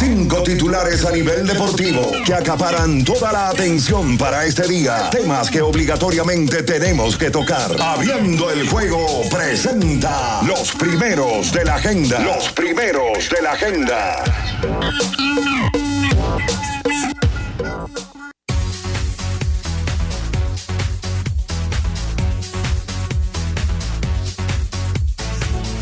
[0.00, 5.10] Cinco titulares a nivel deportivo que acaparan toda la atención para este día.
[5.10, 7.70] Temas que obligatoriamente tenemos que tocar.
[7.78, 12.18] Abriendo el juego, presenta los primeros de la agenda.
[12.20, 14.24] Los primeros de la agenda.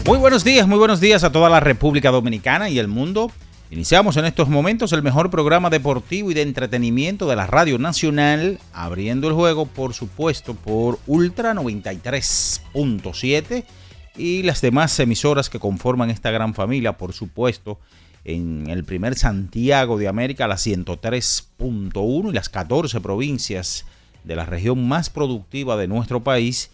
[0.04, 3.30] Muy buenos días, muy buenos días a toda la República Dominicana y el mundo.
[3.70, 8.58] Iniciamos en estos momentos el mejor programa deportivo y de entretenimiento de la Radio Nacional,
[8.72, 13.64] abriendo el juego, por supuesto, por Ultra 93.7
[14.16, 17.78] y las demás emisoras que conforman esta gran familia, por supuesto,
[18.24, 23.84] en el primer Santiago de América, la 103.1 y las 14 provincias
[24.24, 26.70] de la región más productiva de nuestro país.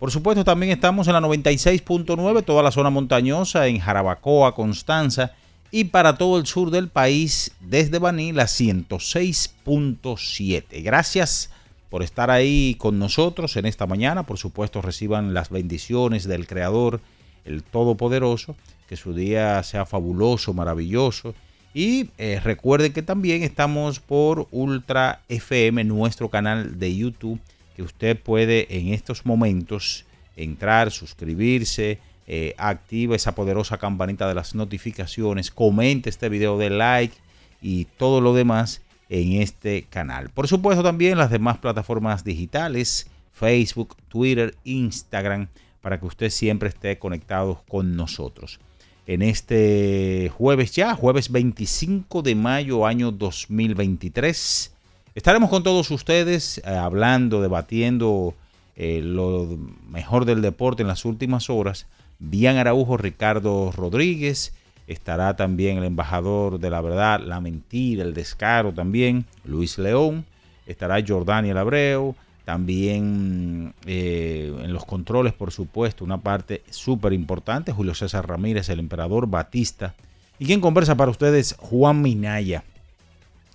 [0.00, 5.36] Por supuesto, también estamos en la 96.9, toda la zona montañosa, en Jarabacoa, Constanza,
[5.74, 10.82] y para todo el sur del país, desde Baní, la 106.7.
[10.82, 11.48] Gracias
[11.88, 14.24] por estar ahí con nosotros en esta mañana.
[14.24, 17.00] Por supuesto, reciban las bendiciones del Creador,
[17.46, 18.54] el Todopoderoso.
[18.86, 21.34] Que su día sea fabuloso, maravilloso.
[21.72, 27.40] Y eh, recuerden que también estamos por Ultra FM, nuestro canal de YouTube,
[27.74, 30.04] que usted puede en estos momentos
[30.36, 31.98] entrar, suscribirse,
[32.34, 37.14] eh, activa esa poderosa campanita de las notificaciones, comente este video de like
[37.60, 40.30] y todo lo demás en este canal.
[40.30, 45.48] Por supuesto también las demás plataformas digitales, Facebook, Twitter, Instagram,
[45.82, 48.60] para que usted siempre esté conectado con nosotros.
[49.06, 54.72] En este jueves ya, jueves 25 de mayo año 2023,
[55.14, 58.34] estaremos con todos ustedes eh, hablando, debatiendo
[58.74, 61.86] eh, lo mejor del deporte en las últimas horas.
[62.24, 64.54] Bian Araujo, Ricardo Rodríguez,
[64.86, 70.24] estará también el embajador de la verdad, la mentira, el descaro también, Luis León,
[70.66, 77.94] estará Jordaniel Abreu, también eh, en los controles, por supuesto, una parte súper importante, Julio
[77.94, 79.94] César Ramírez, el emperador Batista,
[80.38, 82.62] y quien conversa para ustedes, Juan Minaya.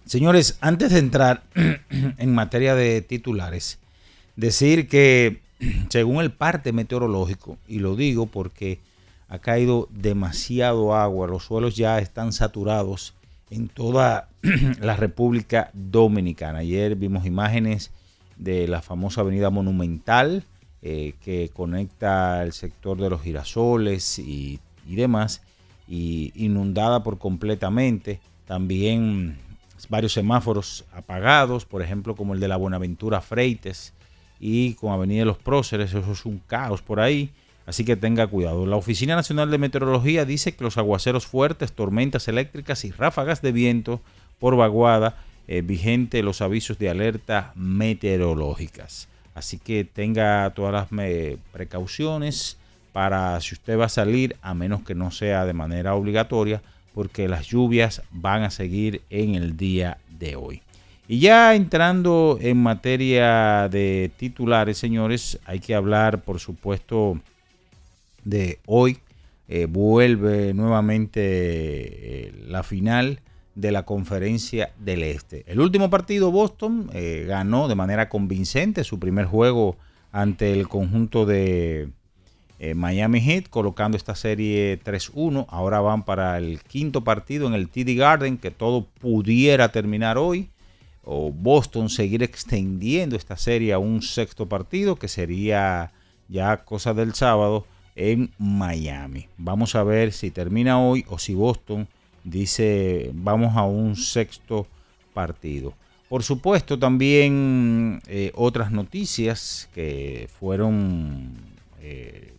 [0.05, 1.43] Señores, antes de entrar
[1.89, 3.79] en materia de titulares,
[4.35, 5.46] decir que
[5.89, 8.79] según el parte meteorológico, y lo digo porque
[9.29, 13.13] ha caído demasiado agua, los suelos ya están saturados
[13.49, 14.29] en toda
[14.79, 16.59] la República Dominicana.
[16.59, 17.91] Ayer vimos imágenes
[18.37, 20.43] de la famosa avenida Monumental
[20.81, 25.41] eh, que conecta el sector de los girasoles y, y demás,
[25.87, 28.19] y inundada por completamente.
[28.45, 29.37] También
[29.89, 33.93] varios semáforos apagados, por ejemplo como el de la Buenaventura Freites,
[34.39, 37.31] y con Avenida de los Próceres, eso es un caos por ahí,
[37.65, 38.65] así que tenga cuidado.
[38.65, 43.51] La Oficina Nacional de Meteorología dice que los aguaceros fuertes, tormentas eléctricas y ráfagas de
[43.51, 44.01] viento
[44.39, 45.17] por vaguada
[45.47, 49.07] eh, vigente los avisos de alerta meteorológicas.
[49.33, 52.57] Así que tenga todas las me- precauciones
[52.93, 56.61] para si usted va a salir, a menos que no sea de manera obligatoria,
[56.93, 60.61] porque las lluvias van a seguir en el día de hoy.
[61.09, 67.21] Y ya entrando en materia de titulares, señores, hay que hablar, por supuesto,
[68.25, 68.99] de hoy.
[69.47, 73.21] Eh, vuelve nuevamente eh, la final
[73.55, 75.45] de la conferencia del Este.
[75.47, 79.77] El último partido, Boston, eh, ganó de manera convincente su primer juego
[80.11, 81.89] ante el conjunto de
[82.75, 85.45] Miami Heat, colocando esta serie 3-1.
[85.47, 90.49] Ahora van para el quinto partido en el TD Garden, que todo pudiera terminar hoy
[91.09, 95.93] o Boston seguir extendiendo esta serie a un sexto partido que sería
[96.27, 97.65] ya cosa del sábado
[97.95, 99.27] en Miami.
[99.37, 101.87] Vamos a ver si termina hoy o si Boston
[102.25, 104.67] dice vamos a un sexto
[105.13, 105.73] partido.
[106.09, 111.31] Por supuesto también eh, otras noticias que fueron
[111.81, 112.33] eh,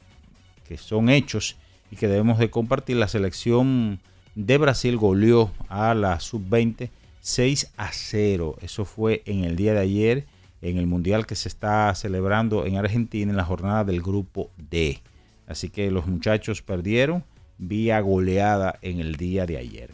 [0.67, 1.57] que son hechos
[1.91, 2.99] y que debemos de compartir.
[2.99, 3.99] La selección
[4.35, 6.91] de Brasil goleó a la sub-20
[7.29, 8.57] 6 a 0.
[8.63, 10.27] Eso fue en el día de ayer
[10.63, 15.03] en el Mundial que se está celebrando en Argentina en la jornada del grupo D.
[15.47, 17.23] Así que los muchachos perdieron
[17.59, 19.91] vía goleada en el día de ayer.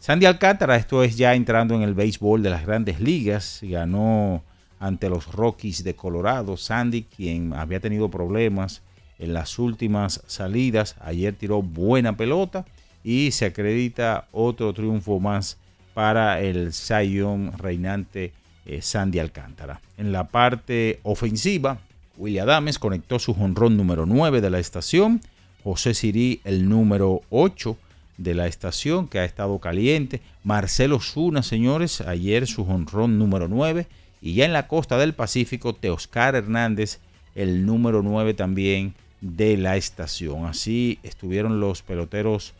[0.00, 4.42] Sandy Alcántara, esto es ya entrando en el béisbol de las grandes ligas, ganó
[4.80, 6.56] ante los Rockies de Colorado.
[6.56, 8.80] Sandy, quien había tenido problemas
[9.18, 12.64] en las últimas salidas, ayer tiró buena pelota
[13.04, 15.58] y se acredita otro triunfo más
[15.98, 18.32] para el Zion reinante
[18.66, 19.80] eh, Sandy Alcántara.
[19.96, 21.80] En la parte ofensiva,
[22.16, 25.20] William Adames conectó su jonrón número 9 de la estación.
[25.64, 27.76] José Sirí el número 8
[28.16, 30.20] de la estación que ha estado caliente.
[30.44, 33.88] Marcelo Zuna, señores, ayer su jonrón número 9.
[34.22, 37.00] Y ya en la costa del Pacífico, Teoscar Hernández,
[37.34, 40.46] el número 9 también de la estación.
[40.46, 42.54] Así estuvieron los peloteros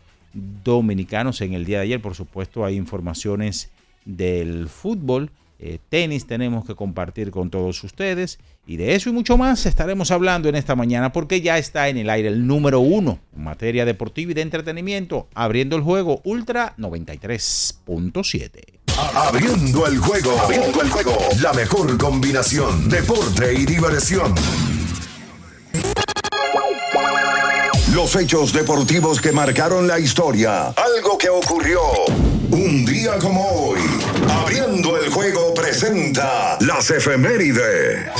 [0.65, 2.03] dominicanos en el día de ayer.
[2.03, 3.71] Por supuesto, hay informaciones
[4.05, 5.31] del fútbol.
[5.61, 10.13] Eh, tenis tenemos que compartir con todos ustedes y de eso y mucho más estaremos
[10.13, 13.85] hablando en esta mañana porque ya está en el aire el número uno en materia
[13.85, 18.79] deportiva y de entretenimiento abriendo el juego Ultra 93.7
[19.15, 24.35] Abriendo el juego, abriendo el juego, la mejor combinación, deporte y diversión.
[27.95, 30.69] Los hechos deportivos que marcaron la historia.
[30.69, 31.81] Algo que ocurrió
[32.51, 33.81] un día como hoy.
[34.29, 38.11] Abriendo el juego presenta las efemérides.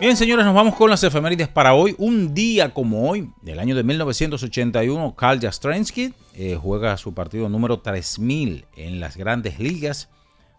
[0.00, 1.94] Bien, señores, nos vamos con las efemérides para hoy.
[1.98, 7.80] Un día como hoy, del año de 1981, Carl Jastrzębski eh, juega su partido número
[7.80, 10.08] 3000 en las grandes ligas,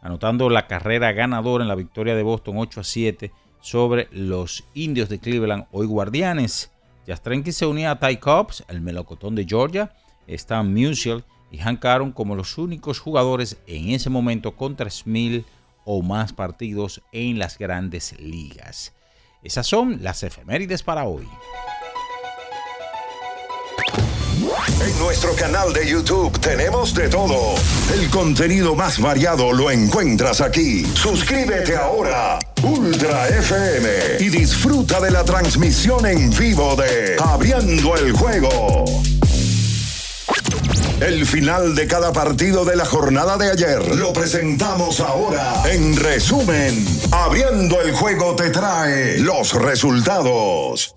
[0.01, 3.31] anotando la carrera ganadora en la victoria de Boston 8 a 7
[3.62, 6.71] sobre los indios de Cleveland, hoy guardianes.
[7.06, 9.92] Jastrenki se unía a Ty Cobbs, el melocotón de Georgia,
[10.27, 15.45] Stan Musial y Hank Aaron como los únicos jugadores en ese momento con 3.000
[15.86, 18.94] o más partidos en las grandes ligas.
[19.44, 21.27] Esas son las efemérides para hoy.
[24.81, 27.56] En nuestro canal de YouTube tenemos de todo.
[27.94, 30.86] El contenido más variado lo encuentras aquí.
[30.86, 32.38] Suscríbete ahora,
[32.68, 38.84] Ultra FM, y disfruta de la transmisión en vivo de Abriendo el Juego.
[41.00, 45.64] El final de cada partido de la jornada de ayer lo presentamos ahora.
[45.72, 50.94] En resumen, Abriendo el Juego te trae los resultados.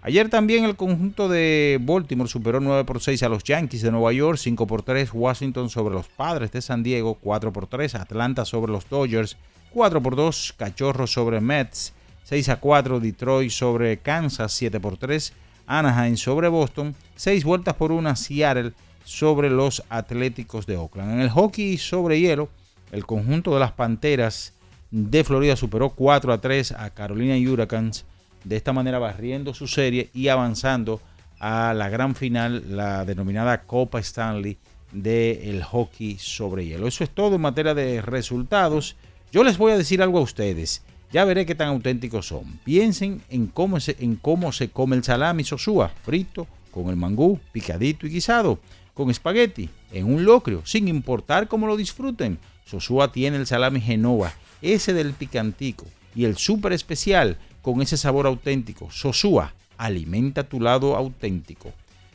[0.00, 4.12] Ayer también el conjunto de Baltimore superó 9 por 6 a los Yankees de Nueva
[4.12, 8.44] York, 5 por 3 Washington sobre los Padres de San Diego, 4 por 3 Atlanta
[8.44, 9.36] sobre los Dodgers,
[9.72, 11.92] 4 por 2 Cachorros sobre Mets,
[12.24, 15.32] 6 a 4 Detroit sobre Kansas, 7 por 3
[15.66, 18.72] Anaheim sobre Boston, 6 vueltas por 1 Seattle
[19.08, 21.12] sobre los Atléticos de Oakland.
[21.12, 22.50] En el hockey sobre hielo,
[22.92, 24.52] el conjunto de las Panteras
[24.90, 28.04] de Florida superó 4 a 3 a Carolina Hurricanes,
[28.44, 31.00] de esta manera barriendo su serie y avanzando
[31.40, 34.58] a la gran final, la denominada Copa Stanley
[34.92, 36.86] del hockey sobre hielo.
[36.86, 38.94] Eso es todo en materia de resultados.
[39.32, 40.82] Yo les voy a decir algo a ustedes.
[41.12, 42.58] Ya veré qué tan auténticos son.
[42.62, 47.40] Piensen en cómo se, en cómo se come el salami sosúa, frito, con el mangú,
[47.52, 48.58] picadito y guisado,
[48.98, 52.40] con espagueti, en un locrio, sin importar cómo lo disfruten.
[52.64, 55.86] Sosúa tiene el salami Genova, ese del picantico,
[56.16, 58.90] y el súper especial, con ese sabor auténtico.
[58.90, 61.72] Sosúa, alimenta tu lado auténtico.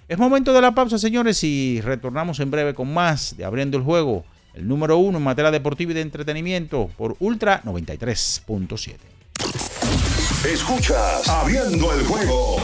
[0.10, 3.86] Es momento de la pausa, señores, y retornamos en breve con más de Abriendo el
[3.86, 8.98] Juego el número uno en materia deportiva y de entretenimiento por Ultra 93.7.
[10.52, 12.58] Escuchas Abriendo el juego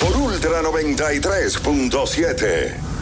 [0.00, 2.97] por Ultra 93.7.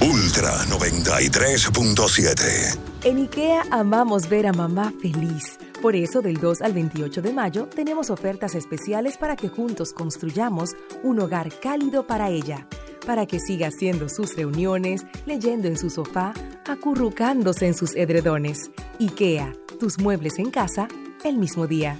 [0.00, 2.78] Ultra 93.7.
[3.04, 5.58] En IKEA amamos ver a mamá feliz.
[5.82, 10.70] Por eso, del 2 al 28 de mayo, tenemos ofertas especiales para que juntos construyamos
[11.02, 12.68] un hogar cálido para ella
[13.06, 16.34] para que siga haciendo sus reuniones, leyendo en su sofá,
[16.66, 18.70] acurrucándose en sus edredones.
[19.00, 20.88] IKEA, tus muebles en casa,
[21.24, 21.98] el mismo día.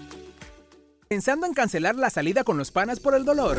[1.08, 3.58] ¿Pensando en cancelar la salida con los panas por el dolor?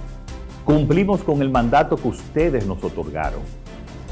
[0.65, 3.41] Cumplimos con el mandato que ustedes nos otorgaron.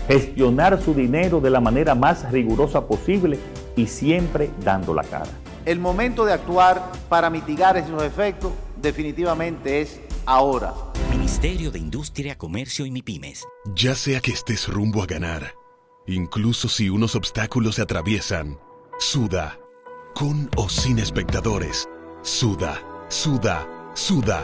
[0.08, 3.38] Gestionar su dinero de la manera más rigurosa posible
[3.76, 5.30] y siempre dando la cara.
[5.66, 8.52] El momento de actuar para mitigar esos efectos
[8.82, 10.74] definitivamente es ahora.
[11.12, 13.46] Ministerio de Industria, Comercio y MIPIMES.
[13.76, 15.54] Ya sea que estés rumbo a ganar,
[16.08, 18.58] incluso si unos obstáculos se atraviesan,
[18.98, 19.60] suda,
[20.16, 21.88] con o sin espectadores,
[22.24, 24.44] suda, suda, suda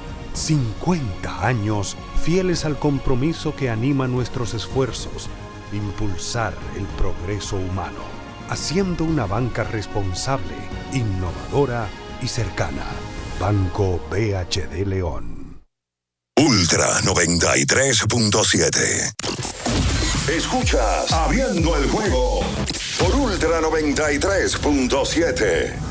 [0.33, 5.29] 50 años fieles al compromiso que anima nuestros esfuerzos,
[5.73, 7.99] impulsar el progreso humano,
[8.49, 10.55] haciendo una banca responsable,
[10.93, 11.89] innovadora
[12.21, 12.85] y cercana.
[13.39, 15.61] Banco BHD León.
[16.37, 19.13] Ultra 93.7.
[20.29, 22.41] Escuchas Abriendo el juego
[22.99, 25.90] por Ultra 93.7.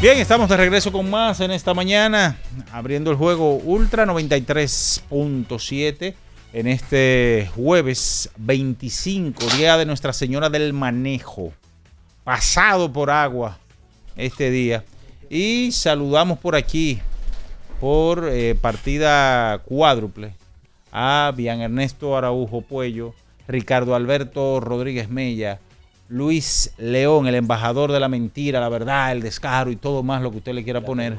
[0.00, 2.36] Bien, estamos de regreso con más en esta mañana,
[2.70, 6.14] abriendo el juego Ultra 93.7
[6.52, 11.52] en este jueves 25, día de Nuestra Señora del Manejo,
[12.22, 13.58] pasado por agua
[14.14, 14.84] este día.
[15.30, 17.00] Y saludamos por aquí,
[17.80, 20.32] por eh, partida cuádruple,
[20.92, 23.14] a Bian Ernesto Araujo Puello,
[23.48, 25.58] Ricardo Alberto Rodríguez Mella,
[26.08, 30.30] Luis León, el embajador de la mentira, la verdad, el descaro y todo más lo
[30.30, 31.16] que usted le quiera poner.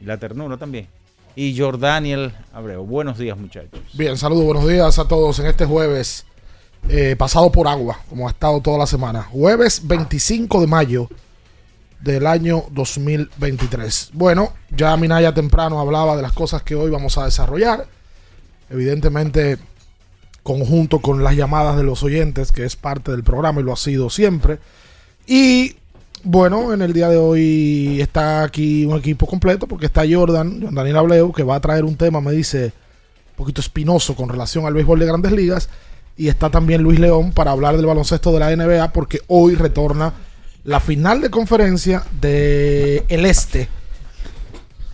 [0.00, 0.86] Y la ternura también.
[1.34, 2.84] Y Jordaniel Abreu.
[2.84, 3.80] Buenos días, muchachos.
[3.94, 6.26] Bien, saludos, buenos días a todos en este jueves
[6.88, 9.22] eh, pasado por agua, como ha estado toda la semana.
[9.22, 11.08] Jueves 25 de mayo
[12.00, 14.10] del año 2023.
[14.12, 17.86] Bueno, ya Minaya temprano hablaba de las cosas que hoy vamos a desarrollar.
[18.70, 19.58] Evidentemente,
[20.48, 23.76] conjunto con las llamadas de los oyentes, que es parte del programa y lo ha
[23.76, 24.58] sido siempre.
[25.26, 25.76] Y
[26.24, 30.74] bueno, en el día de hoy está aquí un equipo completo porque está Jordan, Jordan
[30.74, 34.64] Daniel Ableu, que va a traer un tema, me dice, un poquito espinoso con relación
[34.64, 35.68] al béisbol de grandes ligas.
[36.16, 40.14] Y está también Luis León para hablar del baloncesto de la NBA porque hoy retorna
[40.64, 43.68] la final de conferencia de el Este.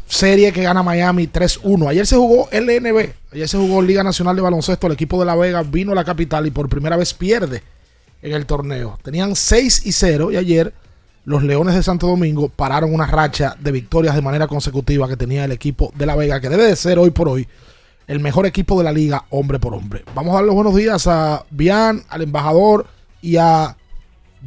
[0.07, 1.89] Serie que gana Miami 3-1.
[1.89, 3.11] Ayer se jugó LNB.
[3.33, 4.87] Ayer se jugó Liga Nacional de Baloncesto.
[4.87, 7.63] El equipo de La Vega vino a la capital y por primera vez pierde
[8.23, 8.99] en el torneo.
[9.03, 10.73] Tenían 6 y 0 y ayer
[11.25, 15.45] los Leones de Santo Domingo pararon una racha de victorias de manera consecutiva que tenía
[15.45, 17.49] el equipo de La Vega, que debe de ser hoy por hoy
[18.07, 20.05] el mejor equipo de la liga hombre por hombre.
[20.15, 22.87] Vamos a dar los buenos días a Bian, al embajador
[23.23, 23.77] y a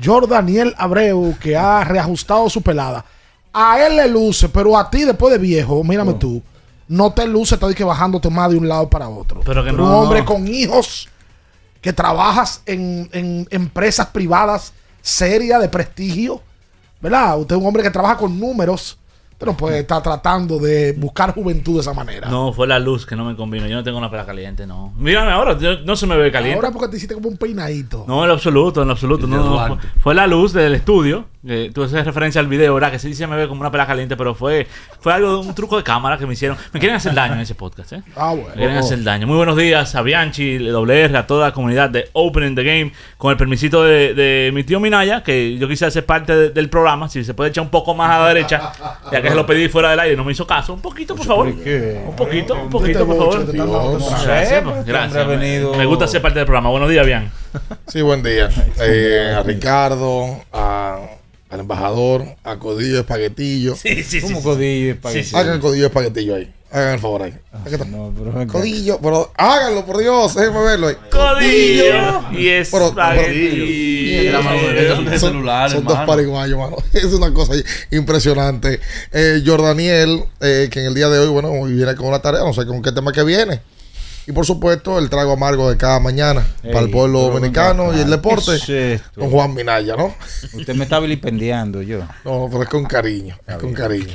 [0.03, 3.05] Jordaniel Abreu, que ha reajustado su pelada.
[3.53, 6.41] A él le luce, pero a ti después de viejo, mírame tú,
[6.87, 9.41] no te luce, estás que bajándote más de un lado para otro.
[9.43, 10.25] Pero que no, un hombre no.
[10.25, 11.09] con hijos
[11.81, 16.41] que trabajas en, en empresas privadas serias de prestigio,
[17.01, 17.39] ¿verdad?
[17.39, 18.97] Usted es un hombre que trabaja con números,
[19.37, 22.27] pero puede estar tratando de buscar juventud de esa manera.
[22.29, 23.67] No, fue la luz que no me convino.
[23.67, 24.93] Yo no tengo una pela caliente, no.
[24.97, 26.55] Mírame ahora, yo- no se me ve caliente.
[26.55, 28.03] Ahora porque te hiciste como un peinadito.
[28.07, 29.27] No, en lo absoluto, en lo absoluto.
[29.27, 31.25] No, no, fue, fue la luz del estudio.
[31.49, 32.91] Eh, tú haces referencia al video, ¿verdad?
[32.91, 34.67] Que sí se me ve como una pela caliente, pero fue,
[34.99, 36.57] fue algo de un truco de cámara que me hicieron.
[36.73, 38.03] Me quieren hacer daño en ese podcast, ¿eh?
[38.17, 38.49] Ah, bueno.
[38.49, 39.27] Me quieren hacer daño.
[39.27, 43.31] Muy buenos días a Bianchi, WR, a toda la comunidad de Opening the Game, con
[43.31, 47.07] el permisito de, de mi tío Minaya, que yo quise hacer parte de- del programa.
[47.07, 48.73] Si se puede echar un poco más a la derecha,
[49.09, 50.73] ya que se lo pedí fuera del aire y no me hizo caso.
[50.73, 51.47] Un poquito, por favor.
[51.47, 53.45] Un poquito, un poquito, por favor.
[54.25, 55.27] Gracias, gracias.
[55.77, 56.69] Me gusta ser parte del programa.
[56.69, 57.31] Buenos días, Bian.
[57.87, 58.49] Sí, buen día.
[58.79, 60.99] Eh, a Ricardo, a-
[61.49, 63.75] al embajador, a Codillo Espaguetillo.
[63.75, 65.37] Sí, sí, ¿Cómo codillo y espaguetillo?
[65.37, 66.53] Hagan el Codillo Espaguetillo ahí.
[66.69, 67.33] Hagan el favor ahí.
[67.65, 67.85] Está.
[67.85, 68.47] No, pero.
[68.47, 70.95] Codillo, pero háganlo, por Dios, déjenme verlo ahí.
[71.09, 74.41] Codillo y espaguetillo.
[74.41, 76.07] derecha son celular, son dos hermano.
[76.07, 76.77] pariguayos, mano.
[76.93, 77.53] Es una cosa
[77.91, 78.81] impresionante.
[79.13, 82.41] Eh, Jordaniel, eh, que en el día de hoy, bueno, hoy viene con una tarea,
[82.41, 83.61] no sé con qué tema que viene.
[84.27, 87.97] Y por supuesto, el trago amargo de cada mañana Ey, para el pueblo pero dominicano
[87.97, 88.51] y el deporte.
[88.65, 89.01] ¿Qué es?
[89.15, 90.13] Con Juan Minaya, ¿no?
[90.53, 91.99] Usted me está vilipendiando yo.
[92.25, 93.37] No, no, pero es con cariño.
[93.47, 94.13] Es con cariño.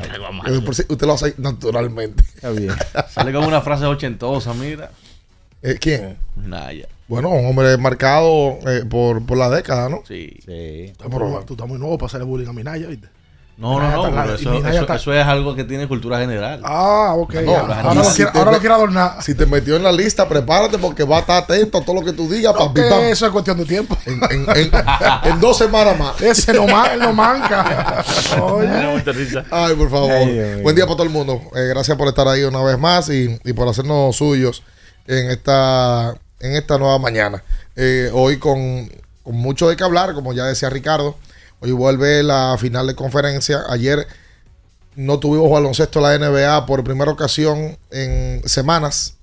[0.68, 2.22] Usted lo hace naturalmente.
[2.35, 2.72] Está bien.
[3.11, 4.90] Sale como una frase ochentosa, mira.
[5.62, 6.18] Eh, ¿Quién?
[6.37, 6.88] Naya.
[7.09, 10.03] Bueno, un hombre marcado eh, por, por la década, ¿no?
[10.07, 10.31] Sí.
[10.44, 10.92] Sí.
[10.98, 13.09] Tú estás muy- tú estás muy nuevo para hacerle bullying a Minaya, ¿viste?
[13.59, 14.03] No, no, no.
[14.11, 14.35] pero
[14.97, 16.61] eso, es algo que tiene cultura general.
[16.65, 17.35] Ah, ok.
[17.45, 19.23] No, ahora, lo si ahora quiere adornar.
[19.23, 22.03] Si te metió en la lista, prepárate porque va a estar atento a todo lo
[22.05, 22.53] que tú digas.
[22.55, 23.01] Papi, pam.
[23.05, 23.97] eso es cuestión de tiempo.
[24.07, 24.71] En, en- en-
[25.31, 26.21] en dos semanas más.
[26.21, 28.03] Ese no, man, no manca.
[28.43, 28.69] Oye.
[29.51, 30.11] Ay, por favor.
[30.11, 30.61] Ay.
[30.62, 31.41] Buen día para todo el mundo.
[31.55, 34.62] Eh, gracias por estar ahí una vez más y, y por hacernos suyos
[35.07, 37.43] en esta, en esta nueva mañana.
[37.77, 38.91] Eh, hoy con,
[39.23, 41.17] con mucho de qué hablar, como ya decía Ricardo.
[41.64, 43.62] Hoy vuelve la final de conferencia.
[43.68, 44.05] Ayer
[44.96, 49.14] no tuvimos baloncesto en la NBA por primera ocasión en semanas.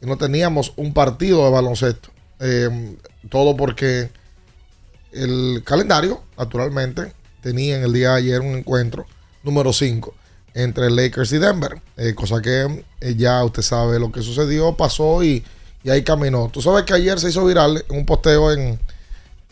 [0.00, 2.08] No teníamos un partido de baloncesto.
[2.40, 2.96] Eh,
[3.30, 4.10] todo porque
[5.12, 9.06] el calendario, naturalmente, tenía en el día de ayer un encuentro
[9.44, 10.12] número 5
[10.54, 11.80] entre Lakers y Denver.
[11.96, 15.44] Eh, cosa que eh, ya usted sabe lo que sucedió, pasó y,
[15.84, 16.50] y ahí caminó.
[16.52, 18.80] Tú sabes que ayer se hizo viral un posteo en,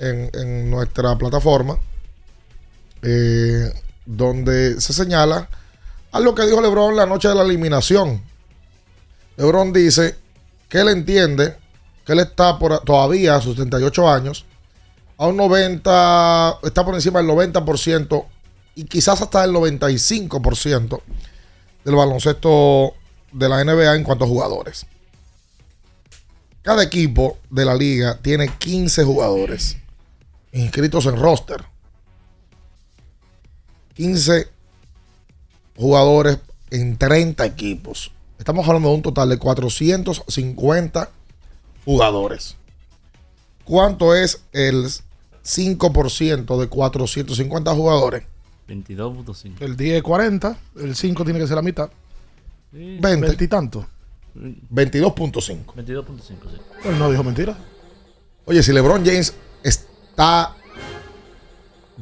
[0.00, 1.78] en nuestra plataforma
[3.02, 3.72] eh,
[4.06, 5.48] donde se señala
[6.12, 8.22] a lo que dijo LeBron la noche de la eliminación.
[9.36, 10.16] LeBron dice
[10.68, 11.56] que él entiende
[12.04, 14.44] que él está por, todavía a sus 38 años
[15.18, 18.26] a un 90, está por encima del 90%
[18.74, 21.00] y quizás hasta el 95%
[21.84, 22.94] del baloncesto
[23.30, 24.86] de la NBA en cuanto a jugadores.
[26.62, 29.76] Cada equipo de la liga tiene 15 jugadores
[30.52, 31.64] inscritos en roster.
[33.94, 34.48] 15
[35.76, 36.38] jugadores
[36.70, 38.10] en 30 equipos.
[38.38, 41.10] Estamos hablando de un total de 450
[41.84, 42.56] jugadores.
[43.64, 44.86] ¿Cuánto es el
[45.44, 48.24] 5% de 450 jugadores?
[48.68, 49.60] 22.5.
[49.60, 51.90] El 10 es 40, el 5 tiene que ser la mitad.
[52.72, 52.98] Sí.
[53.00, 53.26] 20.
[53.26, 53.86] 20 y tanto.
[54.34, 55.74] 22.5.
[55.74, 56.34] 22.5, sí.
[56.84, 57.56] Él no dijo mentira.
[58.46, 60.56] Oye, si LeBron James está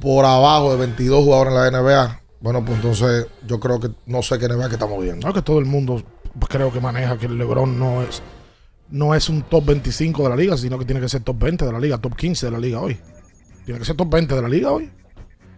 [0.01, 4.23] por abajo de 22 jugadores en la NBA, bueno, pues entonces yo creo que no
[4.23, 5.27] sé qué NBA que estamos viendo.
[5.27, 6.03] No, que todo el mundo
[6.49, 8.23] creo que maneja que el LeBron no es
[8.91, 11.65] no es un top 25 de la liga, sino que tiene que ser top 20
[11.65, 12.99] de la liga, top 15 de la liga hoy.
[13.65, 14.91] Tiene que ser top 20 de la liga hoy.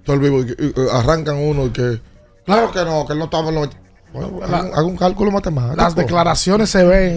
[0.05, 2.01] Todo el vivo y y- arrancan uno y que.
[2.45, 3.69] Claro que no, que él no estaba en los.
[4.13, 5.77] Bueno, La- haga un- haga un cálculo matemático.
[5.77, 7.15] Las declaraciones se ven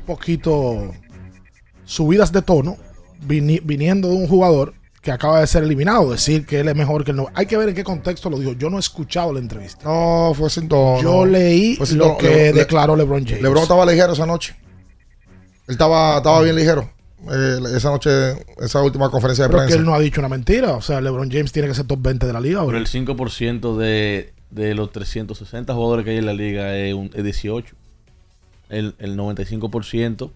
[0.00, 0.92] un poquito
[1.84, 2.76] subidas de tono
[3.26, 6.10] vini- viniendo de un jugador que acaba de ser eliminado.
[6.10, 7.28] Decir que él es mejor que el no.
[7.34, 8.52] Hay que ver en qué contexto lo dijo.
[8.52, 9.84] Yo no he escuchado la entrevista.
[9.84, 11.00] No, fue sin tono.
[11.02, 12.18] Yo leí Fue sin lo tono.
[12.18, 13.42] que Le- declaró LeBron James.
[13.42, 14.54] LeBron estaba ligero esa noche.
[15.66, 16.90] Él estaba, estaba bien ligero.
[17.30, 18.10] eh, esa noche,
[18.58, 19.78] esa última conferencia de Pero que prensa.
[19.80, 20.72] él no ha dicho una mentira.
[20.72, 22.64] O sea, LeBron James tiene que ser top 20 de la liga.
[22.66, 27.10] Pero el 5% de, de los 360 jugadores que hay en la liga es, un,
[27.14, 27.74] es 18.
[28.68, 30.30] El, el 95%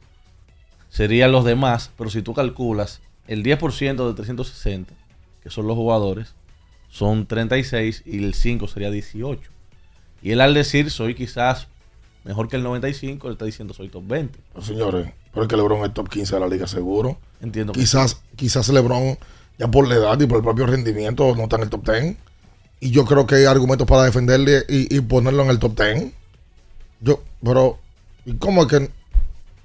[0.91, 4.95] serían los demás, pero si tú calculas el 10% de 360,
[5.43, 6.35] que son los jugadores,
[6.91, 9.51] son 36 y el 5 sería 18.
[10.23, 11.69] Y él al decir soy quizás
[12.25, 14.39] mejor que el 95, él está diciendo soy top 20.
[14.55, 17.19] No, señores, pero es que LeBron es top 15 de la liga seguro.
[17.41, 17.73] Entiendo.
[17.73, 19.19] que Quizás, quizás LeBron,
[19.59, 22.17] ya por la edad y por el propio rendimiento, no está en el top 10.
[22.81, 26.13] Y yo creo que hay argumentos para defenderle y, y ponerlo en el top 10.
[27.01, 27.79] Yo, pero,
[28.25, 28.91] ¿y cómo es que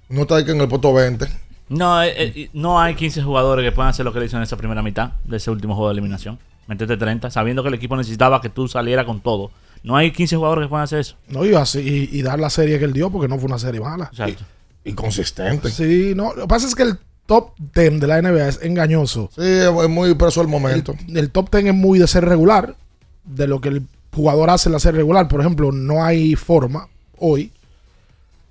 [0.10, 1.28] no está aquí en el puesto 20?
[1.70, 4.44] No, eh, eh, no hay 15 jugadores que puedan hacer lo que le hizo en
[4.44, 6.40] esa primera mitad de ese último juego de eliminación.
[6.68, 9.52] Meterte 30, sabiendo que el equipo necesitaba que tú salieras con todo.
[9.84, 11.16] No hay 15 jugadores que puedan hacer eso.
[11.30, 13.60] No, y, así, y, y dar la serie que él dio, porque no fue una
[13.60, 14.06] serie mala.
[14.12, 14.44] Exacto.
[14.84, 15.70] Y consistente.
[15.70, 16.34] Sí, no.
[16.34, 19.30] Lo que pasa es que el top 10 de la NBA es engañoso.
[19.36, 20.96] Sí, es muy preso el momento.
[21.08, 22.76] El, el top 10 es muy de ser regular,
[23.24, 25.28] de lo que el jugador hace en la serie regular.
[25.28, 27.52] Por ejemplo, no hay forma hoy,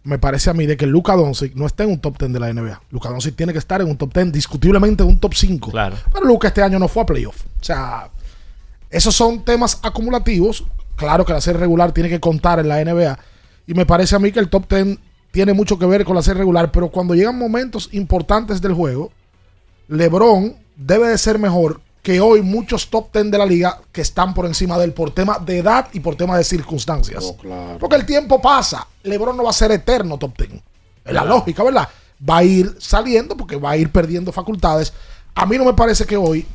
[0.09, 2.41] me parece a mí, de que Luka Doncic no esté en un top 10 de
[2.41, 2.81] la NBA.
[2.91, 5.71] Luka Doncic tiene que estar en un top 10, discutiblemente en un top 5.
[5.71, 5.97] Claro.
[6.11, 7.43] Pero Luka este año no fue a playoff.
[7.61, 8.09] O sea,
[8.89, 10.65] esos son temas acumulativos.
[10.97, 13.19] Claro que la serie regular tiene que contar en la NBA.
[13.67, 14.99] Y me parece a mí que el top 10
[15.31, 16.73] tiene mucho que ver con la serie regular.
[16.73, 19.13] Pero cuando llegan momentos importantes del juego,
[19.89, 24.33] LeBron debe de ser mejor que hoy muchos top 10 de la liga que están
[24.35, 27.35] por encima de él por tema de edad y por tema de circunstancias.
[27.79, 28.87] Porque el tiempo pasa.
[29.03, 30.51] LeBron no va a ser eterno top 10.
[31.05, 31.89] Es la lógica, ¿verdad?
[32.29, 34.93] Va a ir saliendo porque va a ir perdiendo facultades.
[35.35, 36.47] A mí no me parece que hoy.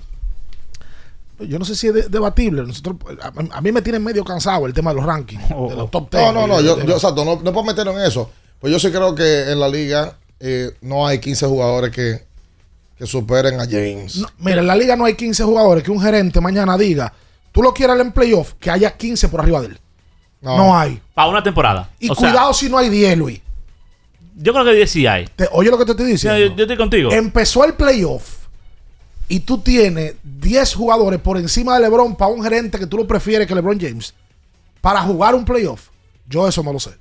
[1.40, 2.64] Yo no sé si es de- debatible.
[2.64, 5.90] Nosotros, a, a mí me tiene medio cansado el tema de los rankings, de los
[5.92, 6.24] top 10.
[6.26, 8.30] No, no, no, yo exacto, no, no puedo meter en eso.
[8.60, 12.24] Pues yo sí creo que en la liga eh, no hay 15 jugadores que,
[13.04, 14.16] que superen a James.
[14.18, 17.12] No, mira, en la liga no hay 15 jugadores que un gerente mañana diga,
[17.52, 19.80] tú lo quieres en playoff, que haya 15 por arriba de él.
[20.42, 21.02] No, hay.
[21.14, 21.90] Para una temporada.
[22.00, 23.42] Y O sea, cuidado si no hay 10, Luis.
[24.38, 25.28] yo creo que 10 sí hay.
[25.36, 26.40] Te- oye lo que te estoy diciendo.
[26.40, 27.12] Yo, yo estoy contigo.
[27.12, 28.40] Empezó el playoff
[29.28, 33.08] y tú tienes 10 jugadores por encima de LeBron para un gerente que tú lo
[33.08, 34.14] prefieres que LeBron James
[34.82, 35.90] para jugar un playoff.
[36.28, 36.92] Yo eso no lo sé.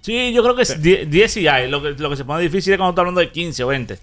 [0.00, 1.68] Sí, yo creo que es 10 10 sí hay.
[1.68, 3.98] Lo que, lo que se pone difícil es cuando está hablando de 15 o 20.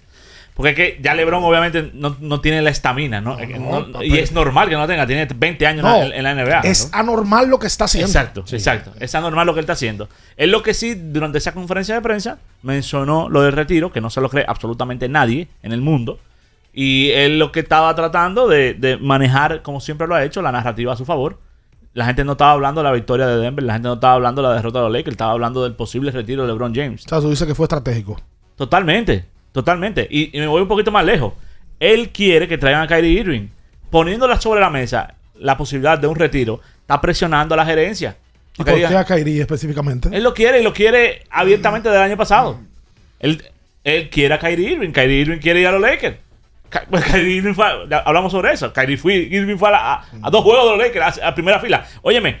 [0.56, 3.36] Porque es que ya LeBron obviamente no, no tiene la estamina, ¿no?
[3.36, 5.06] No, y es normal que no la tenga.
[5.06, 6.60] Tiene 20 años No, en, en la NBA.
[6.60, 6.98] es ¿no?
[6.98, 8.06] anormal lo que está haciendo.
[8.08, 8.92] Exacto, exacto.
[8.98, 10.08] Es anormal lo que él está haciendo.
[10.34, 14.08] Es lo que sí, durante esa conferencia de prensa, mencionó lo del retiro, que no
[14.08, 16.18] se lo cree absolutamente nadie en el mundo.
[16.72, 20.52] Y él lo que estaba tratando de, de manejar, como siempre lo ha hecho, la
[20.52, 21.38] narrativa a su favor.
[21.92, 24.40] La gente no estaba hablando de la victoria de Denver, la gente no estaba hablando
[24.42, 27.04] de la derrota de los Lakers, estaba hablando del posible retiro de LeBron James.
[27.04, 28.20] O sea, tú dices que fue estratégico.
[28.56, 29.24] Totalmente,
[29.56, 30.06] totalmente.
[30.10, 31.32] Y, y me voy un poquito más lejos.
[31.80, 33.48] Él quiere que traigan a Kyrie Irving.
[33.90, 38.16] Poniéndola sobre la mesa la posibilidad de un retiro, está presionando a la gerencia.
[38.58, 40.08] ¿Y por qué a Kyrie específicamente?
[40.12, 42.58] él lo quiere y lo quiere abiertamente del año pasado.
[43.20, 43.42] Él,
[43.84, 44.92] él quiere a Kyrie Irving.
[44.92, 46.16] Kyrie Irving quiere ir a los Lakers.
[46.90, 47.66] Pues Kyrie Irving fue-
[48.04, 48.72] hablamos sobre eso.
[48.72, 51.34] Kyrie fue, Irving fue a, la- a- a dos juegos de los Lakers, a, a
[51.34, 51.86] primera fila.
[52.02, 52.38] Óyeme,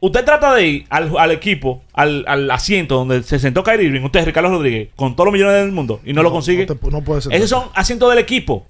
[0.00, 4.02] usted trata de ir al, al equipo, al, al asiento donde se sentó Kyrie Irving,
[4.02, 6.66] usted, Ricardo Rodríguez, con todos los millones del mundo y no, lo consigue.
[6.66, 7.32] No, te- no puede ser.
[7.34, 8.66] Esos son asientos del equipo.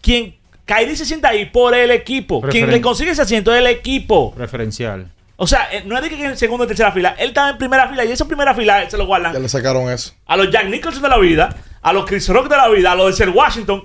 [0.00, 2.40] Quien Kyrie se sienta ahí por el equipo.
[2.42, 4.32] Quien le consigue ese asiento es el equipo.
[4.34, 5.10] Preferencial.
[5.38, 7.14] O sea, eh, no es de que en segunda o tercera fila.
[7.18, 9.90] Él estaba en primera fila y esa primera fila se lo guardan Ya le sacaron
[9.90, 10.14] eso.
[10.26, 12.94] a los Jack Nicholson de la vida, a los Chris Rock de la vida, a
[12.94, 13.82] los de Sir Washington.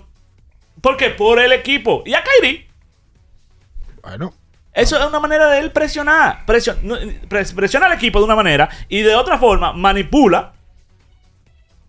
[0.79, 1.09] ¿Por qué?
[1.09, 2.03] Por el equipo.
[2.05, 2.67] Y a Kyrie.
[4.01, 4.33] Bueno,
[4.73, 6.45] Eso es una manera de él presionar.
[6.45, 6.77] Presion-
[7.55, 10.53] presiona al equipo de una manera y de otra forma manipula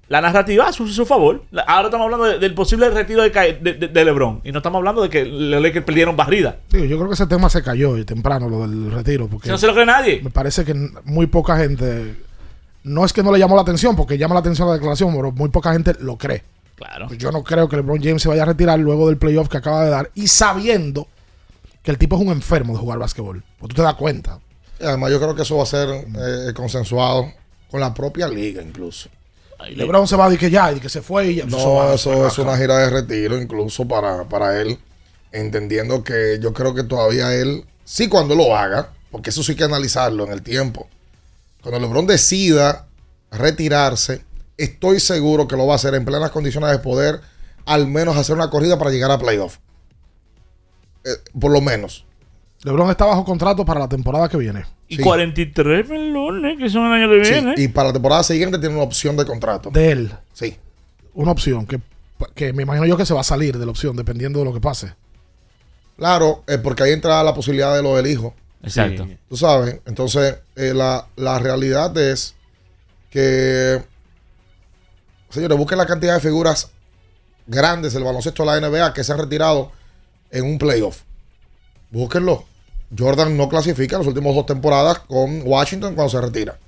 [0.08, 1.42] la narrativa a su, su favor.
[1.66, 4.40] Ahora estamos hablando de- del posible retiro de, LeBron.
[4.44, 6.56] Y no estamos hablando de que los Lakers perdieron barrida.
[6.70, 9.26] Digo, yo creo que ese tema se cayó y temprano, lo del retiro.
[9.28, 10.20] Porque no se lo cree nadie.
[10.22, 12.16] Me parece que muy poca gente.
[12.84, 15.30] No es que no le llamó la atención, porque llama la atención la declaración, pero
[15.32, 16.42] muy poca gente lo cree.
[16.74, 17.06] Claro.
[17.06, 19.56] Pues yo no creo que LeBron James se vaya a retirar luego del playoff que
[19.58, 21.06] acaba de dar y sabiendo
[21.82, 23.42] que el tipo es un enfermo de jugar básquetbol.
[23.58, 24.38] Pues tú te das cuenta.
[24.80, 27.32] Y además, yo creo que eso va a ser eh, consensuado
[27.70, 29.08] con la propia liga, incluso.
[29.70, 31.46] LeBron se va a decir que ya, y que se fue y ya.
[31.46, 34.78] No, eso es una gira de retiro, incluso para, para él,
[35.30, 39.58] entendiendo que yo creo que todavía él, sí cuando lo haga, porque eso sí hay
[39.58, 40.88] que analizarlo en el tiempo,
[41.62, 42.86] cuando LeBron decida
[43.30, 44.24] retirarse,
[44.58, 47.20] estoy seguro que lo va a hacer en plenas condiciones de poder
[47.64, 49.58] al menos hacer una corrida para llegar a playoff.
[51.04, 52.04] Eh, por lo menos.
[52.64, 54.64] LeBron está bajo contrato para la temporada que viene.
[54.88, 57.54] Y 43 melones que son el año que Sí, viene.
[57.56, 59.70] y para la temporada siguiente tiene una opción de contrato.
[59.70, 60.12] De él.
[60.32, 60.56] Sí.
[61.14, 61.80] Una opción que,
[62.34, 64.52] que me imagino yo que se va a salir de la opción dependiendo de lo
[64.54, 64.92] que pase.
[65.96, 68.34] Claro, eh, porque ahí entra la posibilidad de lo del hijo.
[68.62, 69.08] Exacto.
[69.28, 72.34] Tú sabes, entonces eh, la, la realidad es
[73.10, 73.82] que,
[75.30, 76.70] señores, busquen la cantidad de figuras
[77.46, 79.72] grandes del baloncesto de la NBA que se han retirado
[80.32, 81.02] en un playoff.
[81.90, 82.44] Búsquenlo.
[82.98, 86.58] Jordan no clasifica las últimas dos temporadas con Washington cuando se retira.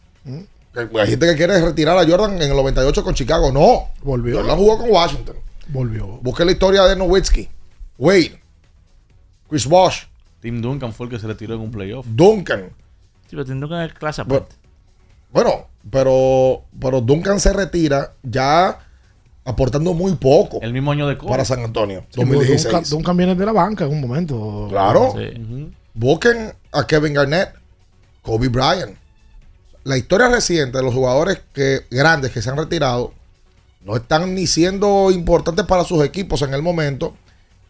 [0.72, 3.50] Que- Hay gente que quiere retirar a Jordan en el 98 con Chicago.
[3.52, 3.88] No.
[4.02, 4.36] Volvió.
[4.38, 5.36] Jordan jugó con Washington.
[5.68, 6.06] Volvió.
[6.22, 7.48] Busquen la historia de Nowitzki,
[7.98, 8.40] Wade,
[9.48, 10.04] Chris Bosh,
[10.40, 12.06] Tim Duncan fue el que se retiró en un playoff.
[12.08, 12.64] Duncan.
[13.22, 14.54] Sí, pero teniendo que ver clase aparte.
[15.32, 18.83] Bueno, pero, pero Duncan se retira ya
[19.44, 20.58] aportando muy poco.
[20.62, 21.30] El mismo año de Kobe.
[21.30, 22.72] Para San Antonio, Sí, porque 2016.
[22.72, 24.66] Duncan, Duncan viene de la banca en un momento.
[24.70, 25.14] Claro.
[25.16, 25.70] Sí.
[25.92, 27.50] Busquen a Kevin Garnett,
[28.22, 28.96] Kobe Bryant.
[29.84, 33.12] La historia reciente de los jugadores que, grandes que se han retirado
[33.84, 37.14] no están ni siendo importantes para sus equipos en el momento,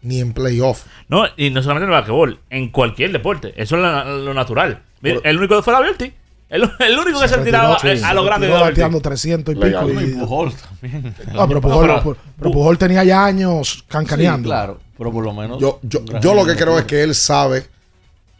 [0.01, 0.85] ni en playoff.
[1.09, 3.53] No, y no solamente en el basquetbol, en cualquier deporte.
[3.57, 4.83] Eso es lo, lo natural.
[5.01, 6.15] Mira, el único que fue Daviolti.
[6.55, 9.87] El, el único que se, retiraba retiró, a, sí, lo grande bateando 300 y Legal.
[9.87, 10.01] pico.
[10.01, 11.15] y- Y Pujol también.
[11.37, 14.49] Ah, pero Pujol, No, pero- pero- pero Pujol tenía ya años cancaneando.
[14.49, 15.59] Sí, claro, pero por lo menos.
[15.61, 17.67] Yo, yo, yo lo que creo es que él sabe,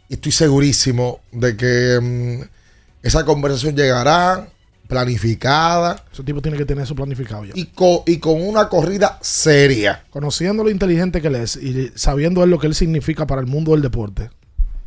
[0.07, 4.47] y estoy segurísimo de que mm, esa conversación llegará
[4.87, 7.53] planificada Ese tipo tiene que tener eso planificado ya.
[7.55, 10.03] y, co- y con una corrida seria.
[10.09, 13.47] Conociendo lo inteligente que él es y sabiendo él lo que él significa para el
[13.47, 14.29] mundo del deporte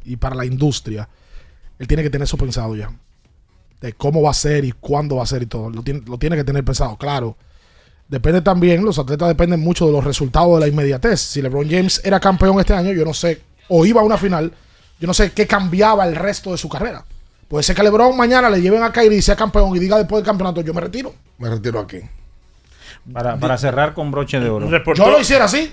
[0.05, 1.09] y para la industria,
[1.79, 2.91] él tiene que tener eso pensado ya.
[3.81, 5.71] De cómo va a ser y cuándo va a ser y todo.
[5.71, 7.37] Lo tiene, lo tiene que tener pensado, claro.
[8.09, 11.21] Depende también, los atletas dependen mucho de los resultados de la inmediatez.
[11.21, 14.53] Si LeBron James era campeón este año, yo no sé, o iba a una final,
[14.99, 17.05] yo no sé qué cambiaba el resto de su carrera.
[17.47, 20.21] Puede ser que LeBron mañana le lleven a Kyrie y sea campeón y diga después
[20.23, 21.15] del campeonato, yo me retiro.
[21.39, 21.99] Me retiro aquí.
[23.13, 24.69] Para, para cerrar con broche de oro.
[24.69, 25.73] Reportó- Yo lo hiciera así.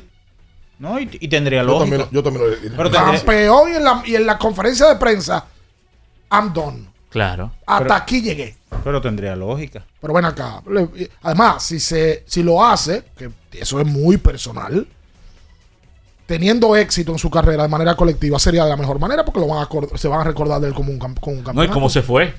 [0.78, 1.84] No, y, y tendría Yo lógica.
[1.84, 4.88] también, lo- yo también lo Pero tendría- campeón y en, la, y en la conferencia
[4.88, 5.46] de prensa,
[6.32, 6.88] I'm done.
[7.15, 7.49] Claro.
[7.65, 8.58] Hasta Pero- aquí llegué.
[8.84, 9.86] pero tendría lógica.
[10.01, 10.62] Pero ven acá.
[10.69, 14.86] le- Además, si, se, si lo hace, que eso es muy personal,
[16.25, 19.47] teniendo éxito en su carrera de manera colectiva, sería de la mejor manera porque lo
[19.47, 21.71] van a, se van a recordar de él como un, cam- como un No, campeonato.
[21.71, 22.34] y cómo se fue.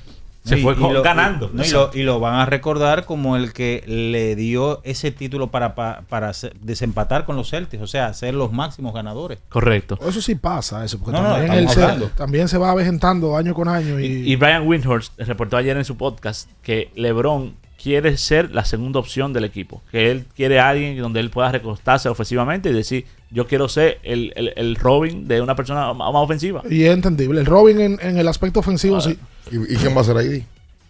[0.47, 1.49] Se Y- fue y lo- ganando.
[1.53, 5.11] y- no, y, lo, y lo van a recordar como el que le dio ese
[5.11, 9.39] título para, pa- para, se- desempatar con los Celtics, o sea, ser los máximos ganadores.
[9.49, 9.99] Correcto.
[10.07, 13.67] Eso sí pasa, eso, porque No, también, él se, también se va avejentando año con
[13.67, 13.99] año.
[13.99, 18.99] Y, Y Brian Windhorst reportó ayer en su podcast que LeBron quiere ser la segunda
[18.99, 19.81] opción del equipo.
[19.91, 23.99] Que él quiere a alguien donde él pueda recostarse ofensivamente y decir, yo quiero ser
[24.03, 26.61] el, el- el Robin de una persona más más ofensiva.
[26.69, 27.39] y es entendible.
[27.41, 29.17] El Robin en, en el aspecto ofensivo, sí.
[29.51, 30.45] ¿Y, y quién va a ser ahí?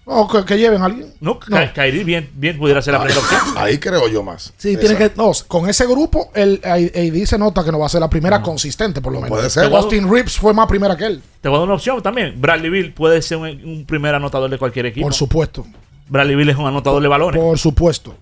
[0.10, 1.14] O que, que lleven a alguien.
[1.20, 3.42] No, Ky- Kyrie bien, bien pudiera ser la primera opción.
[3.58, 4.54] Ahí creo yo más.
[4.56, 4.80] Sí, Esa.
[4.80, 5.12] tiene que.
[5.18, 8.42] No, con ese grupo, el AD se nota que no va a ser la primera
[8.42, 9.38] consistente, por lo menos.
[9.38, 9.66] puede ser.
[9.66, 11.22] Austin Reeves fue más primera que él.
[11.42, 12.40] Te voy a dar una opción también.
[12.40, 15.06] Bradley Bill puede ser un, un primer anotador de cualquier equipo.
[15.06, 15.68] Por supuesto.
[16.10, 17.40] Bradley Bill es un anotador de balones.
[17.42, 18.16] Por supuesto.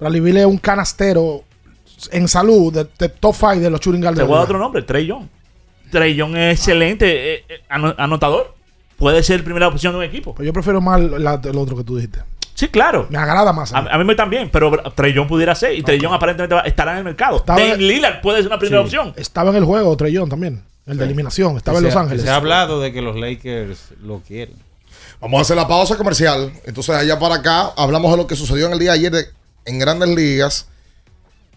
[0.00, 1.44] Bradley Beal es un canastero
[2.10, 4.58] en salud de, de top 5 de los shooting guards Te voy a dar otro
[4.58, 5.26] nombre, Trey Young.
[5.90, 8.54] Trey Young es excelente eh, eh, ano- anotador.
[8.96, 10.34] Puede ser primera opción de un equipo.
[10.34, 12.20] Pero yo prefiero más la- el otro que tú dijiste.
[12.54, 13.06] Sí, claro.
[13.10, 13.72] Me agrada más.
[13.72, 13.88] a A, mí.
[13.92, 15.76] a mí me también, pero Trey Young pudiera ser.
[15.78, 17.42] Y Trey Young aparentemente va- estará en el mercado.
[17.46, 18.84] Dame Lillard puede ser una primera Sí.
[18.86, 19.12] opción.
[19.16, 20.62] Estaba en el juego Trey Young también.
[20.86, 21.56] El de eliminación.
[21.56, 22.22] Estaba en Los Ángeles.
[22.22, 24.54] Se ha hablado de que los Lakers lo quieren.
[25.24, 26.52] Vamos a hacer la pausa comercial.
[26.66, 29.26] Entonces, allá para acá, hablamos de lo que sucedió en el día de ayer de-
[29.64, 30.66] en grandes ligas.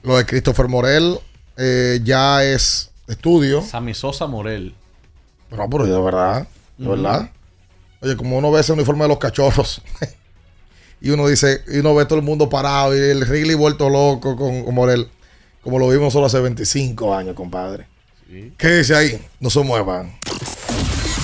[0.04, 1.20] Lo de Christopher Morel
[1.58, 3.62] eh, ya es estudio.
[3.62, 4.74] Sammy Sosa Morel.
[5.52, 7.30] No, pero de verdad, de verdad.
[8.00, 9.82] Oye, como uno ve ese uniforme de los cachorros.
[11.02, 14.38] y uno dice, y uno ve todo el mundo parado y el Wrigley vuelto loco
[14.38, 15.10] con, con Morel.
[15.62, 17.86] Como lo vimos solo hace 25 años, compadre.
[18.58, 19.28] ¿Qué dice ahí?
[19.42, 20.18] No se muevan.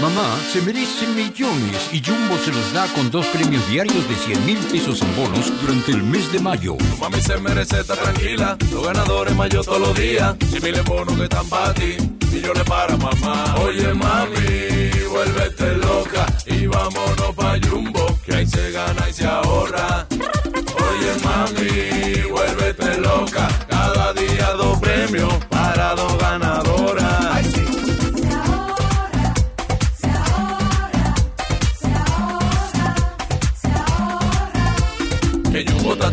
[0.00, 4.46] Mamá se merece millones y Jumbo se los da con dos premios diarios de 100
[4.46, 6.76] mil pesos en bonos durante el mes de mayo.
[7.00, 10.34] Mami se merece estar tranquila, los ganadores mayo todos los días.
[10.52, 11.96] Y miles bonos que están para ti,
[12.32, 13.54] millones para mamá.
[13.62, 20.06] Oye mami, vuélvete loca y vámonos pa' Jumbo, que ahí se gana y se ahorra.
[20.10, 26.43] Oye mami, vuélvete loca, cada día dos premios para dos ganadoras.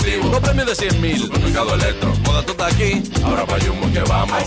[0.02, 1.20] Activo, dos premios de 100 mil.
[1.20, 4.44] Supermercado Electro, moda tú estás aquí, ahora pa' Jumbo que vamos.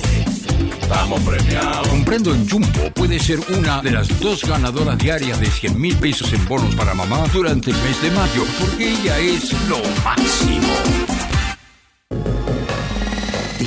[0.82, 1.86] Estamos premiados.
[1.86, 6.32] Comprando en Jumbo puede ser una de las dos ganadoras diarias de 100 mil pesos
[6.32, 11.13] en bonos para mamá durante el mes de mayo, porque ella es lo máximo.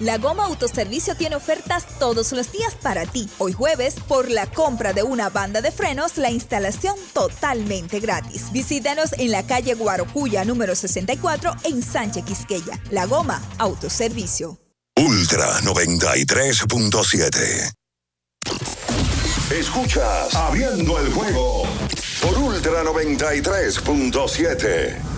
[0.00, 3.28] La Goma Autoservicio tiene ofertas todos los días para ti.
[3.38, 8.52] Hoy jueves, por la compra de una banda de frenos, la instalación totalmente gratis.
[8.52, 12.80] Visítanos en la calle Guarocuya número 64 en Sánchez Quisqueya.
[12.90, 14.56] La Goma Autoservicio.
[14.96, 17.72] Ultra 93.7.
[19.50, 21.64] Escuchas Abriendo el juego
[22.22, 25.17] por Ultra 93.7.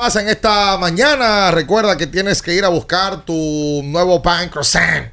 [0.00, 1.50] Más en esta mañana.
[1.50, 5.08] Recuerda que tienes que ir a buscar tu nuevo pan croissant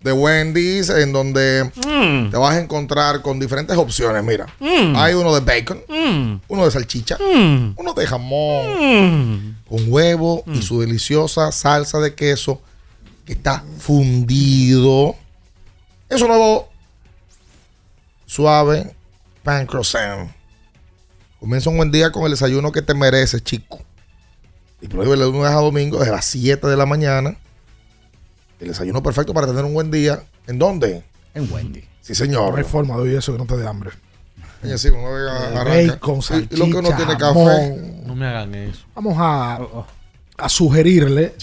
[0.00, 2.30] de Wendy's, en donde Mm.
[2.30, 4.22] te vas a encontrar con diferentes opciones.
[4.22, 4.94] Mira, Mm.
[4.96, 6.40] hay uno de bacon, Mm.
[6.46, 12.62] uno de salchicha, uno de jamón, con huevo y su deliciosa salsa de queso
[13.26, 15.16] que está fundido.
[16.08, 16.68] Es un nuevo
[18.24, 18.94] suave
[19.42, 20.30] pan croissant.
[21.40, 23.80] Comienza un buen día con el desayuno que te mereces, chico.
[24.80, 27.36] Y prohíbe de lunes a domingo desde las 7 de la mañana.
[28.60, 30.22] El desayuno perfecto para tener un buen día.
[30.46, 31.02] ¿En dónde?
[31.34, 31.84] En Wendy.
[32.00, 32.52] Sí, señor.
[32.52, 33.90] No hay forma de oír eso que no te dé hambre.
[34.64, 35.02] Oye, sí, uno
[35.64, 36.20] bacon,
[36.50, 37.24] Y- y lo que uno tiene café.
[37.44, 38.06] jamón.
[38.06, 38.80] No me hagan eso.
[38.94, 39.60] Vamos a,
[40.36, 41.34] a sugerirle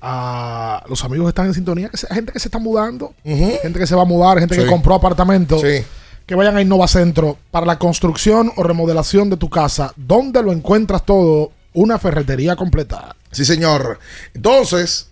[0.00, 3.78] a los amigos que están en sintonía, que sea gente que se está mudando, gente
[3.78, 4.60] que se va a mudar, gente Sí.
[4.62, 5.84] que compró apartamento, Sí.
[6.24, 9.92] que vayan a Innovacentro para la construcción o remodelación de tu casa.
[9.96, 11.50] ¿Dónde lo encuentras todo?
[11.78, 13.14] Una ferretería completa.
[13.30, 13.98] Sí, señor.
[14.34, 15.10] Entonces,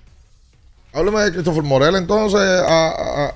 [0.92, 3.34] háblame de Christopher Morel, entonces, a- a- a-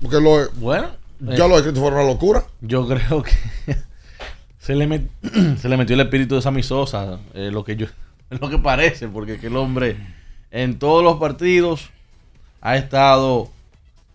[0.00, 2.44] porque lo, Bueno, ya eh, lo de Christopher una locura.
[2.60, 3.32] Yo creo que
[4.60, 5.08] se le, met-
[5.60, 7.86] se le metió el espíritu de Sammy Sosa, eh, lo que yo,
[8.30, 9.96] lo que parece, porque que el hombre
[10.50, 11.90] en todos los partidos
[12.60, 13.50] ha estado,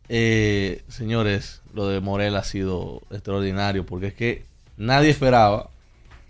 [0.09, 4.45] eh, señores, lo de Morel ha sido extraordinario, porque es que
[4.77, 5.69] nadie esperaba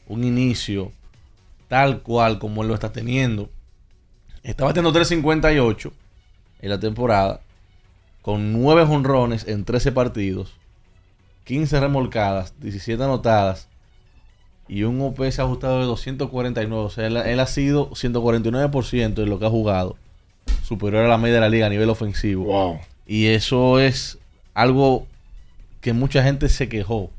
[0.07, 0.91] un inicio
[1.73, 3.49] tal cual como él lo está teniendo.
[4.43, 5.91] Está batiendo 358
[6.61, 7.41] en la temporada,
[8.21, 10.53] con 9 jonrones en 13 partidos.
[11.45, 13.69] 15 remolcadas, 17 anotadas
[14.67, 16.85] y un OPS ajustado de 249.
[16.85, 19.95] O sea, él, él ha sido 149% de lo que ha jugado,
[20.61, 22.79] superior a la media de la liga a nivel ofensivo.
[23.07, 24.19] Y eso es
[24.53, 25.07] algo
[25.81, 27.09] que mucha gente se quejó,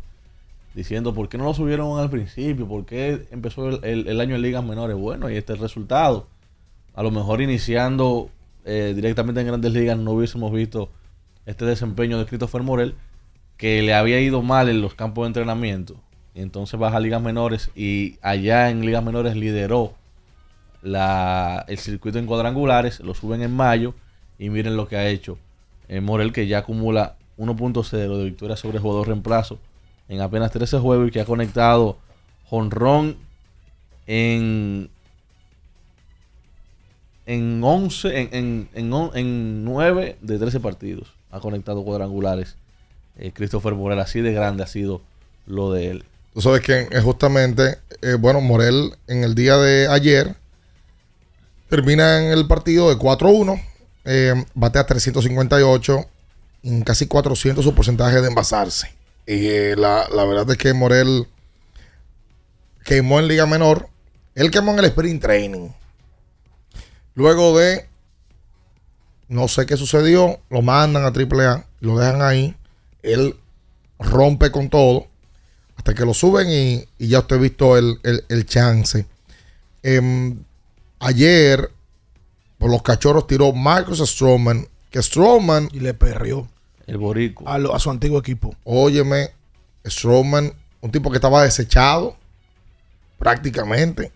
[0.75, 2.67] diciendo, ¿por qué no lo subieron al principio?
[2.67, 4.97] ¿Por qué empezó el, año en ligas menores?
[4.97, 6.27] Bueno, y este es el resultado.
[6.95, 8.31] A lo mejor iniciando
[8.65, 10.91] eh, directamente en grandes ligas no hubiésemos visto
[11.47, 12.95] este desempeño de Christopher Morel,
[13.57, 15.97] que le había ido mal en los campos de entrenamiento.
[16.35, 19.95] Y entonces baja a ligas menores y allá en ligas menores lideró
[20.83, 23.95] la, el circuito en cuadrangulares, lo suben en mayo
[24.39, 25.39] y miren lo que ha hecho
[25.89, 29.59] eh, Morel que ya acumula 1.0 de victoria sobre jugador reemplazo
[30.09, 31.99] en apenas 13 juegos y que ha conectado
[32.49, 33.17] jonrón
[34.07, 34.91] en
[37.27, 41.13] en 11 en, en, en, en 9 de 13 partidos.
[41.31, 42.57] Ha conectado cuadrangulares.
[43.19, 45.01] Eh, Christopher Morel así de grande ha sido
[45.47, 46.05] lo de él.
[46.35, 50.35] Tú sabes que justamente, eh, bueno, Morel en el día de ayer
[51.69, 53.61] termina en el partido de 4-1,
[54.05, 56.07] eh, bate a 358,
[56.65, 58.93] en casi 400 su porcentaje de envasarse.
[59.27, 61.27] Y eh, la, la verdad es que Morel
[62.85, 63.89] quemó en Liga Menor,
[64.35, 65.69] él quemó en el Sprint Training.
[67.15, 67.87] Luego de,
[69.29, 72.57] no sé qué sucedió, lo mandan a AAA, lo dejan ahí,
[73.03, 73.37] él
[73.99, 75.07] rompe con todo
[75.77, 79.07] hasta que lo suben y, ya usted ha visto el, el- el chance.
[79.83, 80.43] Em,
[80.99, 81.71] ayer,
[82.59, 85.69] por los cachorros tiró Marcus Stroman, que Stroman...
[85.73, 86.49] Y le perrió.
[86.87, 87.53] El boricua.
[87.55, 88.55] A, lo- a su antiguo equipo.
[88.65, 89.31] Óyeme,
[89.87, 92.17] Stroman, un tipo que estaba desechado
[93.19, 94.13] prácticamente.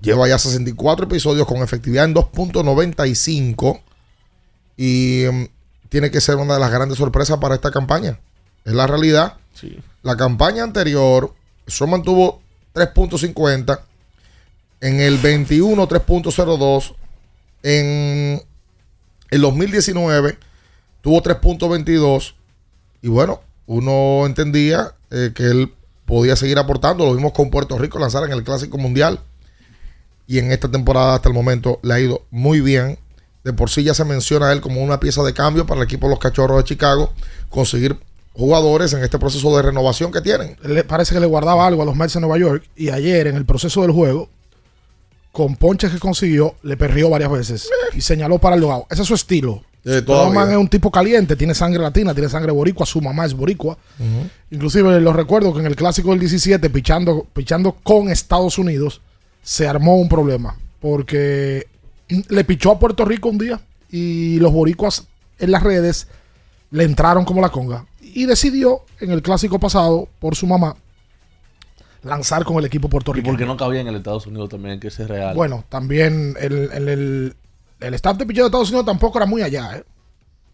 [0.00, 3.80] Lleva ya 64 episodios con efectividad en 2.95
[4.76, 5.48] y em,
[5.88, 8.18] tiene que ser una de las grandes sorpresas para esta campaña.
[8.64, 9.34] Es la realidad.
[9.54, 9.78] Sí.
[10.02, 11.34] La campaña anterior,
[11.68, 12.40] Stroman tuvo
[12.74, 13.80] 3.50.
[14.80, 16.94] En el 21, 3.02.
[17.62, 18.42] En
[19.30, 20.36] el 2019
[21.02, 22.34] tuvo 3.22.
[23.02, 25.72] Y bueno, uno entendía eh, que él
[26.06, 27.04] podía seguir aportando.
[27.04, 29.20] Lo vimos con Puerto Rico lanzar en el Clásico Mundial.
[30.26, 32.98] Y en esta temporada hasta el momento le ha ido muy bien.
[33.44, 35.84] De por sí ya se menciona a él como una pieza de cambio para el
[35.84, 37.12] equipo de los Cachorros de Chicago.
[37.50, 37.98] Conseguir
[38.34, 40.56] jugadores en este proceso de renovación que tienen.
[40.62, 42.64] Le- parece que le guardaba algo a los Mets de Nueva York.
[42.76, 44.28] Y ayer, en el proceso del juego,
[45.32, 47.68] con ponches que consiguió, le perrió varias veces.
[47.94, 48.86] Y señaló para el logado.
[48.90, 49.62] Ese es su estilo.
[49.84, 53.34] La Roman es un tipo caliente, tiene sangre latina, tiene sangre boricua, su mamá es
[53.34, 53.76] boricua.
[54.50, 59.00] Inclusive lo recuerdo que en el clásico del 17, pichando, pichando con Estados Unidos,
[59.42, 60.56] se armó un problema.
[60.80, 61.66] Porque
[62.28, 63.60] le pichó a Puerto Rico un día
[63.90, 65.06] y los boricuas
[65.38, 66.06] en las redes
[66.70, 67.86] le entraron como la conga.
[68.00, 70.76] Y decidió en el clásico pasado, por su mamá,
[72.02, 73.32] lanzar con el equipo y puertorriqueño.
[73.32, 76.70] porque no cabía en el Estados Unidos también que ese es real Bueno, también el,
[76.72, 77.36] el, el-
[77.82, 79.84] el staff de picheo de Estados Unidos tampoco era muy allá, ¿eh?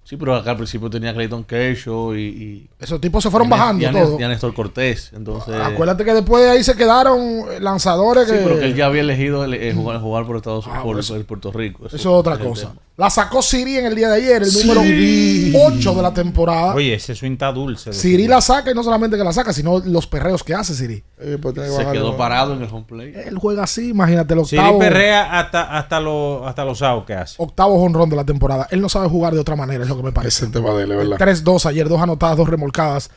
[0.05, 3.51] Sí, pero acá al principio tenía Clayton Kershaw y, y- Esos tipos se fueron y
[3.51, 4.19] bajando y todo.
[4.19, 5.13] Y a Néstor Cortés.
[5.15, 8.39] Entonces, Acuérdate que después de ahí se quedaron lanzadores sí, que...
[8.41, 10.99] pero que él ya había elegido el- el jugar, jugar por Estados Unidos, Ah, por,
[10.99, 11.87] eso- por Puerto Rico.
[11.89, 12.69] Eso es otra cosa.
[12.71, 12.81] tema.
[12.99, 15.53] La sacó Siri en el día de ayer, el Siri.
[15.53, 16.75] número 8 de la temporada.
[16.75, 17.93] Oye, ese swing está dulce.
[17.93, 21.05] Siri la saca y no solamente que la saca, sino los perreos que hace Siri.
[21.41, 23.13] pues Se quedó parado en el home play.
[23.15, 27.15] Él juega así, imagínate el Siri octavo, perrea hasta, hasta, los hasta los outs que
[27.15, 27.37] hace.
[27.39, 28.67] octavo jonrón de la temporada.
[28.73, 30.31] Él no sabe jugar de otra manera, es lo que me parece.
[30.31, 31.19] Ese es el tema de él, verdad.
[31.19, 33.11] 3-2 ayer, dos anotadas, dos remolcadas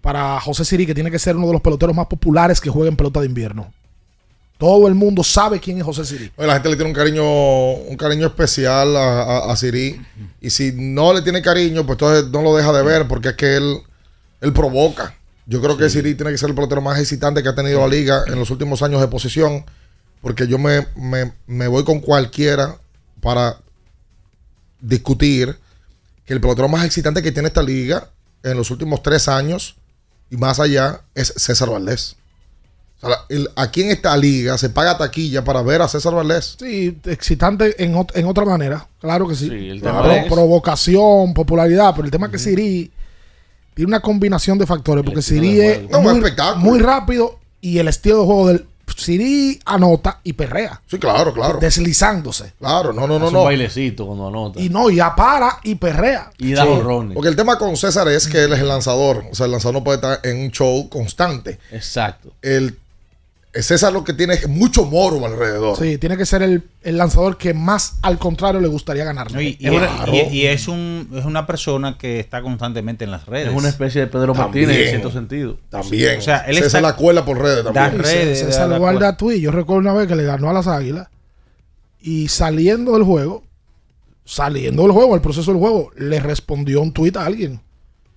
[0.00, 2.88] para José Siri, que tiene que ser uno de los peloteros más populares que juega
[2.88, 3.72] en pelota de invierno.
[4.60, 6.30] Todo el mundo sabe quién es José Siri.
[6.36, 7.24] Oye, La gente le tiene un cariño,
[7.72, 10.00] un cariño especial a, a, a Siri.
[10.40, 13.34] Y si no le tiene cariño, pues entonces no lo deja de ver porque es
[13.36, 13.78] que él,
[14.42, 15.16] él provoca.
[15.46, 17.88] Yo creo que Siri tiene que ser el pelotero más excitante que ha tenido la
[17.88, 19.64] liga en los últimos años de posición.
[20.20, 22.76] Porque yo me, me- me voy con cualquiera
[23.22, 23.56] para
[24.80, 25.56] discutir
[26.26, 28.10] que el pelotero más excitante que tiene esta liga
[28.42, 29.76] en los últimos tres años
[30.30, 32.16] y más allá es César Valdés.
[33.02, 36.56] O sea, el- aquí en esta liga se paga taquilla para ver a César Valdés.
[36.58, 38.86] Sí, excitante en, ot- en otra manera.
[39.00, 39.46] Claro que sí.
[39.46, 41.92] el es- provocación, popularidad.
[41.94, 42.90] Pero el tema es que Siri
[43.74, 45.04] tiene una combinación de factores.
[45.04, 46.00] Porque Siri es No,
[46.56, 50.82] muy, rápido y el estilo de juego del Siri anota y perrea.
[50.90, 51.58] Sí, claro, claro.
[51.58, 52.52] Deslizándose.
[52.58, 53.38] Claro, no, no, no, Hace no.
[53.40, 54.60] un bailecito cuando anota.
[54.60, 56.30] Y no, ya para y perrea.
[56.38, 56.68] Y da Sí.
[56.68, 57.14] jorrones.
[57.14, 59.24] Porque el tema con César es que él es el lanzador.
[59.30, 61.58] O sea, el lanzador no puede estar en un show constante.
[61.70, 62.32] Exacto.
[62.42, 62.78] El,
[63.52, 65.76] César lo que tiene es mucho moro alrededor.
[65.76, 69.32] Sí, tiene que ser el, el lanzador que más al contrario le gustaría ganar.
[69.32, 69.68] No, y, y-
[70.12, 73.48] y- y es, un, es una persona que está constantemente en las redes.
[73.48, 74.66] Es una especie de Pedro También.
[74.68, 75.58] Martínez en cierto sentido.
[75.68, 76.18] También.
[76.18, 78.02] O sea, él César está- la cuela por redes Da también.
[78.04, 78.38] redes.
[78.38, 79.40] Se la- salvó al Datui.
[79.40, 81.08] Yo recuerdo una vez que le ganó a las Águilas
[82.00, 83.42] y saliendo del juego,
[84.24, 87.60] saliendo del juego, el proceso del juego, le respondió un tuit a alguien.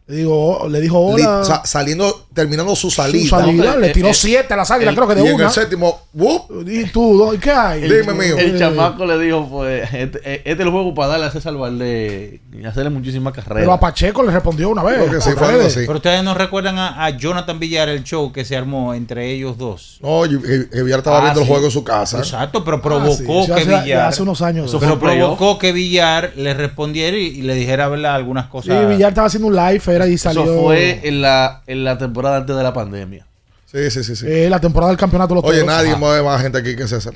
[0.05, 1.61] Le, digo, le dijo hola.
[1.63, 3.77] saliendo, terminando su su salida.
[3.77, 5.45] le tiró eh, siete a las Águilas, el- creo que de y en una.
[5.45, 6.67] el séptimo, ¡wup!
[6.67, 7.33] Y tú.
[7.41, 7.81] ¿qué hay?
[7.83, 8.37] Dime, mío.
[8.37, 11.31] El Eh, chamaco le dijo, pues, este, eh, este es el juego para darle a
[11.31, 13.61] César Valdés y hacerle muchísimas carreras.
[13.61, 14.95] Pero a Pacheco le respondió una vez.
[14.97, 15.77] Creo que sí, por fue algo redes.
[15.77, 15.85] así.
[15.87, 19.57] Pero ustedes no recuerdan a, a Jonathan Villar el show que se armó entre ellos
[19.57, 19.99] dos.
[20.01, 21.51] No, y- y- y Villar estaba Ah, viendo el sí.
[21.51, 22.17] juego en su casa.
[22.17, 24.07] Exacto, pero Ah, provocó sí, que hace- Villar.
[24.09, 24.75] hace unos años.
[24.77, 28.15] Pero provocó que Villar le respondiera y, y le dijera ¿verdad?
[28.15, 28.89] algunas Sí, cosas.
[28.89, 30.43] Villar estaba haciendo un live, era y salió.
[30.43, 33.25] Eso fue en la, en la temporada antes de la pandemia.
[33.71, 34.15] Sí, sí, sí.
[34.15, 34.25] sí.
[34.27, 35.75] eh, la temporada del campeonato de los Oye, Toros.
[35.75, 35.97] nadie Ah.
[35.97, 37.13] mueve más gente aquí que César.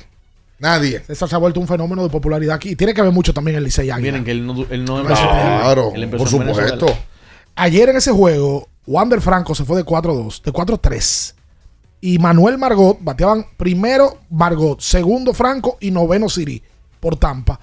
[0.58, 1.00] Nadie.
[1.06, 2.70] César se ha vuelto un fenómeno de popularidad aquí.
[2.70, 4.10] Y tiene que ver mucho también el Licey Águila.
[4.12, 6.68] Miren que él no, él no Claro, él empezó por en Venezuela.
[6.70, 6.98] supuesto.
[7.54, 11.34] Ayer en ese juego, Wander Franco se fue de 4-2, de 4-3.
[12.00, 16.62] Y Manuel Margot bateaban primero Margot, segundo Franco y noveno Siri
[17.00, 17.58] por Tampa.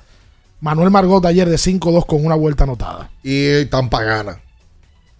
[0.61, 3.09] Manuel Margot de ayer de 5-2 con una vuelta anotada.
[3.23, 4.39] Y Tampa gana.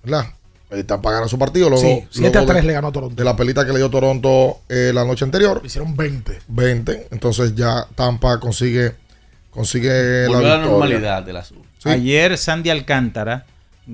[0.06, 0.26] ¿Verdad?
[0.72, 1.70] Eh, Tampa gana su partido.
[1.70, 3.16] Luego, Sí, 7 a luego 3 de- le ganó a Toronto.
[3.16, 5.62] De la pelita que le dio Toronto eh, la noche anterior.
[5.64, 6.39] Hicieron 20.
[6.47, 7.08] 20.
[7.12, 8.95] Entonces ya Tampa consigue,
[9.51, 11.64] consigue Volvió a la la normalidad del asunto.
[11.78, 11.89] Sí.
[11.89, 13.45] Ayer Sandy Alcántara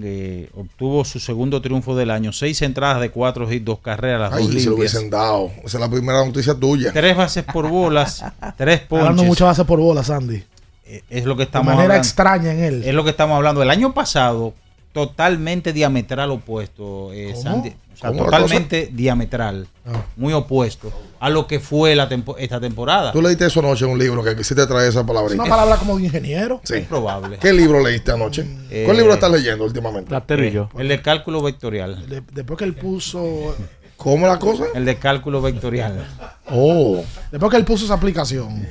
[0.02, 2.32] eh, obtuvo su segundo triunfo del año.
[2.32, 5.52] Seis entradas de cuatro hits, dos carreras, las Ay, dos se lo hubiesen dado.
[5.66, 6.94] Esa es la primera noticia tuya.
[6.94, 8.24] Tres bases por bolas,
[8.58, 9.28] tres Está dando ponches.
[9.28, 10.42] mucha base por bola, Sandy.
[10.86, 12.08] Eh, Es lo que De estamos manera hablando.
[12.08, 12.84] extraña en él.
[12.86, 13.62] Es lo que estamos hablando.
[13.62, 14.54] El año pasado,
[14.94, 17.12] totalmente diametral opuesto.
[17.14, 17.44] eh, ¿Cómo?
[17.44, 17.70] Sandy.
[17.94, 19.68] O sea, ¿Cómo la totalmente diametral.
[19.86, 20.04] Ah.
[20.16, 23.12] Muy opuesto a lo que fue la tempo- esta temporada.
[23.12, 25.42] Tú leíste eso anoche en un libro que quisiste traer esa Es palabrita.
[25.44, 26.62] una palabra como de ingeniero.
[26.64, 26.76] Sí.
[26.76, 27.38] Es probable.
[27.40, 28.46] ¿Qué libro leíste anoche?
[28.72, 30.14] Eh, ¿Cuál libro estás leyendo últimamente?
[30.16, 32.08] Eh, el de cálculo vectorial.
[32.10, 33.56] De- después que él puso.
[33.98, 34.64] ¿Cómo la cosa?
[34.74, 36.04] El de cálculo vectorial.
[36.50, 37.04] Oh.
[37.32, 38.68] Después que él puso esa aplicación.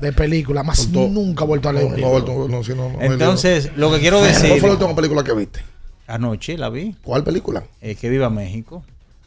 [0.00, 2.48] De película, más todo- nunca ha vuelto a leer No, un no, libro.
[2.48, 4.60] no, no, no, no, Entonces, lo que quiero ¿Cuál decir.
[4.60, 5.60] fue la última película que viste?
[6.06, 6.94] Anoche la vi.
[7.02, 7.62] ¿Cuál película?
[7.80, 8.82] Eh, que viva México.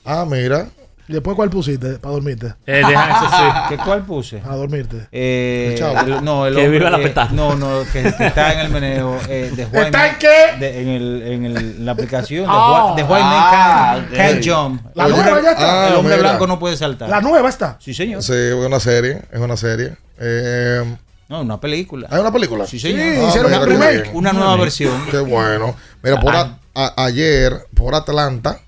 [0.05, 0.69] Ah, mira.
[1.07, 2.47] ¿Y después cuál pusiste para dormirte?
[2.65, 3.43] Eh, deja eso sí.
[3.69, 4.37] ¿Qué cuál puse?
[4.37, 5.07] Para dormirte.
[5.11, 5.99] Eh, El chavo.
[5.99, 7.33] el- no, el Que hombre, viva la eh, petaca.
[7.33, 10.57] No, no, que, que está en el meneo eh, de White ¿Está en qué?
[10.59, 12.93] de- en, el, en el- la aplicación de, Ah.
[12.93, 13.99] Whi- de White Ah,
[14.43, 14.81] Jump.
[14.95, 15.87] La nueva ya está.
[15.89, 16.29] el hombre Ah, mira.
[16.29, 17.09] blanco no puede saltar.
[17.09, 17.77] La nueva está.
[17.81, 18.23] Sí, señor.
[18.23, 19.21] Sí, es una serie.
[19.31, 19.97] Es una serie.
[20.19, 20.83] Eh,
[21.27, 22.07] No, una película.
[22.11, 22.65] ¿Hay una película?
[22.65, 23.01] Sí, señor.
[23.01, 24.01] Ah, hicieron mira un qué remake.
[24.03, 24.15] bien.
[24.15, 24.93] Una nueva versión.
[25.11, 25.75] Qué bueno.
[26.01, 28.59] Mira, por a- a- ayer, por Atlanta,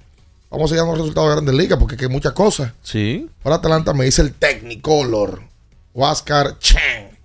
[0.49, 2.71] vamos a llegar a los resultados de Grandes Ligas porque que hay muchas cosas.
[2.81, 3.29] Sí.
[3.43, 5.41] Por Atlanta me dice el Technicolor,
[5.93, 7.17] Huáscar Chen,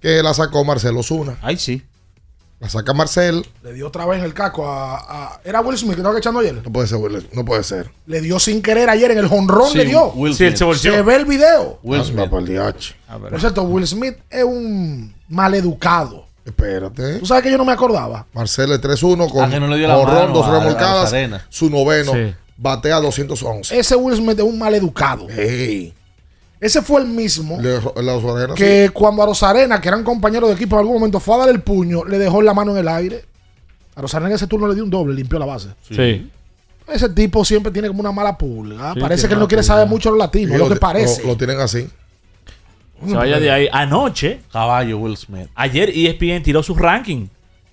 [0.00, 1.38] que la sacó Marcelo Zuna.
[1.42, 1.82] Ay, sí.
[2.60, 3.46] La saca Marcel.
[3.62, 4.96] Le dio otra vez en el caco a.
[4.96, 6.54] a- era Will Smith que estaba echando ayer.
[6.56, 7.88] No puede ser, Will, no puede ser.
[8.06, 10.08] Le dio sin querer ayer en el jonrón, Sí, le dio.
[10.14, 10.74] Will Sí, él Smith.
[10.74, 10.90] se.
[10.90, 11.78] Se ve el video.
[11.84, 12.30] Will Anda Smith.
[13.30, 16.26] Por cierto, Will Smith es un maleducado.
[16.48, 17.18] Espérate.
[17.18, 18.26] Tú sabes que yo no me acordaba.
[18.32, 21.04] Marcel es 3-1 con Ah, no le dio la jonrón, mano dos remolcadas.
[21.04, 21.46] Rosarena.
[21.48, 22.34] su noveno Sí.
[22.56, 23.78] batea 211.
[23.78, 25.28] Ese Will Smith es un maleducado.
[25.28, 25.92] Ey.
[26.60, 30.56] Ese fue el mismo Le- la Rosarena, que cuando a Rosarena, que eran compañeros de
[30.56, 32.88] equipo en algún momento, fue a dar el puño, le dejó la mano en el
[32.88, 33.24] aire.
[33.94, 35.68] A Rosarena en ese turno le dio un doble, limpió la base.
[35.88, 36.30] Sí.
[36.88, 38.94] Ese tipo siempre tiene como una mala pulga.
[38.94, 39.74] Sí, parece que él no quiere pulga.
[39.74, 41.22] saber mucho los latinos, lo lo que parece.
[41.22, 41.88] Lo, lo tienen así.
[43.06, 43.68] Se vaya de ahí.
[43.72, 45.48] Anoche, Caballo Will Smith.
[45.54, 47.26] ayer ESPN tiró su ranking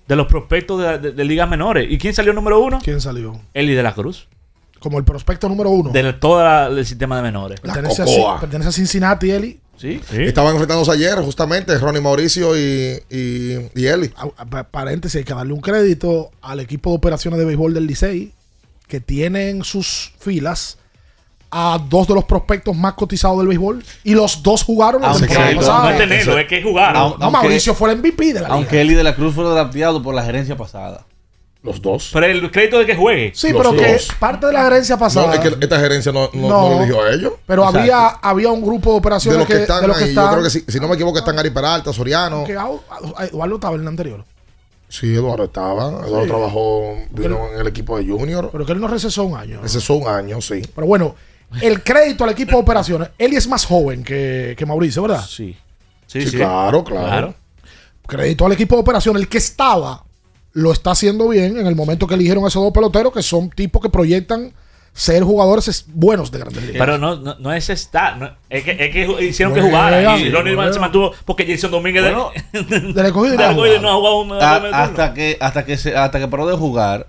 [0.06, 1.86] de los prospectos de, de- de ligas menores.
[1.90, 2.78] ¿Y quién salió número uno?
[2.82, 3.40] ¿Quién salió?
[3.54, 4.28] Eli de la Cruz.
[4.78, 5.90] Como el prospecto número uno.
[5.90, 7.60] De todo la- el sistema de menores.
[7.60, 8.40] Pertenece, a, Cocoa.
[8.40, 9.58] pertenece a Cincinnati, Eli.
[9.78, 10.00] Sí.
[10.12, 14.08] Estaban enfrentándose ayer, justamente, Ronnie Mauricio y, y, y Eli.
[14.48, 18.32] Pa- Paréntesis, hay que darle un crédito al equipo de operaciones de béisbol del Licey,
[18.88, 20.78] que tiene en sus filas
[21.50, 25.26] a dos de los prospectos más cotizados del béisbol y los dos jugaron la Aunque
[25.26, 25.82] temporada no- pasada.
[25.84, 27.14] No es tenerlo, es que jugaron.
[27.18, 28.80] No, Mauricio fue el MVP de la Aunque.
[28.80, 31.04] Eli de la Cruz fue drafteado por la gerencia pasada.
[31.62, 32.10] Los dos.
[32.12, 33.32] Pero el crédito de que juegue.
[33.34, 34.08] Sí, Los pero que dos.
[34.20, 35.26] parte de la gerencia pasada.
[35.26, 36.60] No, es que esta gerencia no, no, No.
[36.62, 37.32] no lo eligió a ellos.
[37.44, 37.80] pero Exacto.
[37.80, 40.26] había, había un grupo de De operaciones los que, están de los que ahí, están-
[40.26, 42.44] yo creo que si, si no me equivoco están Ari Peralta, Soriano.
[42.44, 44.24] que Eduardo estaba en el anterior.
[44.88, 45.88] Sí, Eduardo estaba.
[46.06, 46.28] Eduardo Sí.
[46.28, 48.50] trabajó, vino en el equipo de Junior.
[48.52, 49.60] Pero que él no recesó un año.
[49.64, 50.62] Es un año, sí.
[50.72, 51.16] Pero bueno,
[51.62, 53.08] el crédito al equipo de operaciones.
[53.18, 55.24] Eli es más joven que, que Mauricio, ¿verdad?
[55.26, 55.56] Sí.
[56.06, 56.36] Sí, Sí, sí.
[56.36, 57.34] claro, claro.
[58.06, 59.22] Crédito al equipo de operaciones.
[59.22, 60.04] El que estaba
[60.52, 63.50] lo está haciendo bien en el momento que eligieron a esos dos peloteros, que son
[63.50, 64.52] tipos que proyectan
[64.92, 66.78] ser jugadores es- buenos de grandes ligas.
[66.78, 68.16] Pero no, no, no es estar.
[68.16, 70.16] no- es, que, es que hicieron que jugara.
[70.18, 71.12] Y Ronnie se mantuvo.
[71.26, 72.02] Porque Jason Domínguez.
[72.04, 72.30] de- Bueno,
[72.70, 73.80] del no ha jugado.
[73.82, 74.76] no ha jugado un- A- turno.
[74.76, 77.08] hasta que hasta que se, hasta que paró de jugar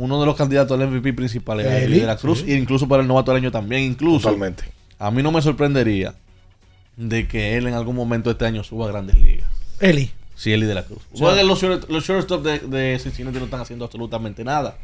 [0.00, 2.52] uno de los candidatos al MVP principal era Eli, de la Cruz sí.
[2.52, 4.64] e incluso para el novato del año también incluso Totalmente.
[4.98, 6.14] a mí no me sorprendería
[6.96, 9.48] de que él en algún momento este año suba a grandes ligas
[9.80, 10.10] Eli.
[10.34, 13.44] si Eli de la Cruz sea- Porque los, short- los shortstop de, de Cincinnati no
[13.44, 14.76] están haciendo absolutamente nada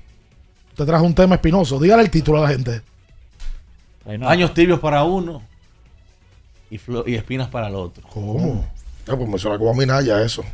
[0.76, 1.78] Te trajo un tema espinoso.
[1.78, 2.82] Dígale el título a la gente.
[4.18, 4.28] No.
[4.28, 5.42] años tibios para uno
[6.70, 8.66] y, y espinas para el otro ¿Cómo?
[9.08, 10.44] Ah, pues me suena como a Minaya eso.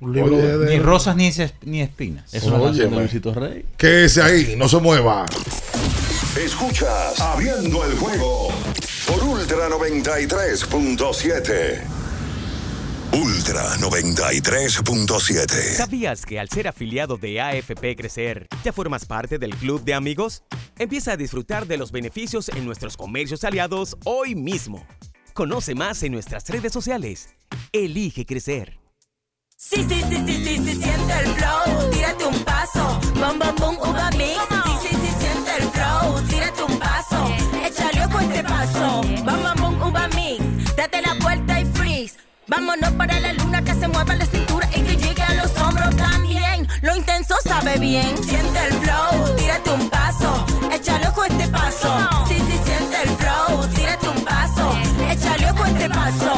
[0.00, 2.32] Un libro Oye, de, de- Ni rosas ni, ces- ni espinas.
[2.32, 2.66] es una Óyeme.
[2.68, 5.26] canción de Luisito Rey Quédese ahí, no se mueva.
[6.36, 8.48] Escuchas Abriendo el juego
[9.08, 11.80] por Ultra 93.7.
[13.12, 15.74] Ultra 93.7.
[15.76, 20.42] ¿Sabías que al ser afiliado de AFP Crecer, ya formas parte del club de amigos?
[20.78, 24.86] Empieza a disfrutar de los beneficios en nuestros comercios aliados hoy mismo.
[25.32, 27.30] Conoce más en nuestras redes sociales.
[27.72, 28.78] Elige crecer.
[29.60, 33.76] Sí, sí, sí, sí, sí, sí, siente el flow, tírate un paso, bom, bom, bom,
[33.90, 34.38] uva mix.
[34.64, 37.26] Sí, sí, sí, siente el flow, tírate un paso,
[37.66, 40.44] échale ojo este paso, bom, bom, bom, uva mix.
[40.76, 42.14] Date la vuelta y freeze.
[42.46, 45.96] Vámonos para la luna que se mueva la cintura y que llegue a los hombros
[45.96, 46.68] también.
[46.82, 52.08] Lo intenso sabe bien, siente el flow, tírate un paso, échale ojo este paso.
[52.28, 54.70] Sí, sí, siente el flow, tírate un paso,
[55.10, 56.37] échale ojo este paso.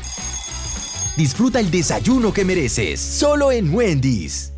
[1.17, 4.53] Disfruta el desayuno que mereces, solo en Wendy's.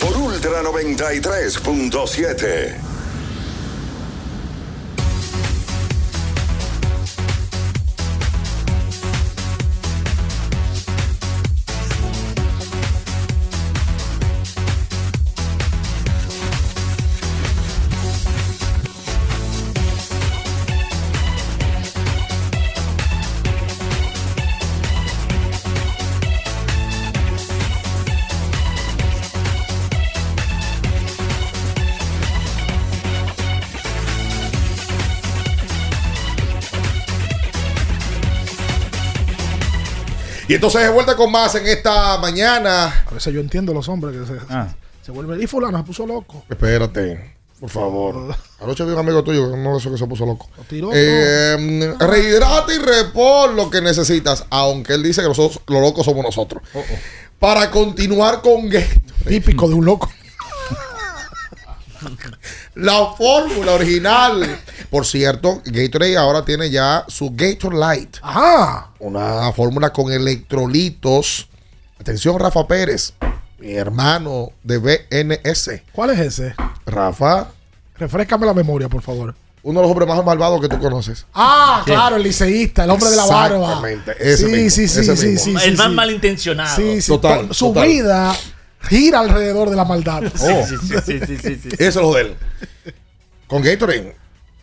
[0.00, 2.89] por Ultra 93.7.
[40.60, 43.04] entonces de vuelta con más en esta mañana.
[43.10, 44.68] A veces yo entiendo a los hombres que se, Ah.
[45.00, 45.40] se vuelven.
[45.42, 46.44] Y fulano se puso loco.
[46.50, 48.34] Espérate, por favor.
[48.60, 50.50] Anoche vi un amigo tuyo, no eso que se puso loco.
[50.68, 56.04] tiró Eh, rehidrata y repon lo que necesitas, aunque él dice que nosotros, los locos
[56.04, 56.62] somos nosotros.
[57.38, 59.00] Para continuar con Gatorade.
[59.26, 60.10] Típico de un loco.
[62.80, 64.58] La fórmula original.
[64.90, 68.16] Por cierto, Gatorade ahora tiene ya su Gator Light.
[68.22, 68.90] Ajá.
[68.98, 71.48] Una fórmula con electrolitos.
[72.00, 73.12] Atención, Rafa Pérez,
[73.58, 75.82] mi hermano de BNS.
[75.92, 76.54] ¿Cuál es ese?
[76.86, 77.48] Rafa,
[77.98, 79.34] Refrescame la memoria, por favor.
[79.62, 81.26] uno de los hombres más malvados que tú conoces.
[81.34, 83.56] Ah, claro, el liceísta, el hombre de la barba.
[83.66, 85.44] Exactamente, ese sí, mismo, sí, sí, ese sí, mismo.
[85.60, 85.94] sí, el sí, más sí.
[85.94, 86.76] malintencionado.
[86.76, 87.86] Sí, sí, Total, to- Su total.
[87.88, 88.34] vida
[88.88, 90.22] gira alrededor de la maldad.
[90.40, 90.66] Oh.
[90.66, 91.68] Sí, sí, sí, sí, sí, sí.
[91.78, 92.34] Eso es lo de él.
[93.46, 94.16] Con Gatorade,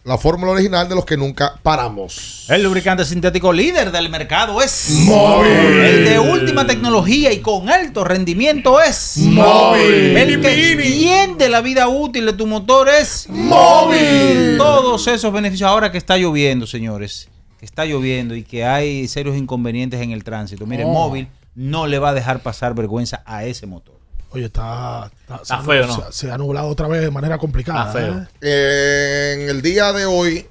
[0.05, 2.45] la fórmula original de los que nunca paramos.
[2.49, 5.51] El lubricante sintético líder del mercado es Móvil.
[5.51, 10.15] El de última tecnología y con alto rendimiento es Móvil.
[10.17, 14.55] El que extiende la vida útil de tu motor es Móvil.
[14.57, 17.27] Todos esos beneficios ahora que está lloviendo, señores.
[17.59, 20.65] Que está lloviendo y que hay serios inconvenientes en el tránsito.
[20.65, 20.93] Mire, Oh.
[20.93, 23.96] móvil no le va a dejar pasar vergüenza a ese motor.
[24.31, 25.09] Oye, está,
[25.41, 26.11] Está feo, ¿no?
[26.11, 27.87] Se, se ha nublado otra vez de manera complicada.
[27.87, 28.27] Está feo.
[28.41, 30.47] Eh, en el día de hoy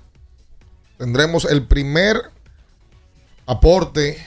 [0.98, 2.30] tendremos el primer
[3.46, 4.18] aporte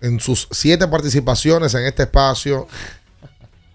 [0.00, 2.68] en sus siete participaciones en este espacio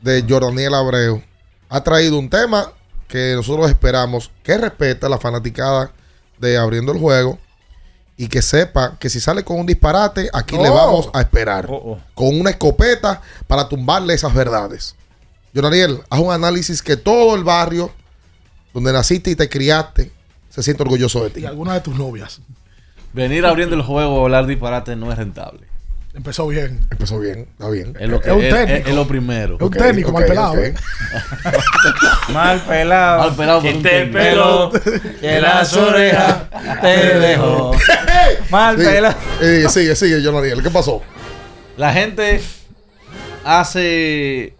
[0.01, 1.21] de Jordaniel Abreu.
[1.69, 2.71] Ha traído un tema
[3.07, 5.91] que nosotros esperamos que respeta la fanaticada
[6.39, 7.39] de Abriendo el Juego
[8.21, 10.75] y que sepa que si sale con un disparate, aquí le Oh.
[10.75, 11.65] vamos a esperar.
[11.67, 11.99] Oh, oh.
[12.13, 14.95] Con una escopeta para tumbarle esas verdades.
[15.55, 17.91] Jonariel, haz un análisis que todo el barrio
[18.75, 20.11] donde naciste y te criaste
[20.51, 21.39] se siente orgulloso de ti.
[21.41, 22.41] Y alguna de tus novias.
[23.11, 25.65] Venir abriendo el juego a hablar disparate no es rentable.
[26.13, 26.81] Empezó bien.
[26.91, 27.95] Empezó bien, está bien.
[27.99, 28.73] Es lo, que, Es un técnico.
[28.81, 29.55] es- es lo primero.
[29.55, 30.51] Es un técnico mal pelado.
[30.53, 30.57] ok.
[30.59, 30.73] ¿eh?
[32.33, 33.19] Mal pelado.
[33.23, 34.71] Mal pelado, que te peló,
[35.21, 36.43] que las orejas
[36.81, 36.87] te
[37.19, 37.71] dejó.
[38.49, 39.15] Mal Sí, pelado.
[39.41, 40.61] eh, sigue, sigue, Jonariel.
[40.61, 41.01] ¿Qué pasó?
[41.77, 42.41] La gente
[43.45, 44.55] hace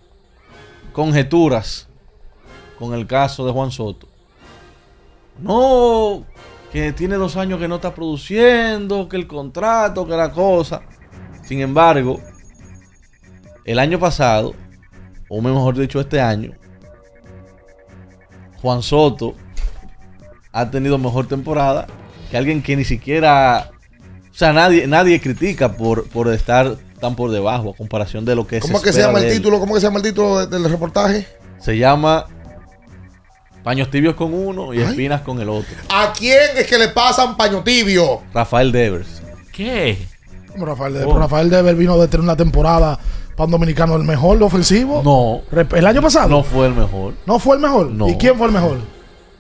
[0.94, 1.88] conjeturas
[2.80, 4.08] con el caso de Juan Soto.
[5.40, 6.26] No,
[6.72, 10.82] que tiene dos años que no está produciendo, que el contrato, que la cosa.
[11.52, 12.22] Sin embargo,
[13.66, 14.54] el año pasado,
[15.28, 16.54] o mejor dicho este año,
[18.62, 19.36] Juan Soto
[20.54, 21.88] ha tenido mejor temporada
[22.30, 23.70] que alguien que ni siquiera...
[24.32, 28.48] O sea, nadie, nadie critica por, por estar tan por debajo a comparación de lo
[28.48, 29.60] que ¿Cómo es que se llama el título?
[29.60, 31.28] ¿Cómo es que se llama el título de- del reportaje?
[31.60, 32.28] Se llama
[33.62, 35.76] Paños tibios con uno y espinas con el otro.
[35.90, 38.22] ¿A quién es que le pasan paño tibio?
[38.34, 39.22] Rafael Devers.
[39.52, 39.98] ¿Qué?
[40.56, 41.08] Rafael Dever.
[41.08, 41.18] Oh.
[41.20, 43.00] Rafael Dever vino de tener una temporada
[43.36, 45.02] para un dominicano el mejor ofensivo.
[45.04, 45.42] No.
[45.76, 46.30] ¿El año pasado?
[46.30, 47.14] No fue el mejor.
[47.26, 47.88] ¿No fue el mejor?
[47.92, 48.08] No.
[48.10, 48.78] ¿Y quién fue el mejor?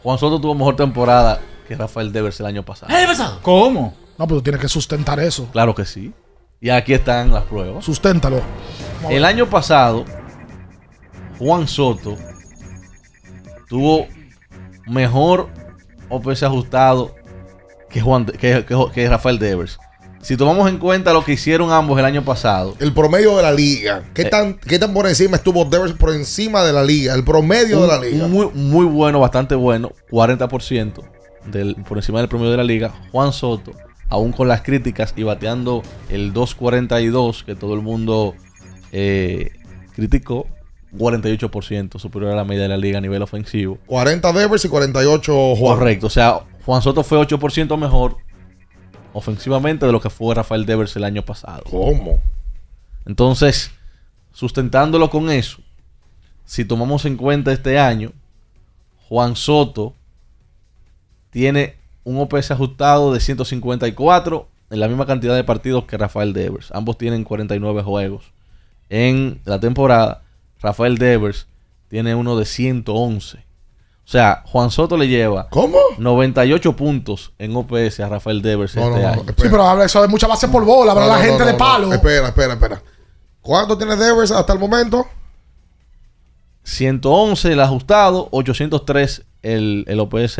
[0.03, 2.91] Juan Soto tuvo mejor temporada que Rafael Devers el año pasado.
[2.95, 3.39] ¿Qué pasado?
[3.41, 3.93] ¿Cómo?
[4.17, 5.47] No, pero tú tienes que sustentar eso.
[5.51, 6.13] Claro que sí.
[6.59, 7.83] Y aquí están las pruebas.
[7.83, 8.41] Susténtalo.
[9.09, 10.05] El año pasado,
[11.39, 12.15] Juan Soto
[13.67, 14.07] tuvo
[14.87, 15.49] mejor
[16.09, 17.15] OPS ajustado
[17.89, 19.79] que, Juan, que, que- que Rafael Devers.
[20.21, 23.51] Si tomamos en cuenta lo que hicieron ambos el año pasado, El promedio de la
[23.51, 24.03] liga.
[24.13, 24.25] ¿Qué, Eh.
[24.29, 27.15] tan, ¿Qué tan por encima estuvo Devers por encima de la liga?
[27.15, 28.27] El promedio de la liga.
[28.27, 31.01] muy, muy bueno, bastante bueno, 40%
[31.51, 32.93] del, por encima del promedio de la liga.
[33.11, 33.71] Juan Soto,
[34.09, 38.35] aún con las críticas y bateando el 2.42 que todo el mundo
[38.91, 39.51] eh,
[39.95, 40.45] criticó,
[40.97, 43.79] 48% superior a la media de la liga a nivel ofensivo.
[43.87, 45.77] 40 Devers y 48 Juan.
[45.77, 46.07] Correcto.
[46.07, 48.17] O sea, Juan Soto fue 8% mejor
[49.13, 51.63] ofensivamente de lo que fue Rafael Devers el año pasado.
[51.69, 52.21] ¿Cómo?
[53.05, 53.71] Entonces,
[54.33, 55.59] sustentándolo con eso,
[56.45, 58.11] si tomamos en cuenta este año,
[59.07, 59.93] Juan Soto
[61.29, 66.71] tiene un OPS ajustado de 154 en la misma cantidad de partidos que Rafael Devers.
[66.71, 68.31] Ambos tienen 49 juegos.
[68.89, 70.23] En la temporada,
[70.61, 71.47] Rafael Devers
[71.89, 73.39] tiene uno de 111.
[74.03, 75.77] O sea, Juan Soto le lleva ¿Cómo?
[75.97, 79.21] 98 puntos en OPS a Rafael Devers No, este no, año.
[79.27, 81.45] Sí, pero habla eso de mucha base por bola, habla No, la no, gente no,
[81.45, 81.57] de no.
[81.57, 81.93] palo.
[81.93, 82.81] Espera, espera, espera.
[83.41, 85.05] ¿Cuánto tiene Devers hasta el momento?
[86.63, 90.37] 111 el ajustado, 803 el, el OPS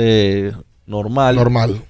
[0.86, 1.36] normal.
[1.36, 1.82] Normal.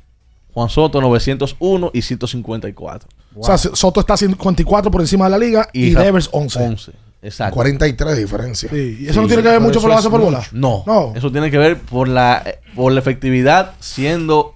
[0.54, 3.10] Juan Soto 901 y 154.
[3.36, 6.60] O sea, Soto está 54 por encima de la liga y, Ra- Devers 11.
[6.68, 6.92] 11.
[7.22, 7.54] Exacto.
[7.54, 8.70] 43 de diferencia.
[8.70, 10.44] Sí, y eso no tiene que ver pero mucho por la base por bola.
[10.52, 11.14] No, No.
[11.16, 14.56] Eso tiene que ver por la, eh, por la efectividad siendo.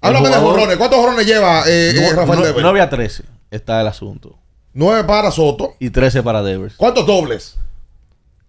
[0.00, 0.76] Háblame de jorrones.
[0.76, 2.62] ¿Cuántos jorrones lleva eh, eh, No- Rafael no- Devers?
[2.62, 4.36] 9 a 13 está el asunto.
[4.74, 5.74] 9 para Soto.
[5.78, 6.74] Y 13 para Devers.
[6.76, 7.56] ¿Cuántos dobles?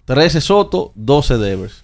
[0.05, 1.83] 13 Soto, 12 Devers.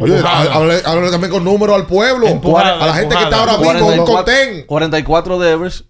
[0.00, 2.26] Oye, háblale háblale también con números al pueblo.
[2.26, 4.66] a la gente que está ahora mismo en 44, Contén.
[4.66, 5.84] 44 Devers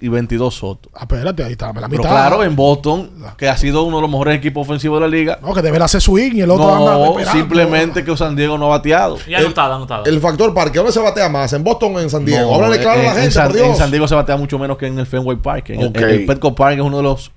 [0.00, 0.88] y, y 22 Soto.
[0.94, 2.10] Ah, espérate, ahí está, la Pero mitad.
[2.10, 5.38] claro, en Boston, que ha sido uno de los mejores equipos ofensivos de la liga.
[5.42, 6.92] No, que Devers hace swing y el otro anda
[7.24, 9.18] No, simplemente que San Diego no ha bateado.
[9.26, 10.04] Y anotado, anotado.
[10.04, 11.52] El factor parque, ¿dónde se batea más?
[11.52, 12.48] ¿En Boston o en San Diego?
[12.50, 13.68] No, Háblale claro a la en- gente, en San, por Dios.
[13.68, 15.70] en San Diego se batea mucho menos que en el Fenway Park.
[15.70, 17.30] En el Petco Park es uno de los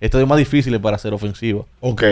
[0.00, 1.62] estadios más difíciles para hacer ofensiva.
[1.80, 2.02] Ok.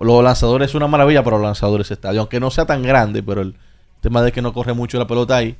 [0.00, 2.20] Los lanzadores es una maravilla para los lanzadores ese estadio.
[2.20, 3.54] Aunque no sea tan grande, pero el
[4.00, 5.56] tema de que no corre mucho la pelota ahí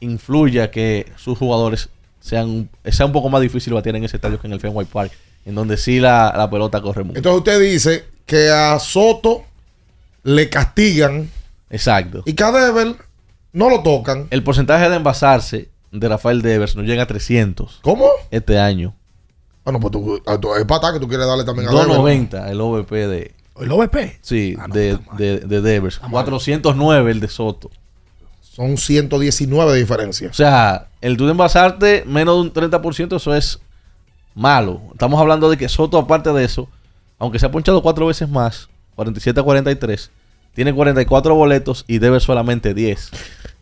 [0.00, 1.88] influye a que sus jugadores
[2.22, 5.12] sean sea un poco más difícil batear en ese estadio que en el Fenway Park,
[5.44, 7.18] en donde sí la, la pelota corre mucho.
[7.18, 9.42] Entonces usted dice que a Soto
[10.22, 11.28] le castigan
[11.68, 12.22] Exacto.
[12.24, 12.94] y que a Devers
[13.52, 14.28] no lo tocan.
[14.30, 18.08] El porcentaje de envasarse de Rafael Devers no llega a 300 ¿Cómo?
[18.30, 18.94] este año.
[19.64, 21.88] Bueno, pues tú, tu- es pata que tú quieres darle también a Devers.
[21.88, 24.18] 290 el OVP de, ¿El OVP?
[24.22, 25.98] sí, de, de, de Devers.
[25.98, 27.70] 409 el de Soto.
[28.40, 30.28] Son 119 de diferencia.
[30.28, 33.60] O sea, el tú envasarte menos de un 30%, eso es
[34.34, 34.80] malo.
[34.92, 36.68] Estamos hablando de que Soto, aparte de eso,
[37.18, 40.10] aunque se ha ponchado cuatro veces más, 47 a 43,
[40.54, 43.10] tiene 44 boletos y debe solamente 10.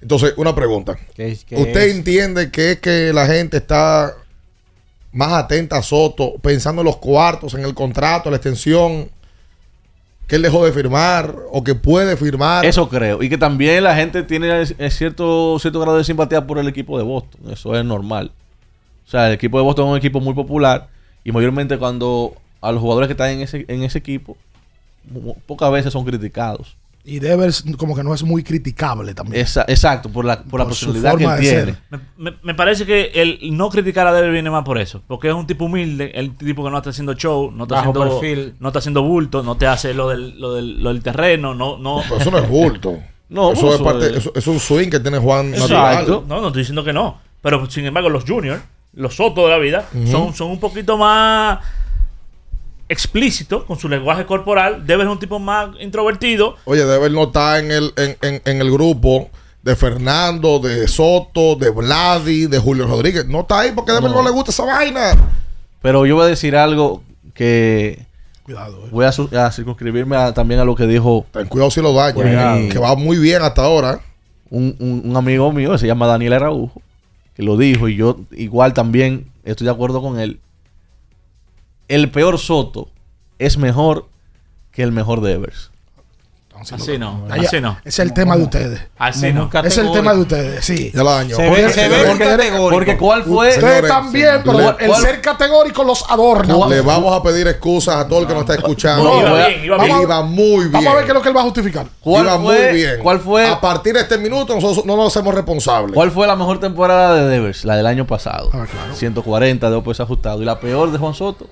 [0.00, 0.96] Entonces, una pregunta.
[1.14, 1.94] ¿Qué es- qué ¿Usted es?
[1.96, 4.14] entiende que es que la gente está
[5.12, 9.10] más atenta a Soto, pensando en los cuartos, en el contrato, la extensión
[10.30, 12.64] que él dejó de firmar o que puede firmar?
[12.64, 13.20] Eso creo.
[13.20, 17.02] Y que también la gente tiene cierto, cierto grado de simpatía por el equipo de
[17.02, 17.50] Boston.
[17.50, 18.30] Eso es normal.
[19.08, 20.86] O sea, el equipo de Boston es un equipo muy popular.
[21.24, 24.36] Y mayormente cuando a los jugadores que están en ese, en ese equipo,
[25.46, 26.76] pocas veces son criticados.
[27.02, 29.42] Y Devers como que no es muy criticable también.
[29.42, 31.74] Esa- exacto, por la, por la Por personalidad que tiene.
[31.88, 31.98] Me,
[32.30, 35.02] me- me parece que el no criticar a Devers viene más por eso.
[35.06, 37.90] Porque es un tipo humilde, el tipo que no está haciendo show, no está Bajo
[37.90, 38.54] haciendo perfil.
[38.60, 41.78] no está haciendo bulto, no te hace lo del, lo del, lo del terreno, no,
[41.78, 42.02] no.
[42.06, 42.98] Pero eso no es bulto.
[43.30, 45.74] No, eso, es parte, es- eso, es un swing que tiene Juan Exacto.
[45.78, 46.24] natural.
[46.26, 47.20] No, no estoy diciendo que no.
[47.40, 48.60] Pero sin embargo, los juniors,
[48.92, 51.60] los sotos de la vida, son, son un poquito más
[52.90, 54.86] explícitos con su lenguaje corporal.
[54.86, 56.56] Debe ser un tipo más introvertido.
[56.66, 59.30] Oye, Deber no está en el, en, en- en el grupo
[59.62, 63.26] de Fernando, de Soto, de Vladi, de Julio Rodríguez.
[63.26, 64.22] No está ahí porque Deber no, No.
[64.24, 65.12] le gusta esa vaina.
[65.82, 67.02] Pero yo voy a decir algo
[67.34, 68.04] que
[68.42, 68.88] Cuidado, eh.
[68.90, 72.14] voy a, a circunscribirme a- también a lo que dijo Ten cuidado si lo daña.
[72.14, 72.68] Cuidado.
[72.68, 74.00] Que va muy bien hasta ahora.
[74.50, 76.82] un, un- un amigo mío que se llama Daniel Araujo,
[77.36, 80.40] que lo dijo y yo igual también estoy de acuerdo con él.
[81.90, 82.88] El peor Soto
[83.40, 84.06] es mejor
[84.70, 85.70] que el mejor Devers.
[86.72, 87.78] Así no, así no.
[87.86, 88.80] Es el tema de ustedes.
[88.98, 89.48] Así no.
[89.64, 90.92] Es el tema de ustedes, sí.
[90.94, 91.34] Ya la dañó.
[91.34, 92.70] Se Porque- ve, se ve porque- categórico.
[92.70, 93.48] Porque ¿cuál fue?
[93.48, 96.54] Ustedes Señores, también, pero le- el ¿cuál- ser categórico los adorna.
[96.68, 99.02] Le vamos a pedir excusas a todo el que nos está escuchando.
[99.04, 100.00] No, iba bien, iba bien.
[100.02, 100.72] iba muy bien.
[100.72, 101.86] Vamos a ver qué es lo que él va a justificar.
[101.98, 102.98] ¿Cuál iba fue, muy bien.
[103.02, 105.94] ¿Cuál fue, A partir de este minuto nosotros no nos hacemos responsables.
[105.94, 107.64] ¿Cuál fue la mejor temporada de Devers?
[107.64, 108.50] La del año pasado.
[108.52, 108.94] Ah, claro.
[108.94, 110.42] 140 de OPS ajustado.
[110.42, 111.48] ¿Y la peor de Juan Soto?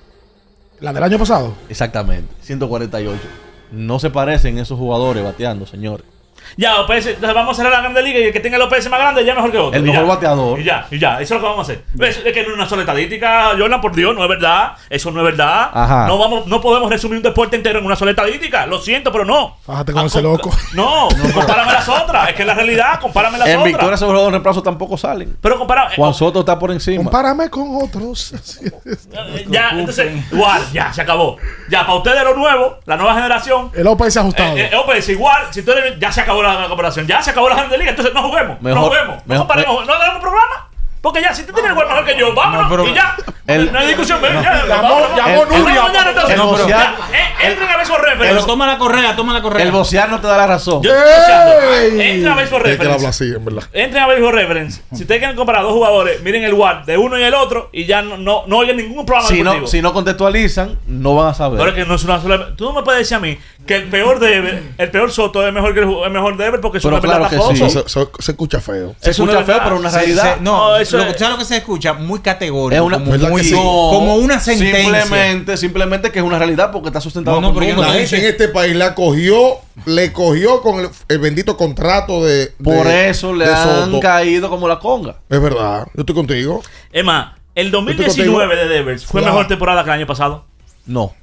[0.81, 1.53] La del año pasado.
[1.67, 3.19] Exactamente, 148.
[3.71, 6.05] No se parecen esos jugadores bateando, señores.
[6.57, 8.89] Ya, OPS, entonces vamos a cerrar la grande liga y el que tenga el OPS
[8.89, 9.77] más grande ya mejor que otro.
[9.79, 10.13] El Y mejor ya.
[10.13, 10.59] bateador.
[10.59, 11.83] Y ya, y ya, eso es lo que vamos a hacer.
[11.93, 12.21] ¿Ves?
[12.25, 14.73] Es que no es una sola estadística, Jordan, por Dios, no es verdad.
[14.89, 15.69] Eso no es verdad.
[15.73, 16.07] Ajá.
[16.07, 18.65] No, vamos, no podemos resumir un deporte entero en una sola estadística.
[18.65, 19.57] Lo siento, pero no.
[19.65, 20.51] Fájate con ese loco.
[20.73, 22.29] No, compárame las otras.
[22.29, 23.65] Es que es la realidad, compárame las En otras.
[23.73, 25.37] victoria sobre los reemplazos tampoco salen.
[25.41, 25.89] Pero compara.
[25.95, 27.03] Juan Soto está por encima.
[27.03, 28.33] Compárame con otros.
[29.49, 31.37] Ya, entonces, igual, ya, se acabó.
[31.69, 33.71] Ya, para ustedes lo nuevo, la nueva generación.
[33.75, 34.57] El OPS ajustado.
[34.57, 37.31] Eh, eh, OPS igual, si tú eres, ya se acabó la, la comparación, ya se
[37.31, 40.68] acabó la liga, entonces no juguemos, no Mejor- juguemos, no mejor- comparemos, no hagamos programa.
[41.01, 43.15] Porque ya, si tú tienes igual mejor que yo, vámonos No, pero- y ya.
[43.47, 44.65] El- no hay discusión, ven, ya.
[44.67, 45.45] Llamó- llamó.
[45.45, 45.83] Nuria.
[46.09, 46.35] Entonces.
[46.35, 48.45] El bocear- eh, Entren a ver por reference.
[48.45, 49.63] toma la correa, toma la correa.
[49.65, 50.83] El bocear no te da la razón.
[50.83, 52.01] Yo estoy.
[52.01, 52.83] Entren a reference.
[52.93, 53.63] hablar así, en verdad.
[53.73, 54.81] Entren a ver por reference.
[54.93, 57.85] Si ustedes quieren comparar dos jugadores, miren el WAR de uno y el otro y
[57.85, 61.33] ya no, no, no oyen ningún programa Si no, si no contextualizan, no van a
[61.33, 61.57] saber.
[61.59, 62.55] Pero es que no es una sola.
[62.55, 65.53] Tú no me puedes decir a mí que el peor Deber, el peor Soto es
[65.53, 67.69] mejor que el, es mejor Deber porque es Pero una claro verdad que sí.
[67.69, 68.95] Se, se- se escucha feo.
[68.99, 70.35] Se no escucha es feo, pero una realidad.
[70.35, 71.93] se- no, No, eso lo, es- ¿sabes lo que se escucha?
[71.93, 72.75] Muy categórico.
[72.81, 73.53] Es una, como, ¿verdad muy- que sí?
[73.55, 75.01] como una sentencia.
[75.01, 78.25] Simplemente, simplemente que es una realidad porque está sustentado No, por no La gente en
[78.25, 82.37] este país la cogió, le cogió con el, el bendito contrato de.
[82.37, 83.99] de- Por eso le han Soto.
[83.99, 85.15] caído como la conga.
[85.29, 86.61] Es verdad, yo estoy contigo.
[86.91, 88.67] Es más, el Estoy 2019 de.
[88.67, 89.35] Devers fue Claro.
[89.35, 90.45] mejor temporada que el año pasado.
[90.85, 91.13] No.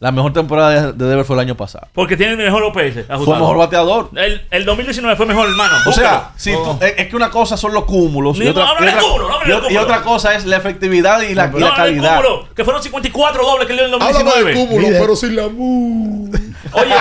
[0.00, 1.88] La mejor temporada de, de Dever fue el año pasado.
[1.92, 2.76] Porque tiene el mejor OPS.
[2.92, 3.40] Fue ajustado.
[3.40, 4.10] mejor bateador.
[4.14, 5.74] El, el 2019 fue mejor, hermano.
[5.86, 8.74] O sea, si tú- es, que una cosa son los cúmulos Ni- y otra, no,
[8.74, 11.46] no, y no, otra- cúmulo, y otra- y otra cosa es la efectividad y la,
[11.46, 12.16] y No, la no, el calidad.
[12.22, 14.54] cúmulo, que fueron 54 dobles que le dio en el Háblame 2019.
[14.54, 15.00] del cúmulo, Líder.
[15.02, 16.30] pero sin la mu.
[16.72, 16.94] Oye,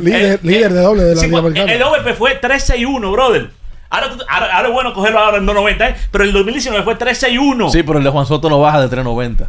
[0.00, 1.72] líder, el- líder de doble de la sí, Liga Americana.
[1.72, 3.50] el OVP fue 3-6-1, brother.
[3.88, 5.96] Ahora, ahora, ahora es bueno cogerlo ahora en 2.90, ¿eh?
[6.12, 7.70] pero el 2019 fue 3-6-1.
[7.70, 9.46] Sí, pero el de Juan Soto no baja de 3.90.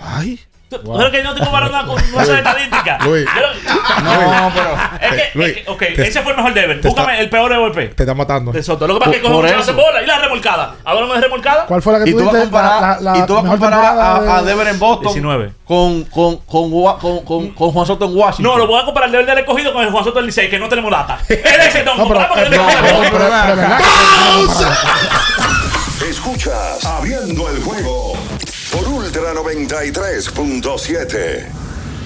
[0.00, 0.38] Ay.
[0.70, 2.98] Sabes que no te comparas nada con una estadística.
[3.06, 3.24] Luis.
[4.04, 4.76] No, pero.
[5.00, 6.80] Es que, Luis, es que- ok, te- ese fue el mejor Dever.
[6.82, 8.52] te Búscame está- el peor OVP Te está matando.
[8.52, 8.86] de Soto.
[8.86, 9.72] Lo que pasa es que coge eso.
[9.74, 10.74] bola y la remolcada.
[10.84, 11.64] Hablamos de remolcada.
[11.64, 14.42] ¿Cuál fue la que tú comparar, La, la, y tú vas a comparar a, a
[14.42, 15.52] de- Dever en Boston 19.
[15.64, 18.52] con, con, con, con, con, con Juan Soto en Washington.
[18.52, 20.50] No, lo voy a comparar el Dever del escogido con el Juan Soto del Licey,
[20.50, 21.18] que no tenemos data.
[21.30, 21.96] Él es el don.
[21.96, 22.92] No, pero, comparamos el eh, del no, escogido.
[23.00, 23.80] pero- pero- pero- ¿verdad?
[26.10, 28.07] Escuchas Abriendo el juego
[28.78, 31.67] por Ultra 93.7.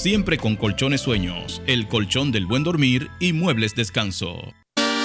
[0.00, 4.54] siempre con colchones sueños, el colchón del buen dormir y muebles descanso.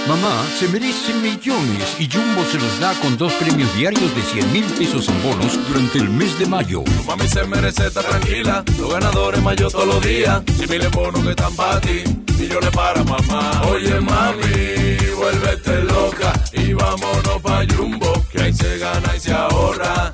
[0.08, 4.54] Mamá se merece millones y Jumbo se los da con dos premios diarios de 100
[4.54, 6.84] mil pesos en bonos durante el mes de mayo.
[6.84, 8.64] Tu mami se merece estar tranquila.
[8.80, 10.42] Los ganadores mayo todos los días.
[10.58, 12.04] Si miles bonos que están para ti,
[12.40, 13.64] millones para mamá.
[13.68, 20.14] Oye, mami, vuélvete loca y vámonos pa' Jumbo, que ahí se gana y se ahorra.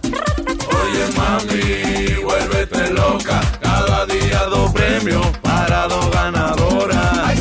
[0.91, 3.39] Oye, mami, vuélvete loca.
[3.61, 7.39] Cada día dos premios para dos ganadoras.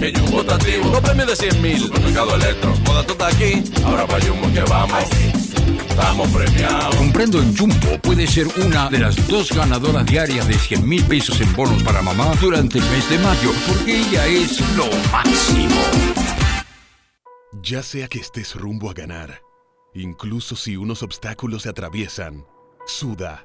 [0.00, 1.78] Que Jumbo está activo, dos premios de 100 mil.
[1.78, 3.62] Supermercado Electro, moda tú estás aquí.
[3.84, 5.45] Ahora pa' Jumbo que vamos.
[5.88, 6.94] Estamos premiados.
[6.96, 11.40] Comprando en Jumbo puede ser una de las dos ganadoras diarias de 100 mil pesos
[11.40, 15.80] en bonos para mamá durante el mes de mayo, porque ella es lo máximo.
[17.62, 19.42] Ya sea que estés rumbo a ganar,
[19.94, 22.44] incluso si unos obstáculos se atraviesan,
[22.86, 23.44] suda,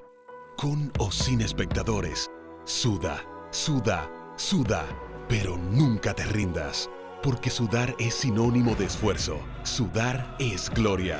[0.58, 2.30] con o sin espectadores,
[2.66, 4.86] suda, suda, suda,
[5.28, 6.90] pero nunca te rindas,
[7.24, 11.20] porque sudar es sinónimo de esfuerzo, sudar es gloria.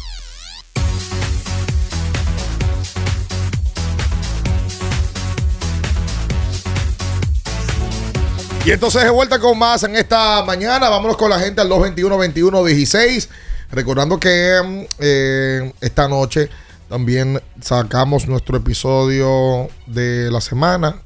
[8.63, 10.87] Y entonces de vuelta con más en esta mañana.
[10.89, 13.27] Vámonos con la gente al 221-21-16.
[13.71, 16.49] Recordando que mm, eh, esta noche
[16.87, 21.01] también sacamos nuestro episodio de la semana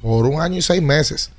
[0.00, 1.30] por un año y seis meses.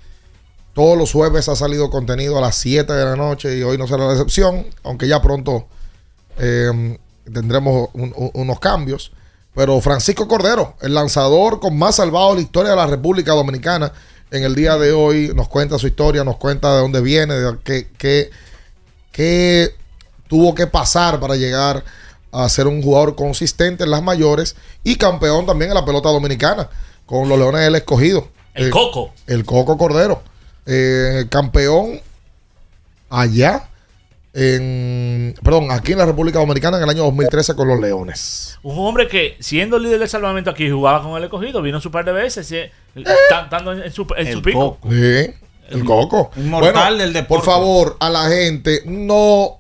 [0.74, 3.88] Todos los jueves ha salido contenido a las 7 de la noche y hoy no
[3.88, 5.66] será la excepción, aunque ya pronto
[6.38, 7.00] eh,
[7.34, 9.12] tendremos un- un- unos cambios.
[9.56, 13.92] Pero Francisco Cordero, el lanzador con más salvado en la historia de la República Dominicana,
[14.32, 17.58] en el día de hoy nos cuenta su historia, nos cuenta de dónde viene, de
[17.64, 18.30] qué, qué-
[19.12, 19.74] qué
[20.28, 21.84] tuvo que pasar para llegar
[22.32, 26.70] a ser un jugador consistente en las mayores y campeón también en la pelota dominicana
[27.06, 28.28] con los Leones del Escogido.
[28.54, 29.14] El Eh, Coco.
[29.28, 30.22] El Coco Cordero.
[30.66, 32.02] Eh, campeón
[33.10, 33.70] allá
[34.40, 38.60] en, perdón, aquí en la República Dominicana en el año 2013 con los Leones.
[38.62, 42.06] Un hombre que, siendo líder del salvamento aquí, jugaba con el escogido, vino su par
[42.06, 42.58] de veces, sí,
[43.30, 44.78] tan- estando en, su, en su pico.
[44.90, 45.34] Sí,
[45.70, 46.30] el Coco.
[46.38, 47.44] Inmortal del deporte.
[47.44, 49.60] Por favor, a la gente, no.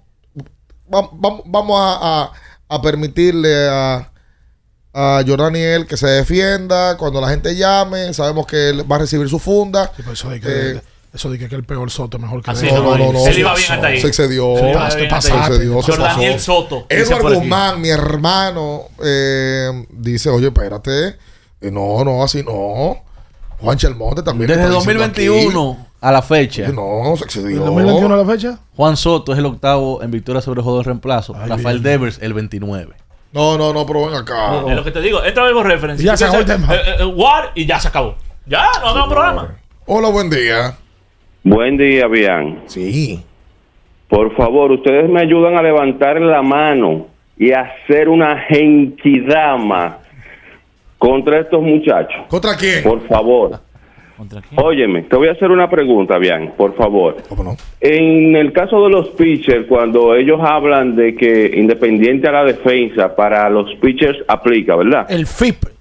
[0.94, 2.32] va- va- vamos a, a-
[2.70, 4.12] a permitirle a,
[4.94, 6.98] a Jordaniel que se defienda.
[6.98, 9.92] Cuando la gente llame, sabemos que él va a recibir su funda.
[10.12, 10.82] Eso de que, Eh,
[11.14, 12.76] eso de que, el peor Soto es mejor que Así él.
[12.76, 14.00] no, no, no, Él iba bien hasta ahí.
[14.02, 14.56] Se excedió.
[14.58, 15.48] Se iba Se bien pasó, hasta ahí.
[15.48, 16.40] se excedió, se Jordaniel.
[16.40, 17.34] Soto, Edward.
[17.36, 21.16] Guzmán, mi hermano, eh, dice: Oye, espérate.
[21.62, 22.98] Eh, no, no, así no.
[23.60, 24.48] Juan Chelmonte también.
[24.50, 25.90] Desde está diciendo 2021 aquí.
[26.02, 26.68] a la fecha.
[26.68, 27.58] No, se excedió.
[27.58, 28.60] ¿El 2021 a la fecha?
[28.76, 31.34] Juan Soto es el octavo en victoria sobre juego de reemplazo.
[31.34, 32.94] Rafael Devers el 29.
[33.32, 34.60] No, no, no, pero ven acá.
[34.68, 35.24] Es lo que te digo.
[35.24, 36.04] Entra a Vivo Reference.
[36.04, 36.74] Ya se acabó el tema.
[36.76, 38.16] eh, eh, War y ya se acabó.
[38.46, 39.58] Ya, no hagamos programa.
[39.88, 40.78] Hola, buen día.
[41.44, 42.64] Buen día, Bian.
[42.66, 43.24] Sí.
[44.10, 47.08] Por favor, ustedes me ayudan a levantar la mano
[47.38, 50.00] y a hacer una genkidama
[50.98, 52.26] contra estos muchachos.
[52.30, 52.84] ¿Contra quién?
[52.84, 53.60] Por favor.
[54.56, 57.18] Óyeme, te voy a hacer una pregunta, Bian, por favor.
[57.80, 63.16] En el caso de los pitchers, cuando ellos hablan de que independiente a la defensa,
[63.16, 65.06] para los pitchers aplica, ¿verdad?
[65.10, 65.77] El FIP.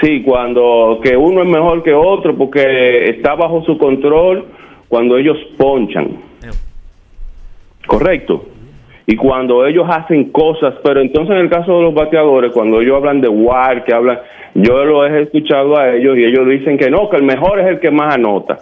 [0.00, 4.44] Sí, cuando que uno es mejor que otro porque está bajo su control
[4.88, 6.18] cuando ellos ponchan.
[7.86, 8.44] Correcto.
[9.06, 12.96] Y cuando ellos hacen cosas, pero entonces en el caso de los bateadores, cuando ellos
[12.96, 14.18] hablan de WAR, que hablan,
[14.54, 17.66] yo lo he escuchado a ellos y ellos dicen que no, que el mejor es
[17.66, 18.58] el que más anota.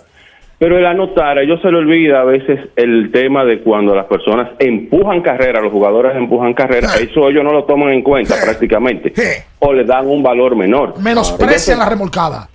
[0.59, 4.07] Pero el anotar, a ellos se le olvida a veces el tema de cuando las
[4.07, 9.13] personas empujan carrera, los jugadores empujan carrera, eso ellos no lo toman en cuenta prácticamente,
[9.59, 10.99] o le dan un valor menor.
[11.01, 12.49] Menosprecia la remolcada.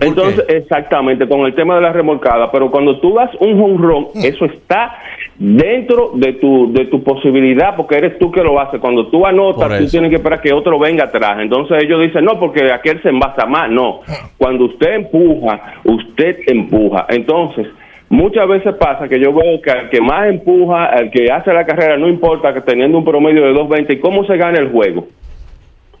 [0.00, 4.06] Entonces, exactamente, con el tema de la remolcada, pero cuando tú das un home run,
[4.14, 4.24] Mm.
[4.24, 4.94] eso está
[5.38, 8.80] dentro de tu de tu posibilidad, porque eres tú que lo haces.
[8.80, 11.38] Cuando tú anotas, tú tienes que esperar que otro venga atrás.
[11.40, 13.70] Entonces ellos dicen, no, porque aquel se envasa más.
[13.70, 14.28] No, Ah.
[14.38, 17.06] cuando usted empuja, usted empuja.
[17.10, 17.66] Entonces,
[18.08, 21.66] muchas veces pasa que yo veo que al que más empuja, al que hace la
[21.66, 25.08] carrera, no importa que teniendo un promedio de 2.20, ¿y cómo se gana el juego?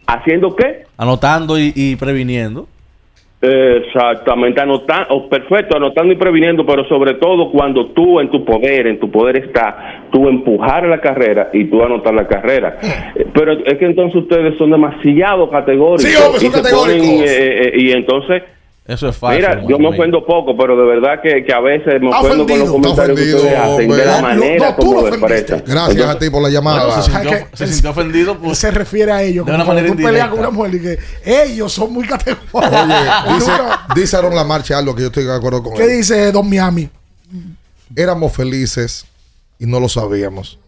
[0.06, 0.84] ¿Haciendo qué?
[0.96, 2.66] Anotando y, y previniendo.
[3.44, 8.98] Exactamente, anotando, perfecto, anotando y previniendo, pero sobre todo cuando tú en tu poder, en
[8.98, 12.78] tu poder está, tú empujar la carrera y tú anotar la carrera.
[13.14, 16.02] Eh, Pero es que entonces ustedes son demasiado categóricos.
[16.02, 17.06] Sí, hombre, son y se categóricos.
[17.06, 18.42] ponen, eh, eh, y entonces...
[18.86, 19.38] Eso es fácil.
[19.40, 22.46] Mira, yo me ofendo poco, pero de verdad que, que a veces me Está ofendo
[22.46, 22.72] con los ofendido.
[22.82, 25.62] comentarios que Está ustedes hacen, de ofendido, la manera No, como expresan.
[25.66, 26.84] Gracias a ti por la llamada.
[26.86, 27.56] Bueno, se ¿Sabes sintió, qué?
[27.56, 28.38] se sintió ofendido.
[28.38, 29.46] Pues, se refiere a ellos.
[29.46, 32.62] de una manera tú peleas con una mujer y que ellos son muy categóricos.
[32.62, 33.52] Oye, dice,
[33.94, 35.96] dice Aaron Lamarche algo que yo estoy de acuerdo con ¿Qué él.
[35.98, 36.90] dice Don Miami?
[37.96, 39.06] Éramos felices
[39.58, 40.58] y no lo sabíamos.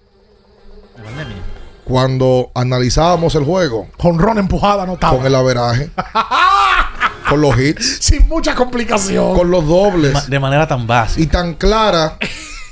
[1.84, 5.18] Cuando analizábamos el juego Con Ron empujada anotado.
[5.18, 5.90] con el averaje,
[7.28, 9.34] con los hits, Sin mucha complicación.
[9.34, 11.22] con los dobles ma- de manera tan básica.
[11.22, 12.16] y tan clara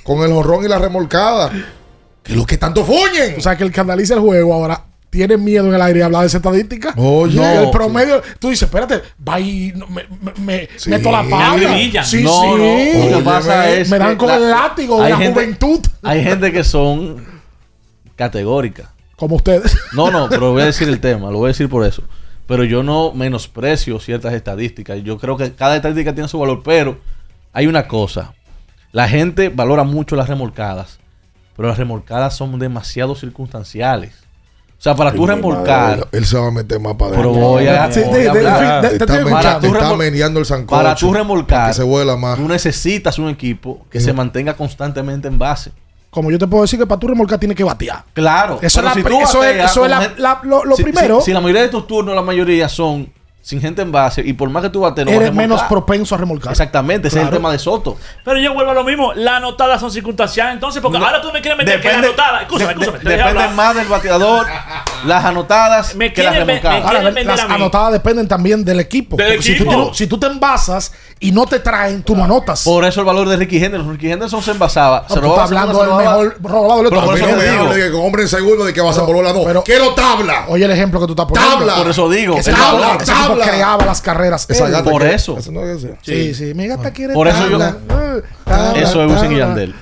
[0.03, 1.51] con el jorrón y la remolcada.
[2.23, 3.35] Que los que tanto fuñen.
[3.39, 6.05] O sea, que el que analiza el juego ahora tiene miedo en el aire de
[6.07, 6.93] hablar de esa estadística.
[6.97, 7.37] Oye.
[7.37, 8.23] No, el promedio.
[8.39, 10.91] Tú dices, espérate, va y me, me, me- Sí.
[10.91, 12.05] meto la acribillan.
[12.05, 12.49] Sí, no, sí.
[12.49, 13.11] no.
[13.11, 13.89] Lo que pasa es.
[13.91, 15.81] me dan con el látigo de la gente- juventud.
[16.03, 17.25] Hay gente que son
[18.17, 18.89] categóricas.
[19.17, 19.77] Como ustedes.
[19.93, 22.03] No, no, pero voy a decir el tema, lo voy a decir por eso.
[22.47, 25.03] Pero yo no menosprecio ciertas estadísticas.
[25.03, 26.99] Yo creo que cada estadística tiene su valor, pero
[27.53, 28.35] hay una cosa.
[28.93, 30.99] La gente valora mucho las remolcadas,
[31.57, 34.15] pero las remolcadas son demasiado circunstanciales.
[34.79, 37.31] O sea, para Ay, tú remolcar, madre, Él se va a meter más para pero
[37.31, 37.49] adentro.
[37.49, 38.83] voy a, Sí, voy de- a de- hablar.
[38.83, 40.77] de- de- Te está, te remol- meneando el sancocho.
[40.83, 42.37] para tú remolcar, Que se vuela más.
[42.37, 45.73] tú necesitas un equipo que se mantenga constantemente en base.
[46.15, 48.05] Como yo te puedo decir que para tu remolcar tiene que batear.
[48.13, 48.61] Claro.
[48.63, 50.77] Eso es la- si eso es- bateas eso es con la- gente- la- lo- lo
[50.77, 51.19] si- primero.
[51.19, 53.13] Si, si la mayoría de tus turnos, la mayoría son
[53.45, 55.63] sin gente en base, y por más que tú batees, no vas a Eres menos
[55.65, 56.53] propenso a remolcar.
[56.53, 57.99] Exactamente, ese es el tema de Soto.
[58.25, 59.13] Pero yo vuelvo a lo mismo.
[59.13, 60.55] Las anotadas son circunstanciales.
[60.55, 61.05] Entonces, porque No.
[61.05, 62.41] ahora tú me quieres meter que la Depende- anotada.
[62.41, 62.99] Escúchame, de- escúchame.
[63.05, 63.55] de- depende hablar.
[63.55, 64.47] más del bateador,
[65.05, 66.79] las anotadas Me que las quieren remolcadas.
[66.79, 67.55] me Ahora, quieren ver, vender las a mí.
[67.55, 69.17] anotadas dependen también del equipo.
[69.19, 69.71] Del Si, tú equipo.
[69.77, 72.65] tienes- si tú te envasas y no te traen, tú no anotas.
[72.65, 73.93] Por eso el valor de Ricky Henderson.
[73.93, 75.01] Ricky Henderson se envasaba.
[75.03, 77.11] No, se tú robaba estás hablando del se robaba- mejor robado del Pero otro.
[77.11, 77.75] por eso te me digo.
[77.75, 79.45] de que con hombre en segundo de que vas a la dos.
[79.45, 80.47] Pero- Quiero tabla.
[80.49, 81.59] Oye el ejemplo que tú estás poniendo.
[81.59, 81.75] Tabla.
[81.77, 82.37] Por eso digo.
[82.37, 82.99] Tipo- Tabla,
[83.39, 84.47] creaba las carreras.
[84.49, 84.73] Esa él.
[84.73, 85.39] gata por que- eso.
[85.51, 85.97] no es ese.
[86.03, 87.77] Sí, sí, mi gata quiere Por eso yo- tabla.
[88.45, 89.39] Tabla, Eso es Wisin y.
[89.39, 89.75] Yandel.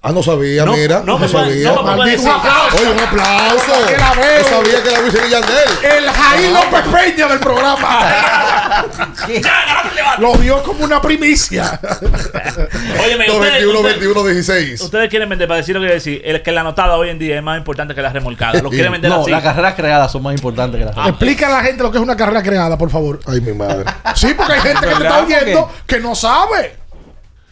[0.00, 1.00] Ah, no sabía, No, mira.
[1.00, 1.72] no No, me sabía.
[1.72, 2.76] no me Maldito, un aplauso.
[2.76, 3.72] Oye, un aplauso.
[3.80, 5.68] No sabía que era y Yandel.
[5.98, 8.84] El Jair López Peña del programa.
[10.18, 11.80] Lo vio como una primicia.
[11.82, 14.80] Ustedes, 21, ustedes- 21, 16.
[14.80, 17.36] ustedes quieren vender, para decir lo que decir, el que la anotada hoy en día
[17.36, 18.60] es más importante que la remolcada.
[18.62, 19.30] Lo quieren vender No, así.
[19.30, 21.20] las carreras creadas son más importantes que las remolcadas.
[21.20, 23.18] Explica a la gente lo que es una carrera creada, por favor.
[23.26, 23.84] Ay, mi madre.
[24.14, 26.76] Sí, porque hay gente que te está oyendo que no sabe.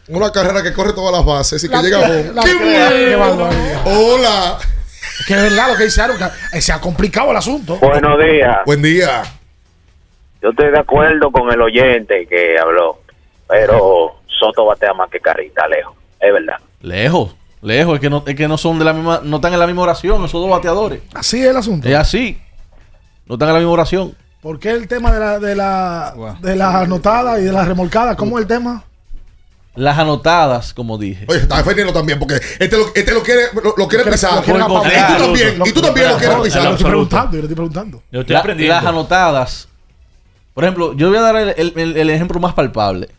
[0.08, 2.32] Una carrera que corre todas las bases y que La- llega a home.
[2.32, 3.48] la- ¡Qué bueno!
[3.84, 4.58] Hola.
[5.26, 6.16] Que es verdad lo que hicieron.
[6.52, 7.76] que se ha complicado el asunto.
[7.78, 8.58] Buenos días.
[8.66, 9.22] Buen día.
[10.42, 13.00] Yo estoy de acuerdo con el oyente que habló,
[13.48, 15.94] pero Soto batea más que Carrita, lejos.
[16.20, 16.56] Es verdad.
[16.82, 17.94] Lejos, lejos.
[17.96, 19.82] Es que no, es que no son de la misma, no están en la misma
[19.82, 21.00] oración, esos dos bateadores.
[21.14, 21.88] Así es el asunto.
[21.88, 22.40] Es así.
[23.26, 24.14] No están en la misma oración.
[24.40, 28.14] ¿Por qué el tema de la, de la, de las anotadas y de las remolcadas?
[28.16, 28.84] ¿Cómo es el tema?
[29.76, 31.26] Las anotadas, como dije.
[31.28, 34.42] Oye, está defendiendo también porque este lo, este lo quiere, lo, lo quiere Lo pisar.
[34.42, 36.62] y tú también, y tú también lo quieres pisar.
[36.62, 38.02] Yo le estoy preguntando, yo le estoy preguntando.
[38.10, 38.74] Yo estoy La- aprendiendo.
[38.74, 39.68] las anotadas.
[40.54, 43.10] Por ejemplo, yo voy a dar el, el- el- el ejemplo más palpable.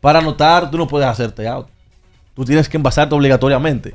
[0.00, 1.66] Para anotar, tú no puedes hacerte out.
[2.34, 3.94] Tú tienes que envasarte obligatoriamente.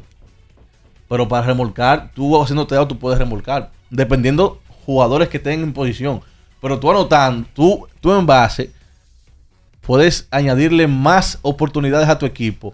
[1.09, 3.71] Pero para remolcar, tú haciéndote out, tú puedes remolcar.
[3.89, 6.21] Dependiendo jugadores que estén en posición.
[6.61, 8.71] Pero tú anotando, tú, tú en base,
[9.85, 12.73] puedes añadirle más oportunidades a tu equipo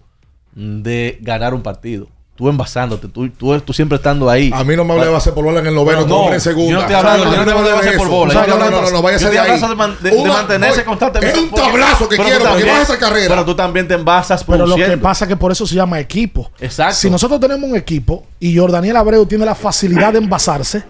[0.55, 2.07] de ganar un partido.
[2.35, 4.49] Tú envasándote, tú, tú, tú siempre estando ahí.
[4.53, 6.41] A mí no me hable de base por bola en el noveno, no, no, en
[6.41, 6.71] segunda.
[6.71, 7.97] yo no estoy hablando- yo no te hablo de base eso.
[7.99, 9.59] por bola, No, no, no, no, no, váyase de ahí.
[9.61, 11.37] de man- de- mantenerse oye, constantemente.
[11.37, 13.27] Es un tablazo que quiero tú para que también- baje esa carrera.
[13.29, 15.99] Pero tú también te envasas Pero lo que pasa es que por eso se llama
[15.99, 16.49] equipo.
[16.59, 16.95] Exacto.
[16.95, 20.83] Si nosotros tenemos un equipo y Jordaniel Abreu tiene la facilidad de envasarse,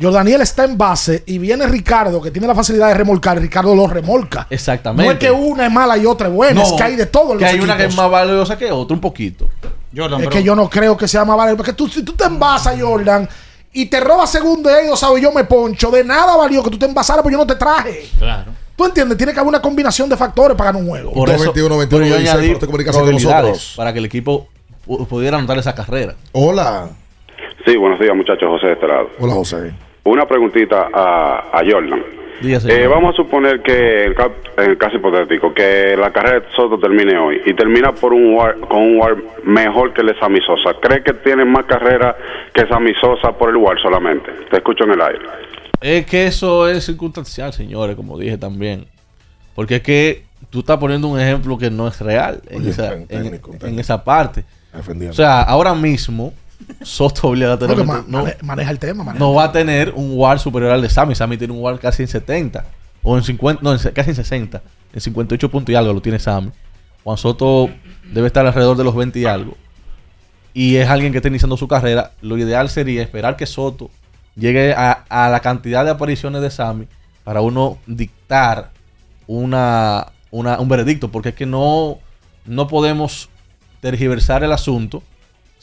[0.00, 3.86] Jordaniel está en base y viene Ricardo que tiene la facilidad de remolcar, Ricardo lo
[3.86, 4.46] remolca.
[4.50, 5.04] Exactamente.
[5.04, 7.32] No es que una es mala y otra es buena, es que hay de todo
[7.32, 9.48] en que los hay una que es más valiosa que otra, un poquito.
[9.96, 11.56] Jordan, Es pero- que yo no creo que sea más valiente.
[11.58, 13.28] Porque tú, si tú te envasas, Jordan,
[13.72, 16.78] y te robas segundo y ellos saben, yo me poncho, de nada valió que tú
[16.78, 18.08] te envasaras, porque yo no te traje.
[18.18, 18.50] Claro.
[18.76, 19.16] ¿Tú entiendes?
[19.16, 21.12] Tiene que haber una combinación de factores para ganar un juego.
[21.12, 23.74] Por eso, 21, 21, pero yo 16, añadí por esta comunicación con nosotros.
[23.76, 24.48] para que el equipo
[24.84, 26.16] pu- pudiera anotar esa carrera.
[26.32, 26.88] Hola.
[27.64, 29.08] Sí, buenos días muchachos, José de este lado.
[29.20, 29.72] Hola, José.
[30.04, 32.02] Una preguntita a, a Jordan.
[32.42, 34.14] Eh, vamos a suponer que, el,
[34.58, 38.34] en el caso hipotético, que la carrera de Soto termine hoy y termina por un
[38.34, 40.76] war, con un war mejor que el de Sammy Sosa.
[40.80, 42.16] ¿Cree que tiene más carrera
[42.52, 44.30] que Sammy Sosa por el war solamente?
[44.50, 45.20] Te escucho en el aire.
[45.80, 48.86] Es que eso es circunstancial, señores, como dije también.
[49.54, 53.00] Porque es que tú estás poniendo un ejemplo que no es real en, esa, ten-
[53.02, 53.80] en- técnico, en técnico.
[53.80, 54.44] esa parte.
[55.08, 56.34] O sea, ahora mismo,
[56.82, 59.04] Soto obligatoriamente ma- no, mane- maneja el tema.
[59.04, 61.14] maneja no el va a tener un WAR superior al de Sammy.
[61.14, 62.64] Sammy tiene un WAR casi en 70.
[63.02, 64.62] O en 50, no, en casi en 60.
[64.92, 66.50] En 58 puntos y algo lo tiene Sammy.
[67.02, 67.68] Juan Soto
[68.12, 69.56] debe estar alrededor de los 20 y algo.
[70.54, 72.12] Y es alguien que está iniciando su carrera.
[72.22, 73.90] Lo ideal sería esperar que Soto
[74.36, 76.86] llegue a, a la cantidad de apariciones de Sammy
[77.24, 78.70] para uno dictar
[79.26, 81.10] una, una- un veredicto.
[81.10, 81.98] Porque es que no,
[82.46, 83.28] no podemos
[83.80, 85.02] tergiversar el asunto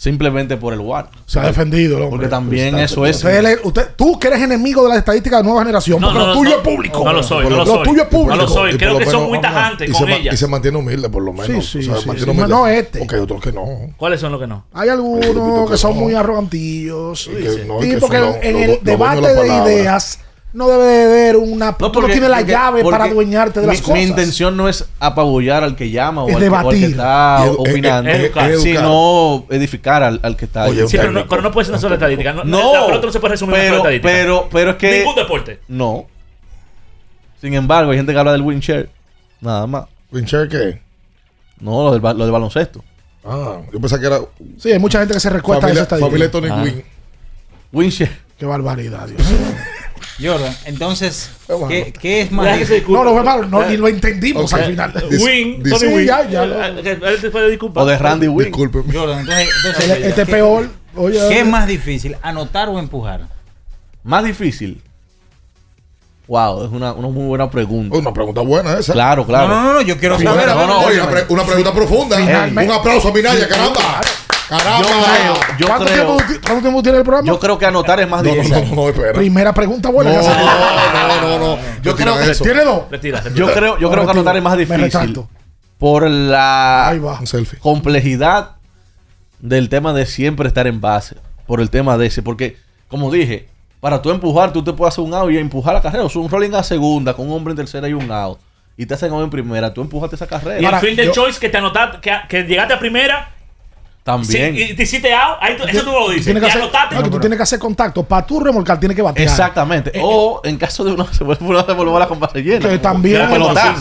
[0.02, 1.11] simplemente por el WAR.
[1.28, 2.18] Se ha defendido, el hombre.
[2.18, 3.18] Porque también eso es.
[3.18, 6.26] Usted, usted- tú que eres enemigo de la estadística de nueva generación, No, porque no,
[6.26, 7.06] lo no, tuyo no, es público.
[7.06, 7.84] no lo soy, no lo Lo soy.
[7.84, 8.36] tuyo es público.
[8.36, 10.34] No lo soy, creo lo que son muy tajantes y con se, ma- ella.
[10.34, 11.48] y se mantiene humilde, por lo menos.
[11.69, 12.49] Sí, sí, O sea, sí, se mantiene sí, humilde.
[12.56, 12.98] no este.
[12.98, 13.68] Porque hay otros que no.
[13.95, 14.65] ¿Cuáles son los que no?
[14.73, 16.02] Hay algunos que que son no.
[16.02, 17.28] muy arrogantillos.
[17.32, 20.18] Y que no, y porque en el debate de ideas
[20.53, 21.78] no debe de haber una.
[21.78, 23.95] tú no porque- tienes la porque- llave para adueñarte de las mi, cosas.
[23.95, 26.76] Mi intención no es apabullar al que llama o, Es al, que, o al que
[26.76, 26.90] debatir.
[26.91, 28.56] está edu- opinando, educar.
[28.57, 30.84] sino edificar al, al que está Oye, ahí.
[30.84, 32.34] un Sí, pero no, pero no puede ser una sola estadística.
[32.34, 34.23] No, No, la pelota no se puede resumir en una pero, sola estadística.
[34.23, 34.98] pero, pero es que.
[34.99, 35.60] Ningún deporte.
[35.68, 36.06] No.
[37.40, 38.90] Sin embargo, hay gente que habla del win share.
[39.40, 39.86] Nada más.
[40.11, 40.82] ¿Win share qué?
[41.60, 42.84] No, lo del, ba- lo del baloncesto.
[43.23, 44.19] Ah, yo pensaba que era
[44.57, 46.32] Sí, hay mucha gente que se recuesta a esa familia, estadística.
[46.32, 46.84] familia Tony Ah.
[47.72, 47.91] Win.
[48.38, 49.38] Qué barbaridad, Dios mío.
[50.22, 51.30] Jordan, entonces.
[51.68, 52.84] ¿qué, qué es más difícil?
[52.89, 54.93] No, no fue malo, no, ni lo entendimos al final.
[54.93, 56.06] Dis- Win, dis- Tony Sí, Win.
[56.06, 57.84] ya, lo- Eh, disculpar.
[57.84, 58.48] O de Randy Win.
[58.48, 58.80] Disculpe.
[58.91, 60.69] Jordan, entonces, entonces, Este este es ¿qué- peor.
[60.95, 63.22] Oye, ¿Qué es más difícil, anotar o empujar?
[64.03, 64.81] Más difícil.
[66.27, 67.98] Wow, es una, una muy buena pregunta.
[67.98, 68.93] Una pregunta buena esa.
[68.93, 69.48] Claro, claro.
[69.49, 70.48] No, no, no, no, yo quiero Sí, saber.
[70.48, 72.15] no, no, oye, una, pre- una pregunta profunda.
[72.18, 72.72] Finalmente.
[72.72, 74.02] Un aplauso a Minaya, caramba.
[74.57, 74.80] Caramba.
[74.80, 77.28] Yo creo, yo ¿Cuánto, creo, tiempo, ti- ¿Cuánto tiempo tiene el programa?
[77.28, 78.69] yo creo que anotar es más No, no, difícil.
[78.69, 79.14] no, no, espera.
[79.14, 80.11] Primera pregunta buena.
[80.11, 81.56] no, no, no, no.
[81.82, 82.44] Yo Retira creo que eso.
[82.44, 82.84] Tiene dos.
[82.91, 83.36] Retira, retira.
[83.48, 85.19] Yo creo, yo creo que anotar es más difícil
[85.78, 86.94] por la
[87.61, 88.52] complejidad
[89.40, 91.15] del tema de siempre estar en base.
[91.48, 92.22] Por el tema de ese.
[92.22, 92.57] Porque,
[92.88, 93.48] como dije,
[93.80, 96.03] para tú empujar, tú te puedes hacer un out y empujar la carrera.
[96.03, 98.38] O sea, un rolling a segunda con un hombre en tercera y un out.
[98.78, 99.73] Y te hacen en primera.
[99.73, 100.57] Tú empujaste esa Y carrera.
[100.57, 103.32] el Ahora, field de choice que te anotaste, que, que llegaste a primera,
[104.03, 104.56] También.
[104.56, 106.26] sí, y te hiciste out, ahí tú- eso tú lo dices.
[106.26, 106.95] Tienes que hacer, anotaste.
[106.95, 108.03] no, que tú tienes que hacer contacto.
[108.03, 109.28] Para tú remolcar, tienes que batear.
[109.28, 109.91] Exactamente.
[109.95, 112.68] Eh, o en caso de una se vuelve una se vuelve la compase llena.
[112.68, 113.30] que también,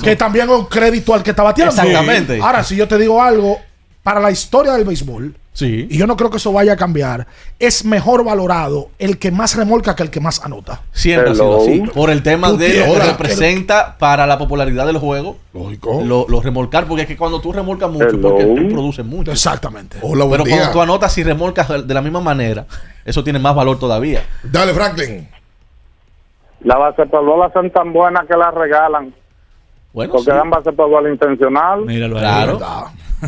[0.03, 1.75] que también es un crédito al que está bateando.
[1.75, 2.39] Exactamente.
[2.43, 3.59] Ahora, si yo te digo algo,
[4.03, 5.89] para la historia del béisbol, Sí.
[5.91, 7.27] y yo no creo que eso vaya a cambiar,
[7.59, 10.83] es mejor valorado el que más remolca que el que más anota.
[10.93, 11.81] Siempre ha sido así.
[11.93, 15.39] Por el tema Tú de lo que representa para la popularidad del juego.
[15.53, 16.03] Lógico.
[16.05, 18.21] Lo, lo remolcar, porque es que cuando tú remolcas mucho, Hello.
[18.31, 19.33] porque tú produces mucho.
[19.33, 19.99] Exactamente.
[20.03, 20.57] Hola, buen Pero día.
[20.57, 22.65] cuando tú anotas y remolcas de la misma manera,
[23.05, 24.23] eso tiene más valor todavía.
[24.45, 25.29] Dale, Franklin.
[26.63, 26.77] Las
[27.11, 29.15] bola son tan buenas que las regalan.
[29.93, 30.37] Bueno, Porque sí.
[30.37, 31.85] dan base por bola intencional.
[31.85, 32.23] Míralo ahí.
[32.23, 32.59] Claro.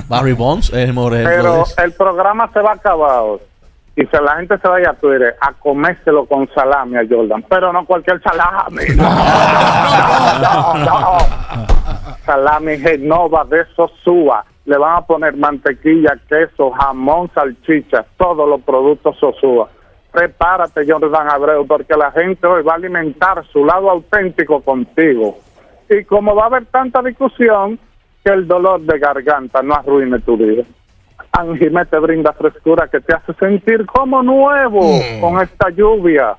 [0.09, 3.39] Barry Bonds es el mejor Pero el programa se va a acabar.
[3.95, 7.45] Y si la gente se vaya a Twitter a comérselo con salami a Jordan.
[7.49, 8.85] Pero no cualquier salami.
[8.97, 11.19] No, no, no, no.
[12.25, 14.45] Salami Genova de Sosúa.
[14.65, 19.69] Le van a poner mantequilla, queso, jamón, salchicha, todos los productos Sosúa.
[20.13, 25.39] Prepárate, Jordan Abreu, porque la gente hoy va a alimentar su lado auténtico contigo.
[25.91, 27.79] Y como va a haber tanta discusión,
[28.25, 30.63] que el dolor de garganta no arruine tu vida.
[31.33, 34.81] Angimé te brinda frescura que te hace sentir como nuevo
[35.21, 36.37] con esta lluvia.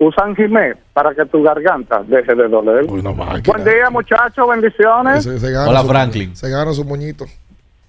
[0.00, 2.84] Usa Angimé para que tu garganta deje de doler.
[2.88, 3.42] Uy, no máquina.
[3.56, 5.24] Buen día, muchachos, bendiciones.
[5.24, 6.36] Se- Hola, su- Franklin.
[6.36, 7.24] Se gana su moñito.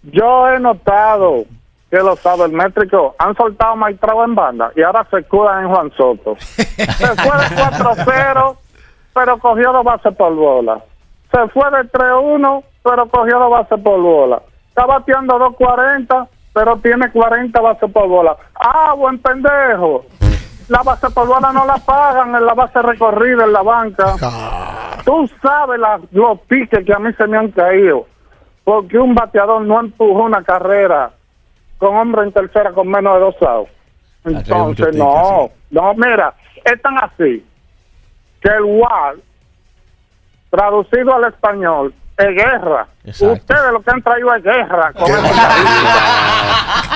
[0.04, 1.44] Yo he notado
[1.92, 6.36] que los sabermétricos han soltado maestrado en banda y ahora se curan en Juan Soto.
[6.40, 7.56] Se fue de
[8.06, 8.58] 4-0,
[9.14, 10.84] pero cogió dos bases por bola.
[11.32, 14.42] Se fue de 3-1, pero cogió dos bases por bola.
[14.70, 18.36] Está bateando 2.40, pero tiene 40 bases por bola.
[18.56, 20.06] Ah, buen pendejo.
[20.70, 24.16] La base por bola no la pagan en la base recorrida en la banca.
[25.06, 28.06] Tú sabes la- los piques que a mí se me han caído.
[28.64, 31.12] Porque un bateador no empujó una carrera
[31.80, 33.72] con hombre en tercera con menos de dos outs.
[34.26, 35.50] muchos Entonces, no.
[35.72, 36.34] No, mira,
[36.66, 37.44] es tan así
[38.42, 39.16] que el WAR,
[40.50, 42.88] traducido al español, es guerra.
[43.06, 43.34] Exacto.
[43.34, 44.94] Ustedes lo que han traído es guerra.
[44.94, 45.06] Con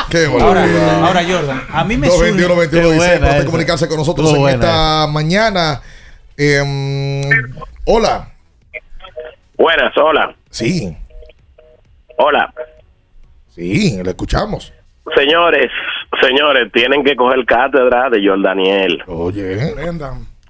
[0.10, 0.66] Qué Ahora,
[1.06, 2.60] ahora, Jordan, a mí me 221 surge...
[2.60, 3.46] 21 Qué 16 buena para esa.
[3.46, 5.82] comunicarse con nosotros en esta mañana.
[6.38, 7.22] Em,
[7.86, 8.30] hola.
[9.58, 10.36] Buenas, hola.
[10.50, 10.96] Sí.
[12.18, 12.54] Hola.
[13.50, 14.74] Sí, le escuchamos.
[15.16, 15.70] Señores,
[16.22, 19.04] señores, tienen que coger cátedra de Jordaniel.
[19.08, 19.74] Oye.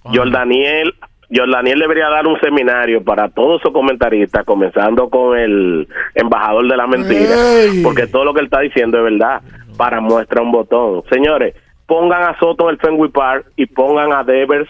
[0.03, 0.93] Jordaniel,
[1.33, 6.87] Jordaniel debería dar un seminario para todos esos comentaristas, comenzando con el embajador de la
[6.87, 7.81] mentira, Ey.
[7.83, 9.41] porque todo lo que él está diciendo es verdad.
[9.77, 11.03] Para muestra un botón.
[11.09, 11.55] Señores,
[11.87, 14.69] pongan a Soto en el Fenway Park y pongan a Devers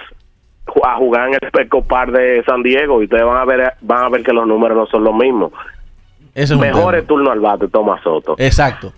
[0.84, 4.06] a jugar en el Petco Park de San Diego y ustedes van a ver van
[4.06, 5.52] a ver que los números no son los mismos.
[6.34, 8.36] Ese es Mejor turno al bate Tomás Soto.
[8.38, 8.94] Exacto.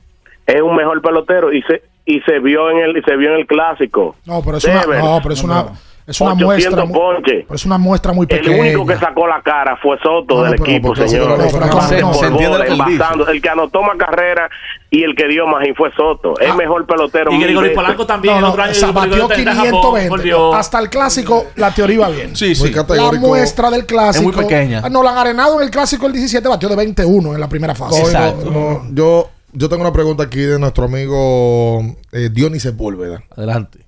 [0.46, 3.40] Es un mejor pelotero y se y se vio en el y se vio en
[3.40, 4.16] el clásico.
[4.26, 5.66] No, pero es una, Devers, no, pero es una,
[6.08, 7.34] es una 800 muestra.
[7.56, 8.62] es una muestra muy El pequeña.
[8.62, 11.38] único que sacó la cara fue Soto No, del pero equipo, señor.
[11.40, 13.32] no, se.
[13.32, 14.50] El que anotó más carrera
[14.92, 16.40] y el que dio más y fue Soto.
[16.40, 17.32] Es mejor pelotero.
[17.32, 17.74] Y Gregory.
[17.74, 18.36] Polanco también.
[18.36, 20.10] No, el no, otro año o sea, Gregory batió está en Japón, 520.
[20.10, 20.56] por Dios.
[20.56, 22.36] Hasta el clásico, la teoría iba bien.
[22.36, 22.72] Sí, sí.
[22.88, 24.30] Muy La muestra del clásico.
[24.30, 24.82] Es muy pequeña.
[24.84, 27.50] Ah, No, la han arenado en el clásico el 17, batió de 21 en la
[27.50, 28.04] primera fase.
[28.46, 33.24] No, yo, yo tengo una pregunta aquí de nuestro amigo eh, Dionis Sepúlveda.
[33.36, 33.80] Adelante.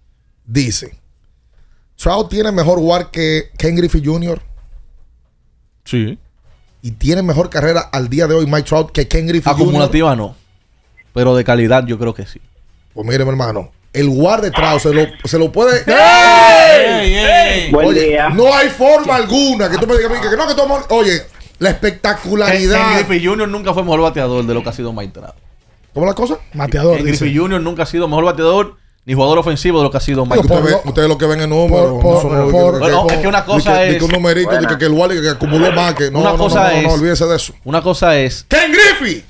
[0.45, 0.96] Dice:
[1.97, 4.39] Trout tiene mejor WAR que Ken Griffey Jr.
[5.83, 6.17] Sí.
[6.81, 9.63] Y tiene mejor carrera al día de hoy Mike Trout que Ken Griffey Jr.
[9.67, 10.35] Acumulativa no.
[11.13, 12.39] Pero de calidad yo creo que sí.
[12.93, 13.71] Pues mire, mi hermano.
[13.93, 15.83] El WAR de Trout se lo, se lo puede.
[15.87, 17.15] ¡Ey!
[17.15, 17.71] ¡Ey!
[17.71, 18.29] Buen Oye, día.
[18.29, 21.23] no hay forma alguna que tú me digas que, que no, que tú, Oye,
[21.57, 22.89] la espectacularidad.
[22.89, 23.47] Ken Griffey Jr.
[23.47, 25.33] nunca fue mejor bateador de lo que ha sido Mike Trout.
[25.95, 26.37] ¿Cómo la cosa?
[26.53, 26.97] Mateador.
[26.97, 27.07] Ken.
[27.07, 27.59] Griffey Jr.
[27.59, 28.77] nunca ha sido mejor bateador
[29.07, 30.83] ni jugador ofensivo de lo que ha sido Mike Ustedes Trout.
[30.83, 31.91] ve- ustedes lo que ven en números.
[31.93, 34.51] Por- por- no son- por- Bueno, es que una cosa que- es- que un numerito,
[34.51, 36.11] de que, que el Wally que acumuló más que.
[36.11, 36.83] No, una no, cosa no, no, es.
[36.83, 37.53] no, olvídese de eso.
[37.63, 39.23] Una cosa es ¡Ken Griffey!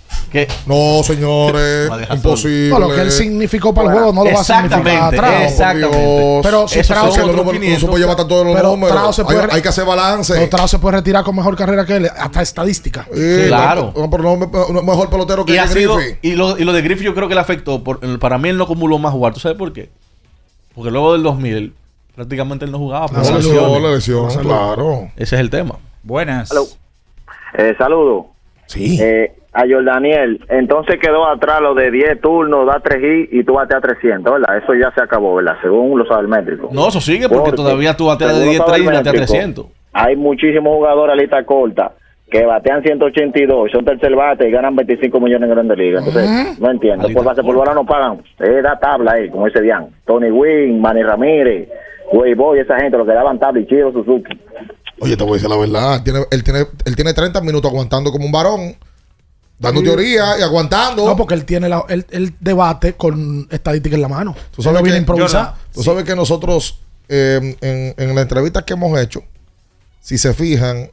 [0.66, 2.70] No, señores, imposible.
[2.70, 5.52] No, lo que él significó para el juego no lo va a significar atrás.
[5.52, 6.40] exactamente.
[6.44, 9.20] Pero si se- no se puede llevar tanto los Pero números.
[9.20, 10.48] Hay, puede- hay que hacer balance.
[10.52, 13.08] pero se puede retirar con mejor carrera que él, hasta estadística.
[13.14, 13.94] Sí, claro.
[13.96, 14.38] No, pero no,
[14.74, 16.18] no, mejor pelotero que Griffey.
[16.22, 17.84] y, lo, y lo de Griffith yo creo que le afectó.
[17.84, 19.34] Por, para mí él no acumuló más jugar.
[19.34, 19.90] ¿Tú sabes por qué?
[20.76, 21.74] Porque luego del 2000
[22.16, 23.08] prácticamente él no jugaba.
[23.08, 23.46] por No, lesiones.
[23.46, 25.12] lesión, la lesión, claro.
[25.16, 25.76] Ese es el tema.
[26.04, 26.50] Buenas.
[27.58, 28.26] Eh, saludos.
[28.68, 28.98] Sí.
[29.02, 33.54] Eh, a Jordaniel, entonces quedó atrás lo de 10 turnos, da 3 hits y tú
[33.54, 34.58] bateas 300, ¿verdad?
[34.58, 35.56] Eso ya se acabó, ¿verdad?
[35.64, 36.72] Según los sabermétricos.
[36.72, 39.32] No, eso sigue porque, todavía tú bateas de según 10 los 3 y bateas sabermétricos,
[39.32, 39.66] 300.
[39.94, 41.92] Hay muchísimos jugadores a lista corta
[42.30, 46.06] que batean 182, son tercer bate y ganan 25 millones en Grandes Ligas.
[46.06, 47.08] Entonces, no entiendo.
[47.14, 48.22] Por base por bola no pagan.
[48.40, 49.88] Es da tabla ahí, como dice Dian.
[50.06, 51.70] Tony Wynn, Manny Ramírez,
[52.12, 54.38] Way Boy, esa gente, lo que daban tabla y Chido Suzuki.
[55.00, 56.04] Oye, te voy a decir la verdad.
[56.04, 58.76] Tiene, él, tiene, él tiene 30 minutos aguantando como un varón,
[59.60, 59.86] dando Sí.
[59.86, 61.06] teoría y aguantando.
[61.06, 64.36] No, porque él tiene la, él, él debate con estadística en la mano.
[64.56, 65.54] Tú sabes, que, improvisado.
[65.74, 66.80] tú sabes que nosotros,
[67.10, 69.22] eh, en, en las entrevistas que hemos hecho,
[70.02, 70.90] si se fijan,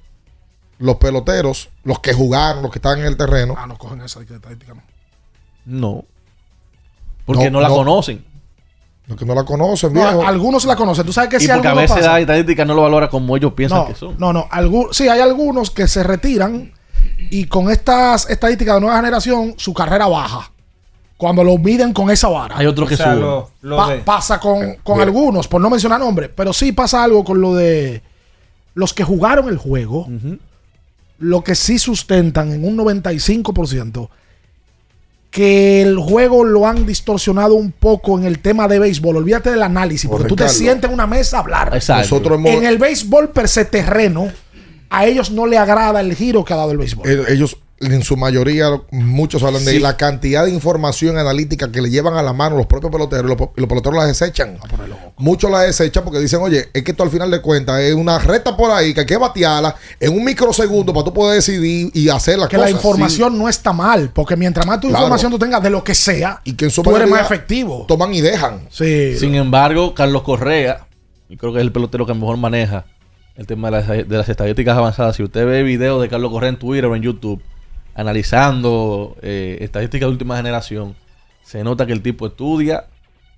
[0.79, 4.21] los peloteros, los que jugaron, los que están en el terreno, Ah, no cogen esa
[4.21, 4.75] estadística.
[4.75, 4.83] No.
[5.67, 6.05] No.
[7.25, 7.77] Porque no, No, la no.
[7.77, 8.23] conocen.
[9.07, 10.27] Los que no la conocen, No, viejo.
[10.27, 11.05] algunos la conocen.
[11.05, 13.37] Tú sabes que Y si porque a veces pasa- la estadística no lo valora como
[13.37, 14.15] ellos piensan no, que son.
[14.19, 14.49] No, no.
[14.49, 16.73] algu- sí, hay algunos que se retiran
[17.31, 20.51] y con estas estadísticas de nueva generación, su carrera baja.
[21.17, 22.57] Cuando lo miden con esa vara.
[22.59, 23.21] Hay otros que O sea, suben.
[23.21, 25.05] lo- lo Pa- de- pasa con, con mira.
[25.07, 28.03] algunos, por no mencionar nombres, pero sí pasa algo con lo de
[28.75, 30.09] los que jugaron el juego,
[31.19, 34.09] lo que sí sustentan en un 95%,
[35.35, 39.17] que el juego lo han distorsionado un poco en el tema de béisbol.
[39.17, 41.75] Olvídate del análisis, porque tú te sientes en una mesa a hablar.
[41.75, 42.03] Exacto.
[42.03, 44.31] Nosotros hemos, En el béisbol per se terreno,
[44.91, 47.09] a ellos no le agrada el giro que ha dado el béisbol.
[47.11, 49.79] eh, ellos, en su mayoría, muchos hablan de Sí.
[49.81, 53.29] la cantidad de información analítica que le llevan a la mano los propios peloteros y
[53.37, 54.59] los, los peloteros la desechan.
[55.17, 58.19] Muchos la desechan porque dicen, oye, es que esto al final de cuentas es una
[58.19, 62.09] recta por ahí que hay que batearla en un microsegundo para tú poder decidir y
[62.09, 62.71] hacer las que cosas.
[62.71, 65.03] la información no está mal, porque mientras más tu Claro.
[65.05, 67.85] información tú tengas de lo que sea, Y que en su tú eres más efectivo.
[67.89, 68.61] Toman y dejan.
[68.71, 69.17] Sí.
[69.19, 70.87] Sin embargo, Carlos Correa,
[71.29, 72.85] y creo que es el pelotero que mejor maneja
[73.37, 75.17] el tema de las, de las estadísticas avanzadas.
[75.17, 77.43] Si usted ve videos de Carlos Correa en Twitter o en YouTube,
[77.95, 80.95] analizando eh, estadísticas de última generación,
[81.45, 82.87] se nota que el tipo estudia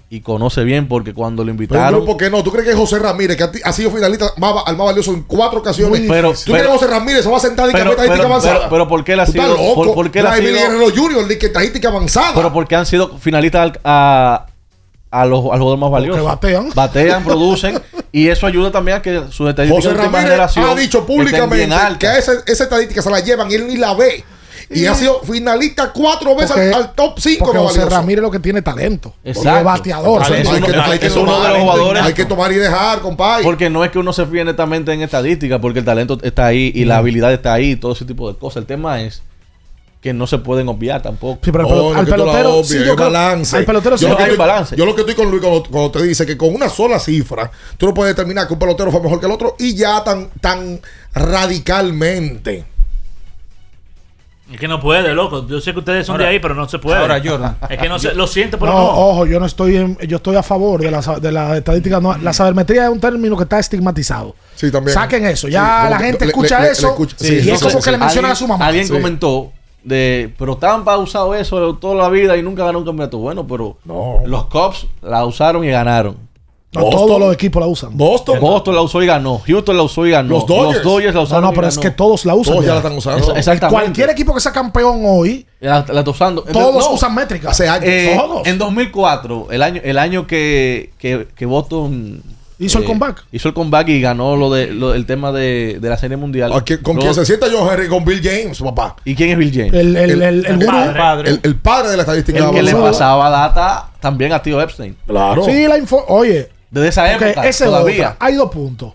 [0.09, 1.95] y conoce bien porque cuando lo Pero un invitaron...
[2.05, 2.43] grupo que no.
[2.45, 5.59] ¿Tú crees que José Ramírez, que ha, sido finalista más, al más valioso en cuatro
[5.59, 6.03] ocasiones?
[6.09, 8.17] Pero- ¿Tú crees que pero- José Ramírez se va a sentar y que pero- estadística
[8.23, 8.59] pero- avanzada?
[8.59, 9.75] pero- pero ¿por qué él ha sido- loco.
[9.75, 12.35] por- por qué él ha sido- Guerrero Junior, de que estadística avanzada.
[12.35, 14.47] Pero porque han sido finalistas al- a,
[15.11, 16.23] a los, al jugador más valioso.
[16.25, 16.71] batean.
[16.73, 17.81] Batean, producen.
[18.13, 21.05] y eso ayuda también a que sus estadísticas José de última Ramírez generación ha dicho
[21.05, 21.69] públicamente
[21.99, 24.25] que esa, esa estadística se la llevan y él ni la ve.
[24.69, 27.85] Y ha sido finalista cuatro veces Porque- al, al top 5 Porque no José.
[27.85, 29.15] Ramírez lo que tiene talento.
[29.23, 29.59] Exacto.
[29.59, 30.23] Es bateador.
[30.23, 33.45] Hay que- hay tomar- uno de los jugadores- Hay que tomar y dejar, compadre.
[33.45, 36.73] Porque no es que uno se fíe netamente en estadística, porque el talento está ahí
[36.75, 38.63] y la habilidad está ahí todo ese tipo de cosas.
[38.63, 39.23] El tema es
[40.03, 41.41] que no se pueden obviar tampoco.
[41.43, 43.57] Sí, pero al pelotero, obvies, sí, hay yo balance.
[43.57, 44.77] al pelotero sí yo, le lo que hay estoy, balance.
[44.77, 47.51] yo lo que estoy con Luis cuando, cuando te dice que con una sola cifra
[47.77, 50.29] tú no puedes determinar que un pelotero fue mejor que el otro y ya tan,
[50.41, 50.81] tan
[51.13, 52.65] radicalmente.
[54.53, 55.45] Es que no puede, loco.
[55.49, 56.99] Yo sé que ustedes son Ahora- de ahí, pero no se puede.
[56.99, 57.57] ahora, Jordan.
[57.69, 58.89] Es que no se, lo siento, pero No, no.
[58.91, 62.01] ojo, yo no estoy en- yo estoy a favor de la, de la estadística.
[62.01, 64.37] no- la sabermetría es un término que está estigmatizado.
[64.55, 64.95] Sí, también.
[64.95, 65.49] Saquen eso.
[65.49, 67.91] Ya la gente le- escucha le- eso le escucha- y sí, es entonces, como que
[67.91, 68.67] le mencionan a Alguien- su mamá.
[68.67, 68.93] Alguien Sí.
[68.93, 69.53] comentó
[69.83, 73.19] de, pero Tampa ha usado eso toda la vida y nunca ganó un campeonato.
[73.19, 73.77] Bueno, pero
[74.27, 76.17] los Cubs la usaron y ganaron.
[76.81, 77.97] No todos los equipos la usan.
[77.97, 78.41] Boston.
[78.41, 79.41] Boston la usó y ganó.
[79.47, 80.29] Houston la usó y ganó.
[80.29, 80.85] Los Dodgers.
[80.85, 81.83] la No, usaron no, y pero es ganó.
[81.83, 82.55] que todos la usan.
[82.55, 83.29] Todos ya la están usando.
[83.31, 83.83] Ex- exactamente.
[83.83, 86.43] Cualquier equipo que sea campeón hoy, La, la está usando.
[86.43, 87.53] todos usan métricas.
[87.53, 87.85] Hace años.
[87.89, 88.47] Eh, Todos.
[88.47, 92.23] En 2004, el año, el año que, que, que Boston
[92.59, 93.23] Hizo el comeback.
[93.33, 96.51] Hizo el comeback y ganó lo de, lo- el tema de, de la Serie Mundial.
[96.83, 98.97] Con quien se sienta John Henry, con Bill James, papá.
[99.05, 99.75] ¿Y quién es Bill James?
[99.75, 100.79] El, el, el, el gurú.
[101.27, 102.39] El, el padre de la estadística.
[102.39, 104.97] El que le pasaba data también a tío Epstein.
[105.07, 105.45] Claro.
[105.45, 106.03] Sí, la info.
[106.09, 106.49] Oye.
[106.71, 108.11] Desde esa época, esa es todavía.
[108.11, 108.17] otra.
[108.27, 108.93] Hay dos puntos.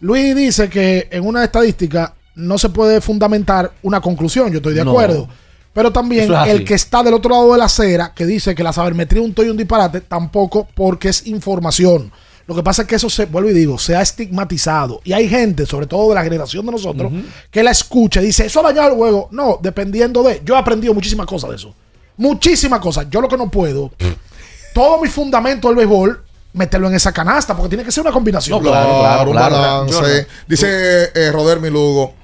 [0.00, 4.50] Luis dice que en una estadística no se puede fundamentar una conclusión.
[4.50, 4.90] Yo estoy de No.
[4.90, 5.28] acuerdo.
[5.72, 8.62] Pero también es el que está del otro lado de la acera, que dice que
[8.62, 12.12] la sabermetría es un toy y un disparate, tampoco porque es información.
[12.46, 15.00] Lo que pasa es que eso se, vuelvo y digo, se ha estigmatizado.
[15.02, 17.10] Y hay gente, sobre todo de la generación de nosotros,
[17.50, 19.28] que la escucha y dice, eso ha dañado el juego.
[19.32, 20.42] No, dependiendo de.
[20.44, 21.74] Yo he aprendido muchísimas cosas de eso.
[22.18, 23.06] Muchísimas cosas.
[23.10, 23.90] Yo lo que no puedo,
[24.74, 26.22] todo mi fundamento del béisbol,
[26.54, 28.60] meterlo en esa canasta, porque tiene que ser una combinación.
[28.62, 29.94] Claro, un balance.
[29.94, 30.26] Jordan.
[30.46, 32.14] Dice eh, Rodermi Lugo.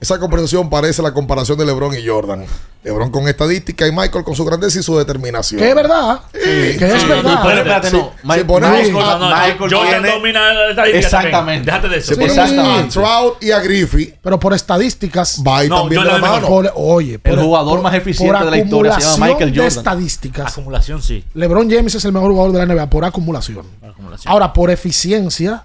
[0.00, 2.46] Esa conversación parece la comparación de LeBron y Jordan.
[2.82, 5.60] LeBron con estadística y Michael con su grandeza y su determinación.
[5.60, 6.20] Que es verdad.
[6.32, 7.40] Que es verdad.
[7.44, 7.98] Pero espérate, no.
[7.98, 11.66] Sí, Ma- si ponemos Michael- a- No, no, Michael Jordan tiene- domina la estadística Exactamente.
[11.66, 12.06] Déjate de eso.
[12.08, 12.92] Si ponemos a Exactamente.
[12.94, 15.42] Trout y a Griffey, Pero por estadísticas.
[15.46, 16.46] va No, también de la mano.
[16.48, 19.28] por- oye, El por- jugador por- más eficiente por de la historia se llama acumulación
[19.34, 19.78] Michael de Jordan.
[19.78, 20.52] estadísticas.
[20.52, 21.24] Acumulación, sí.
[21.34, 23.66] LeBron James es el mejor jugador de la NBA por acumulación.
[23.86, 24.32] Acumulación.
[24.32, 25.64] Ahora, por eficiencia,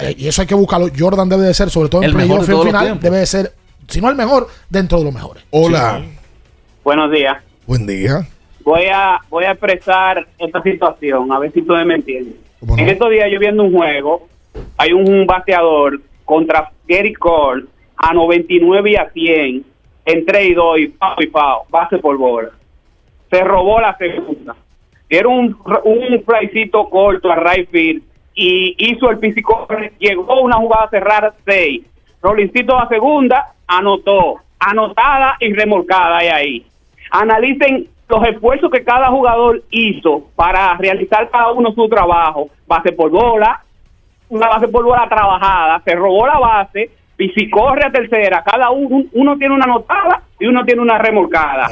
[0.00, 2.46] eh, y eso hay que buscarlo, Jordan debe de ser, sobre todo en El mejor
[2.46, 3.52] de final, debe de ser,
[3.88, 5.44] si no el mejor, dentro de los mejores.
[5.50, 6.02] Hola.
[6.84, 7.42] Buenos días.
[7.66, 8.26] Buen día.
[8.62, 12.36] Voy a voy a expresar esta situación, a ver si ustedes me entienden.
[12.76, 14.28] En estos días yo viendo un juego,
[14.76, 17.64] hay un bateador contra Gary Cole
[17.96, 19.64] a 99 y a 100,
[20.04, 22.50] en 3 y 2 y pao y pao, base por bola.
[23.30, 24.54] Se robó la segunda.
[25.08, 28.02] Era un, un flycito corto a right field
[28.40, 29.66] y hizo el físico,
[29.98, 31.82] llegó una jugada cerrada 6.
[32.22, 36.66] Rolincito a segunda, anotó, anotada y remolcada ahí ahí.
[37.10, 42.48] Analicen los esfuerzos que cada jugador hizo para realizar cada uno su trabajo.
[42.68, 43.60] Base por bola,
[44.28, 48.70] una base por bola trabajada, se robó la base, y si corre a tercera, cada
[48.70, 51.66] uno, uno tiene una anotada y uno tiene una remolcada.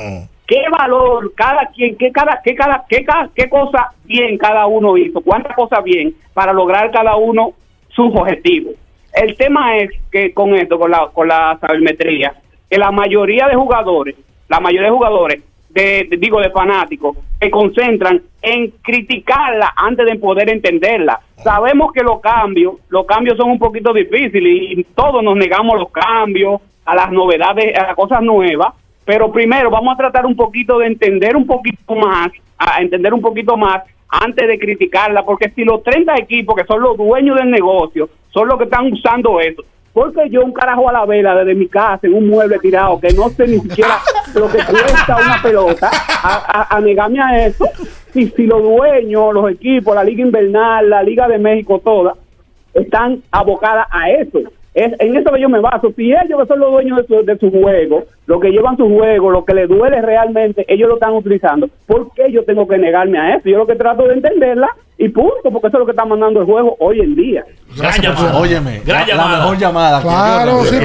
[0.47, 4.97] ¿Qué valor cada quien, qué cada, qué cada, qué cada, qué cosa bien cada uno
[4.97, 5.21] hizo?
[5.21, 7.55] ¿Cuántas cosas bien para lograr cada uno
[7.89, 8.75] sus objetivos?
[9.13, 12.35] El tema es que con esto, con la, con la sabermetría,
[12.71, 14.15] que la mayoría de jugadores,
[14.49, 20.49] la mayoría de jugadores, de, digo de fanáticos, se concentran en criticarla antes de poder
[20.51, 21.21] entenderla.
[21.43, 25.91] Sabemos que los cambios, los cambios son un poquito difíciles y todos nos negamos los
[25.91, 28.73] cambios, a las novedades, a las cosas nuevas,
[29.07, 32.29] pero primero vamos a tratar un poquito de entender un poquito más,
[32.59, 36.83] a entender un poquito más antes de criticarla, porque si los 30 equipos que son
[36.83, 39.63] los dueños del negocio son los que están usando eso,
[39.93, 43.09] porque yo un carajo a la vela desde mi casa en un mueble tirado que
[43.15, 43.97] no sé ni siquiera
[44.35, 45.89] lo que cuesta una pelota
[46.23, 47.65] a, a- a negarme a eso
[48.15, 52.15] y si los dueños, los equipos, la liga invernal, la liga de México toda
[52.75, 54.41] están abocadas a eso.
[54.75, 55.91] Es, en eso que yo me baso.
[55.97, 58.89] Si ellos que son los dueños de su, de su juego, lo que llevan su
[58.89, 62.77] juego, lo que les duele realmente, ellos lo están utilizando, ¿por qué yo tengo que
[62.79, 63.49] negarme a eso?
[63.49, 66.41] Yo lo que trato de entenderla y punto, porque eso es lo que está mandando
[66.41, 67.45] el juego hoy en día.
[67.77, 68.39] Gran llamada.
[68.39, 69.39] Óyeme, Gran la, la llamada.
[69.41, 70.01] mejor llamada.
[70.03, 70.77] Claro, sí,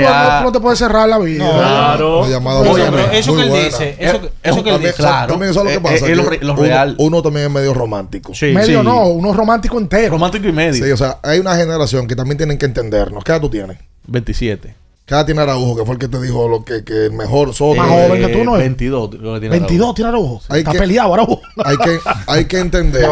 [0.44, 1.46] no, te puedes cerrar la vida.
[1.50, 2.20] Claro.
[2.20, 3.66] Una llamada Oye, buena, pero eso que él buena.
[3.66, 4.94] dice, eso, que- Eh, eso que él dice.
[4.94, 5.28] Claro.
[5.32, 6.08] también eso es lo que Eh, pasa.
[6.08, 6.96] eh, es lo uno- real.
[7.00, 8.34] Uno, también es medio romántico.
[8.36, 8.86] Sí, Medio sí.
[8.86, 10.12] no, uno romántico entero.
[10.12, 10.74] Romántico y medio.
[10.86, 13.24] Sí, o sea, hay una generación que también tienen que entendernos.
[13.24, 13.78] ¿Qué edad tú tienes?
[14.08, 14.76] 27.
[15.12, 15.76] ¿Qué edad tiene Araujo?
[15.76, 17.76] Que fue el que te dijo lo que, que el mejor soto.
[17.76, 18.60] Más Eh, joven que tú, ¿no es?
[18.62, 19.10] 22.
[19.10, 20.42] creo que tiene 22 tiene Araujo.
[20.48, 21.42] Hay Está que- peleado Araujo.
[21.66, 23.10] hay que, hay que entender,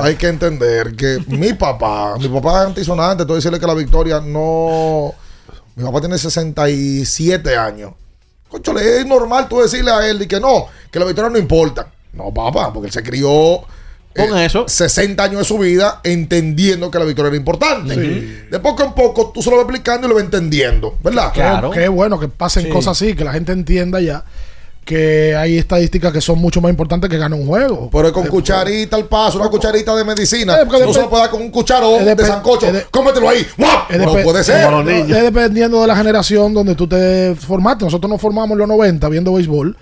[0.00, 4.20] hay que entender que mi papá, mi papá es antisonante, entonces decirle que la victoria
[4.20, 5.12] no,
[5.76, 7.92] mi papá tiene 67 años.
[8.48, 11.86] Conchole, es normal tú decirle a él y que no, que la victoria no importa.
[12.14, 13.60] No, papá, porque él se crió
[14.16, 14.64] Con eso.
[14.68, 17.94] 60 años de su vida entendiendo que la victoria era importante.
[18.50, 21.32] De poco en poco tú se lo vas explicando y lo vas entendiendo, ¿verdad?
[21.32, 22.68] Qué- Qué bueno que pasen Sí.
[22.70, 24.24] cosas así, que la gente entienda ya
[24.84, 27.90] que hay estadísticas que son mucho más importantes que ganar un juego.
[27.90, 30.54] Pero es con cucharita al paso, una cucharita de medicina.
[30.60, 32.70] Eh, no se lo puede dar con un cucharón es de sancocho.
[32.72, 33.44] de- Cómetelo ahí.
[33.58, 34.70] No puede ser.
[34.70, 37.84] no, Es dependiendo de la generación donde tú te formaste.
[37.84, 39.76] Nosotros nos formamos en los 90 viendo béisbol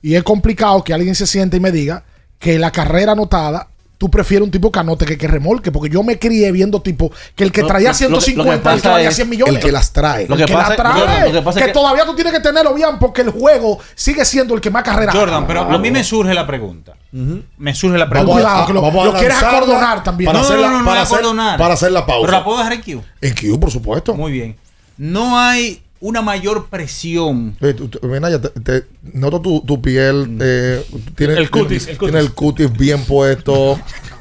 [0.00, 2.04] y es complicado que alguien se siente y me diga
[2.38, 6.04] que la carrera anotada tú prefieres un tipo que anote que que remolque, porque yo
[6.04, 8.80] me crié viendo tipo que el que traía lo- lo que- lo que 150 y
[8.80, 9.54] que valía es 100 millones.
[9.56, 10.28] el que las trae.
[10.28, 11.00] Lo El que que pasa- la trae.
[11.00, 13.30] Jordan, lo que pasa es que que- todavía tú tienes que tenerlo bien porque el
[13.30, 16.94] juego sigue siendo el que más carrera Jordan, pero a mí me surge la pregunta.
[17.10, 18.62] Me surge la Vamos pregunta.
[18.62, 20.26] a- que lo- vamos a lo quieres acordonar también.
[20.26, 22.26] Para no, hacer no, la- no, no, para no hacer- para hacer la pausa.
[22.26, 23.02] Pero la puedo dejar en Q.
[23.20, 24.14] En Q, por supuesto.
[24.14, 24.56] Muy bien.
[24.96, 27.56] No hay una mayor presión.
[27.60, 30.38] Ve, tú- tú- Minaya, te, te- noto tu, tu piel.
[30.40, 30.84] eh,
[31.16, 32.10] tiene, El cutis, tiene, el cutis.
[32.12, 33.78] tiene el cutis bien puesto,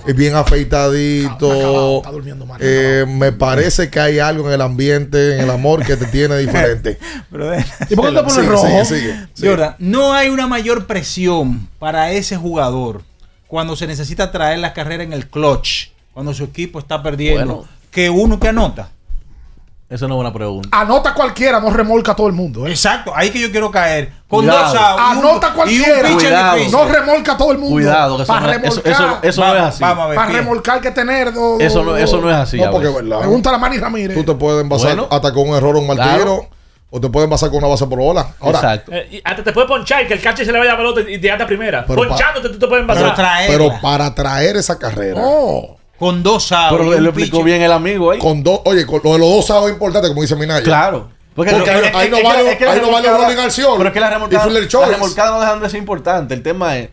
[0.07, 2.01] es bien afeitadito.
[2.59, 6.37] Eh, me parece que hay algo en el ambiente, en el amor que te tiene
[6.39, 6.97] diferente.
[7.89, 8.67] ¿Y por qué te pones Sigue, rojo?
[8.67, 9.49] sigue, sigue, sigue.
[9.49, 13.03] Jordan, no hay una mayor presión para ese jugador
[13.47, 17.69] cuando se necesita traer la carrera en el clutch, cuando su equipo está perdiendo, Bueno.
[17.91, 18.89] que uno que anota.
[19.89, 20.67] Esa no es buena pregunta.
[20.73, 22.67] Anota cualquiera, no remolca a todo el mundo.
[22.67, 22.71] ¿eh?
[22.71, 24.11] Exacto, ahí que yo quiero caer.
[24.27, 24.73] Con Cuidado.
[24.73, 24.99] dos outs.
[24.99, 26.11] y un- Anota y un cualquiera.
[26.13, 26.57] Cuidado.
[26.71, 27.73] No remolca a todo el mundo.
[27.73, 28.91] Cuidado, que eso Para no eso- remolcar.
[28.91, 29.81] eso- eso no es así.
[29.83, 30.15] Vamos a ver.
[30.17, 31.33] Para remolcar que tener.
[31.33, 32.57] do- Eso no, do- eso no es así.
[32.57, 33.07] No, porque es veces.
[33.07, 33.19] verdad.
[33.21, 34.17] Pregúntale a Manny Ramírez.
[34.17, 35.07] Tú te puedes envasar Bueno.
[35.09, 36.47] hasta con un error o un mal Claro.
[36.89, 38.27] o te pueden envasar con una base por bola.
[38.41, 38.91] Ahora, Exacto.
[38.93, 41.17] Eh, y hasta te puede ponchar que el catcher se le vaya a pelota y
[41.17, 41.85] te a primera.
[41.87, 43.15] Pero pa- Ponchándote tú te puedes Pero envasar.
[43.15, 43.57] traerla.
[43.57, 45.21] pero para traer esa carrera.
[45.23, 45.77] Oh.
[45.99, 46.71] Con dos outs.
[46.77, 48.19] Pero lo, explicó bien el amigo ahí.
[48.19, 50.63] Con dos, oye, con lo de los dos sábados es importante, como dice Minaya.
[50.63, 51.09] Claro.
[51.35, 53.35] Porque lo- ahí- es- ahí es- no es vale- es que ahí no vale rolling
[53.35, 56.33] Pero es que la remolcada, la remolcada no dejan de ser importante.
[56.33, 56.89] El tema es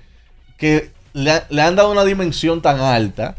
[0.58, 3.36] que le, le han dado una dimensión tan alta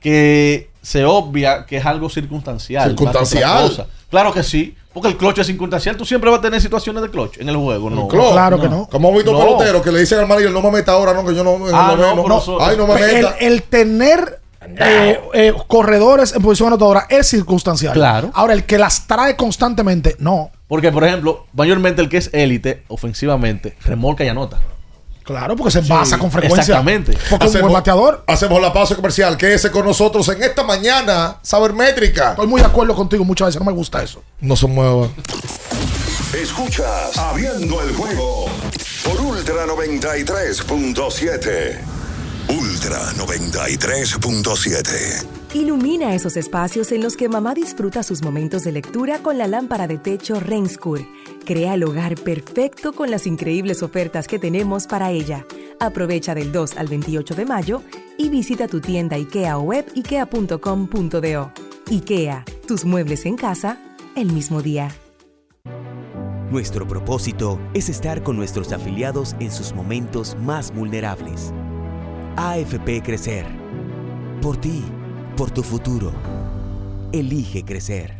[0.00, 2.88] que se obvia que es algo circunstancial.
[2.90, 3.68] Circunstancial.
[3.68, 3.86] cosa.
[4.10, 4.76] Claro que sí.
[4.92, 5.96] Porque el clutch es circunstancial.
[5.96, 7.90] Tú siempre vas a tener situaciones de clutch en el juego.
[7.90, 8.08] No.
[8.08, 8.88] Claro, que no.
[8.90, 9.44] Como hemos visto No.
[9.44, 11.94] peloteros que le dicen al manager, no me meta ahora, no, que yo no, Ah,
[11.96, 13.36] no, eso- Ay, no me el, meta.
[13.38, 17.94] el tener eh, eh, corredores en posición anotadora es circunstancial.
[17.94, 18.30] Claro.
[18.34, 20.50] Ahora, el que las trae constantemente, no.
[20.68, 24.58] Porque, por ejemplo, mayormente el que es élite, ofensivamente, remolca y anota.
[25.24, 26.60] Claro, porque se envasa con frecuencia.
[26.62, 27.16] Exactamente.
[27.28, 28.22] Porque es un buen bateador.
[28.26, 29.36] hacemos la pausa comercial.
[29.36, 32.30] Quédese con nosotros en esta mañana, Sabermétrica.
[32.30, 33.60] Estoy muy de acuerdo contigo muchas veces.
[33.60, 34.22] No me gusta eso.
[34.40, 35.08] No se mueva.
[36.34, 38.46] Escuchas Abriendo el juego
[39.04, 41.99] por Ultra 93.7.
[42.50, 45.54] Ultra 93.7.
[45.54, 49.86] Ilumina esos espacios en los que mamá disfruta sus momentos de lectura con la lámpara
[49.86, 51.06] de techo Renskur.
[51.44, 55.46] Crea el hogar perfecto con las increíbles ofertas que tenemos para ella.
[55.78, 57.84] Aprovecha del 2 al 28 de mayo
[58.18, 61.52] y visita tu tienda IKEA o web ikea.com.do.
[61.88, 63.78] IKEA, tus muebles en casa
[64.16, 64.92] el mismo día.
[66.50, 71.52] Nuestro propósito es estar con nuestros afiliados en sus momentos más vulnerables.
[72.36, 73.46] AFP Crecer.
[74.40, 74.84] Por ti,
[75.36, 76.12] por tu futuro.
[77.12, 78.19] Elige crecer.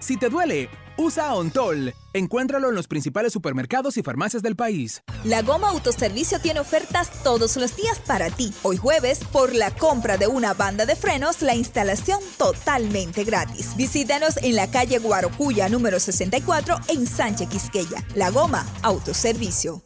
[0.00, 1.94] Si te duele, usa Ontol.
[2.12, 5.02] Encuéntralo en los principales supermercados y farmacias del país.
[5.24, 8.52] La Goma Autoservicio tiene ofertas todos los días para ti.
[8.62, 13.76] Hoy jueves, por la compra de una banda de frenos, la instalación totalmente gratis.
[13.76, 18.04] Visítanos en la calle Guarocuya número 64 en Sánchez Quisqueya.
[18.14, 19.82] La Goma Autoservicio.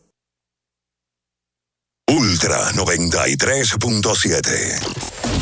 [2.08, 5.41] Ultra 93.7.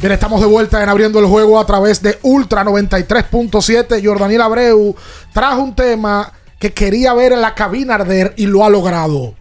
[0.00, 4.02] Bien, estamos de vuelta en abriendo el juego a través de Ultra 93.7.
[4.02, 4.96] Jordaniel Abreu
[5.34, 9.34] trajo un tema que quería ver en la cabina arder y lo ha logrado.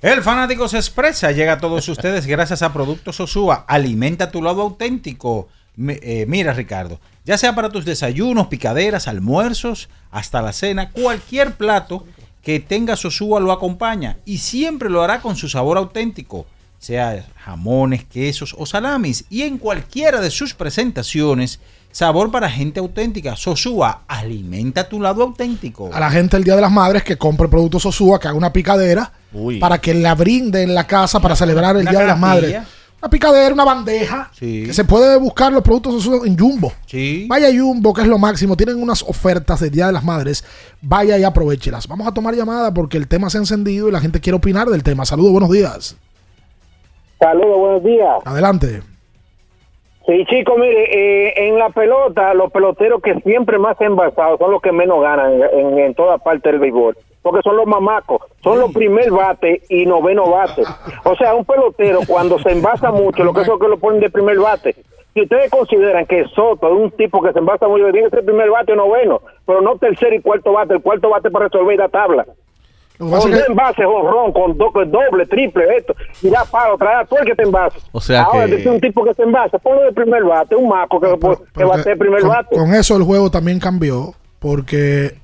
[0.00, 3.66] El fanático se expresa, llega a todos ustedes gracias a Productos Sosúa.
[3.68, 5.48] Alimenta tu lado auténtico.
[5.76, 12.06] Eh, mira, Ricardo, ya sea para tus desayunos, picaderas, almuerzos, hasta la cena, cualquier plato
[12.42, 16.46] que tenga Sosúa lo acompaña y siempre lo hará con su sabor auténtico,
[16.78, 21.60] sea jamones, quesos o salamis y en cualquiera de sus presentaciones,
[21.90, 23.36] sabor para gente auténtica.
[23.36, 25.90] Sosúa, alimenta tu lado auténtico.
[25.92, 28.52] A la gente el Día de las Madres que compre productos Sosúa, que haga una
[28.52, 29.58] picadera Uy.
[29.58, 32.62] para que la brinde en la casa para celebrar el una Día de las Madres.
[33.00, 34.28] Una picadera, una bandeja.
[34.36, 34.64] Sí.
[34.66, 36.72] Que se puede buscar los productos Sosúa en Jumbo.
[36.86, 37.26] Sí.
[37.28, 38.56] Vaya Jumbo, que es lo máximo.
[38.56, 40.42] Tienen unas ofertas del Día de las Madres.
[40.82, 41.86] Vaya y aprovechelas.
[41.86, 44.68] Vamos a tomar llamada porque el tema se ha encendido y la gente quiere opinar
[44.68, 45.04] del tema.
[45.04, 45.96] Saludos, buenos días.
[47.18, 48.18] Saludos, buenos días.
[48.24, 48.80] Adelante.
[50.06, 54.62] Sí, chicos, mire, eh, en la pelota, los peloteros que siempre más envasados son los
[54.62, 56.96] que menos ganan en, toda parte del béisbol.
[57.20, 60.62] Porque son los mamacos, son los primer bate y noveno bate.
[61.04, 64.00] O sea, un pelotero cuando se envasa mucho, lo que es lo que lo ponen
[64.00, 64.76] de primer bate.
[65.12, 68.24] Si ustedes consideran que Soto es un tipo que se envasa mucho, tiene que ser
[68.24, 71.76] primer bate o noveno, pero no tercer y cuarto bate, el cuarto bate para resolver
[71.76, 72.24] la tabla.
[72.98, 76.44] Lo que pasa Con que- envases, honrón, con do- con doble, triple, esto, y da
[76.44, 77.78] paro, trae a todo el que te envase.
[77.92, 80.68] O sea Ahora, que- decir un tipo que se envase, ponlo de primer bate, un
[80.68, 81.16] maco que, que
[81.54, 82.56] Pero bate de que- primer con, bate.
[82.56, 85.14] con eso el juego también cambió porque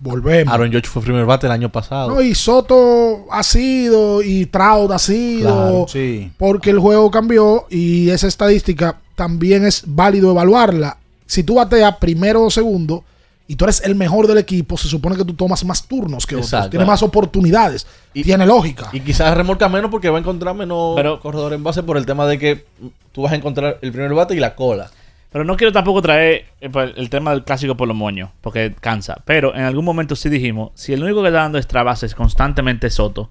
[0.00, 0.52] volvemos.
[0.52, 2.10] Aaron George fue primer bate el año pasado.
[2.10, 6.30] No, y Soto ha sido y Trout ha sido Claro, sí.
[6.38, 10.96] porque el juego cambió y esa estadística también es válido evaluarla.
[11.26, 13.04] Si tú bateas primero o segundo
[13.46, 16.34] y tú eres el mejor del equipo, se supone que tú tomas más turnos que
[16.36, 17.86] otros, tienes más oportunidades,
[18.22, 18.88] tiene lógica.
[18.92, 22.26] Y quizás remolca menos porque va a encontrar menos corredores en base por el tema
[22.26, 22.64] de que
[23.12, 24.90] tú vas a encontrar el primer bate y la cola.
[25.30, 28.72] Pero no quiero tampoco traer eh, pa- el tema del clásico por los moños, porque
[28.80, 29.16] cansa.
[29.24, 32.86] Pero en algún momento sí dijimos, si el único que está dando extra bases constantemente
[32.86, 33.30] es Soto,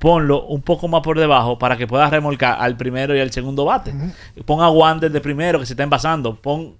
[0.00, 3.64] ponlo un poco más por debajo para que puedas remolcar al primero y al segundo
[3.66, 3.92] bate.
[4.44, 6.34] Pon a Wander de primero que se está envasando.
[6.34, 6.74] Pon,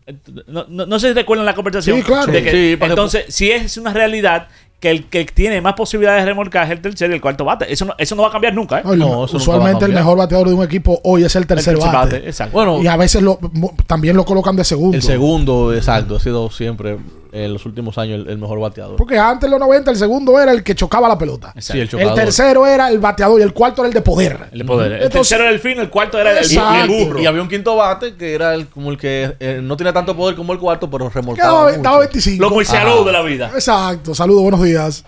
[0.49, 1.99] no, no- no sé si recuerdan la conversación.
[1.99, 2.33] Sí, claro.
[2.33, 4.49] de que- Sí, para que- entonces, si es una realidad
[4.81, 7.71] que el que tiene más posibilidades de remolcar es el tercer y el cuarto bate.
[7.71, 8.79] Eso no, eso no va a cambiar nunca.
[8.79, 8.83] ¿eh?
[8.97, 12.15] No, usualmente el mejor bateador de un equipo hoy es el tercer, tercer bate.
[12.17, 12.55] bate, exacto.
[12.55, 14.97] Bueno, y a veces lo, mo- también lo colocan de segundo.
[14.97, 16.97] El segundo, exacto, ha sido siempre
[17.33, 18.97] en los últimos años el, el mejor bateador.
[18.97, 21.53] Porque antes en los 90 el segundo era el que chocaba la pelota.
[21.59, 24.49] Sí, el tercero era el bateador y el cuarto era el de poder.
[24.53, 24.93] El de poder.
[25.03, 27.21] El tercero era el fin, el cuarto era el, burro.
[27.21, 30.17] Y había un quinto bate que era el, como el que eh, no tiene tanto
[30.17, 31.83] poder como el cuarto, pero remolcaba mucho.
[31.83, 32.43] daba 25.
[32.43, 33.51] Los Moisés Alou de la vida.
[33.55, 34.15] Exacto.
[34.15, 35.05] Saludos, buenos días.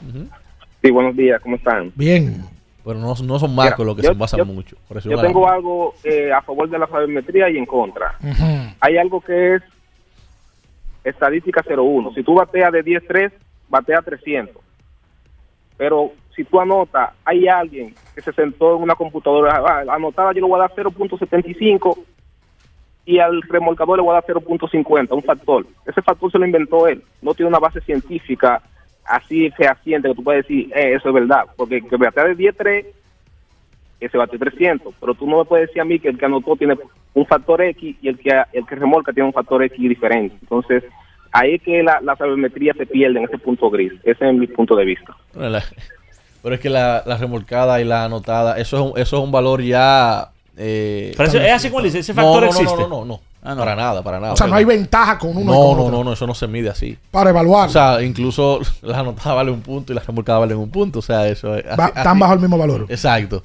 [0.82, 1.92] Sí, buenos días, ¿cómo están?
[1.94, 2.44] Bien.
[2.84, 4.76] Pero no, no son marcos los que yo- se yo- mucho.
[4.88, 8.16] Por eso Yo tengo algo eh, a favor de la sabermetría y en contra.
[8.80, 9.62] Hay algo que es
[11.04, 12.14] estadística 01.
[12.14, 13.32] Si tú bateas de 10-3,
[13.68, 14.62] batea 300.
[15.76, 20.40] Pero si tú anotas, hay alguien que se sentó en una computadora, ah, anotada yo
[20.40, 21.98] le voy a dar 0.75
[23.04, 25.66] y al remolcador le voy a dar 0.50, un factor.
[25.86, 27.02] Ese factor se lo inventó él.
[27.20, 28.62] No tiene una base científica
[29.04, 31.46] así fehaciente que tú puedes decir, eh, eso es verdad.
[31.56, 32.86] Porque que batea de 10-3,
[34.00, 34.94] ese bate 300.
[35.00, 36.76] Pero tú no me puedes decir a mí que el que anotó tiene
[37.14, 40.36] un factor X y el que, el que remolca tiene un factor X diferente.
[40.40, 40.82] Entonces,
[41.30, 43.92] ahí es que la, la sabermetría se pierde en ese punto gris.
[44.04, 45.14] Ese es mi punto de vista.
[46.42, 49.30] Pero es que la, la remolcada y la anotada, eso es un, eso es un
[49.30, 50.30] valor ya.
[50.56, 52.82] eh, Pero eso- es así como dice, ese No, factor no, no, existe.
[52.82, 53.20] No, no, no.
[53.44, 53.58] Ah, no.
[53.60, 54.32] Para nada, para nada.
[54.34, 55.96] O sea, no hay ventaja con uno y No, con no, otro.
[55.98, 56.96] no, no, eso no se mide así.
[57.10, 57.68] Para evaluar.
[57.68, 61.00] O sea, incluso la anotada vale un punto y la remolcada vale un punto.
[61.00, 61.64] O sea, eso es.
[61.78, 62.86] Va- están bajo el mismo valor.
[62.88, 63.42] Exacto.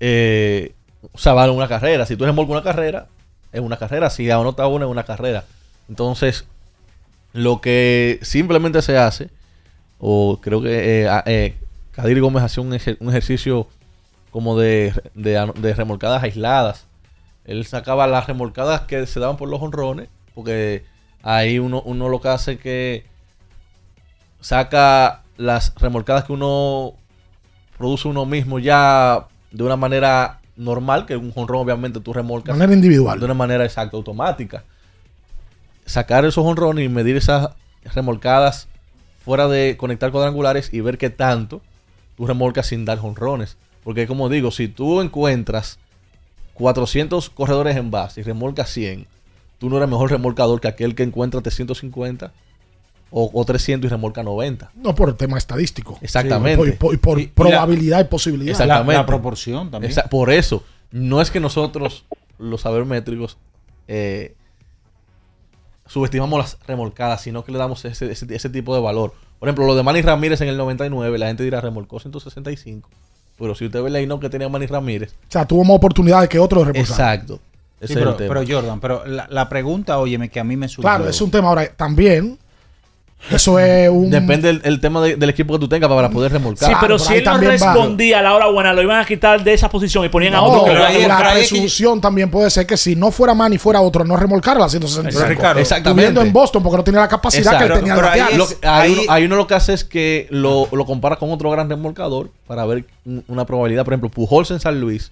[0.00, 0.72] Eh,
[1.12, 2.06] o sea, vale una carrera.
[2.06, 3.06] Si tú remolcas una carrera,
[3.52, 4.10] es una carrera.
[4.10, 5.44] Si anota una, es una carrera.
[5.88, 6.46] Entonces,
[7.32, 9.30] lo que simplemente se hace,
[9.98, 11.56] o creo que eh, eh,
[11.92, 12.68] Kadir Gómez hacía un,
[13.00, 13.68] un ejercicio
[14.30, 16.86] como de, de, de remolcadas aisladas.
[17.44, 20.84] Él sacaba las remolcadas que se daban por los honrones, porque
[21.22, 23.06] ahí uno, uno lo que hace es que
[24.40, 26.94] saca las remolcadas que uno
[27.76, 32.54] produce uno mismo ya de una manera normal, que un honrón obviamente tú remolcas.
[32.54, 33.18] Manera individual.
[33.18, 34.64] De una manera exacta, automática.
[35.86, 37.50] Sacar esos honrones y medir esas
[37.94, 38.68] remolcadas
[39.24, 41.62] fuera de conectar cuadrangulares y ver qué tanto
[42.16, 43.56] tú remolcas sin dar honrones.
[43.84, 45.78] Porque como digo, si tú encuentras
[46.54, 49.06] 400 corredores en base y remolcas 100,
[49.58, 52.32] tú no eres mejor remolcador que aquel que encuentra 350
[53.10, 54.72] o, o 300 y remolca 90.
[54.76, 55.98] No por el tema estadístico.
[56.00, 56.72] Exactamente.
[56.72, 58.50] Sí, por, probabilidad y, posibilidad.
[58.50, 59.04] Exactamente.
[59.04, 59.92] proporción también.
[60.10, 62.04] Por eso, no es que nosotros,
[62.38, 63.38] los sabermétricos,
[63.86, 64.34] eh,
[65.86, 69.14] subestimamos las remolcadas, sino que le damos ese, ese, ese tipo de valor.
[69.38, 72.88] Por ejemplo, lo de Manny Ramírez en el 99, la gente dirá remolcó 165.
[73.38, 76.28] Pero si usted ve la no que tenía Manny Ramírez, O sea, tuvo más oportunidades
[76.28, 76.90] que otros de remolcar.
[76.90, 77.36] exacto.
[77.36, 78.34] Sí, Ese es pero, el tema.
[78.34, 80.82] pero Jordan, pero la, la pregunta, óyeme, que a mí me surgió.
[80.82, 82.36] Claro, es un tema ahora también.
[83.30, 84.10] Eso es un.
[84.10, 86.68] Depende del el tema de- del equipo que tú tengas para poder remolcar.
[86.70, 87.36] Sí, pero si él no
[87.74, 90.42] respondía a la hora buena, lo iban a quitar de esa posición y ponían a
[90.42, 91.26] otro que lo la, iba a remolcar.
[91.26, 94.68] la presunción también puede ser que si no fuera Manny fuera otro, no remolcara la
[94.68, 95.18] 165.
[95.18, 96.20] Pero, Ricardo, exactamente.
[96.20, 98.92] en Boston porque no tenía la capacidad que él tenía de Pero ahí, lo ahí
[98.92, 102.30] uno, ahí uno lo que hace es que lo, lo compara con otro gran remolcador
[102.46, 103.84] para ver un- una probabilidad.
[103.84, 105.10] Por ejemplo, Pujols en San Luis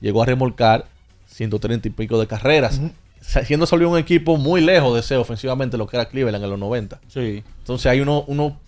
[0.00, 0.86] llegó a remolcar
[1.26, 2.80] 130 y pico de carreras.
[3.22, 6.58] Siendo solo un equipo muy lejos de ser ofensivamente lo que era Cleveland en los
[6.58, 7.00] 90.
[7.08, 7.42] Sí.
[7.60, 8.58] Entonces ahí uno, uno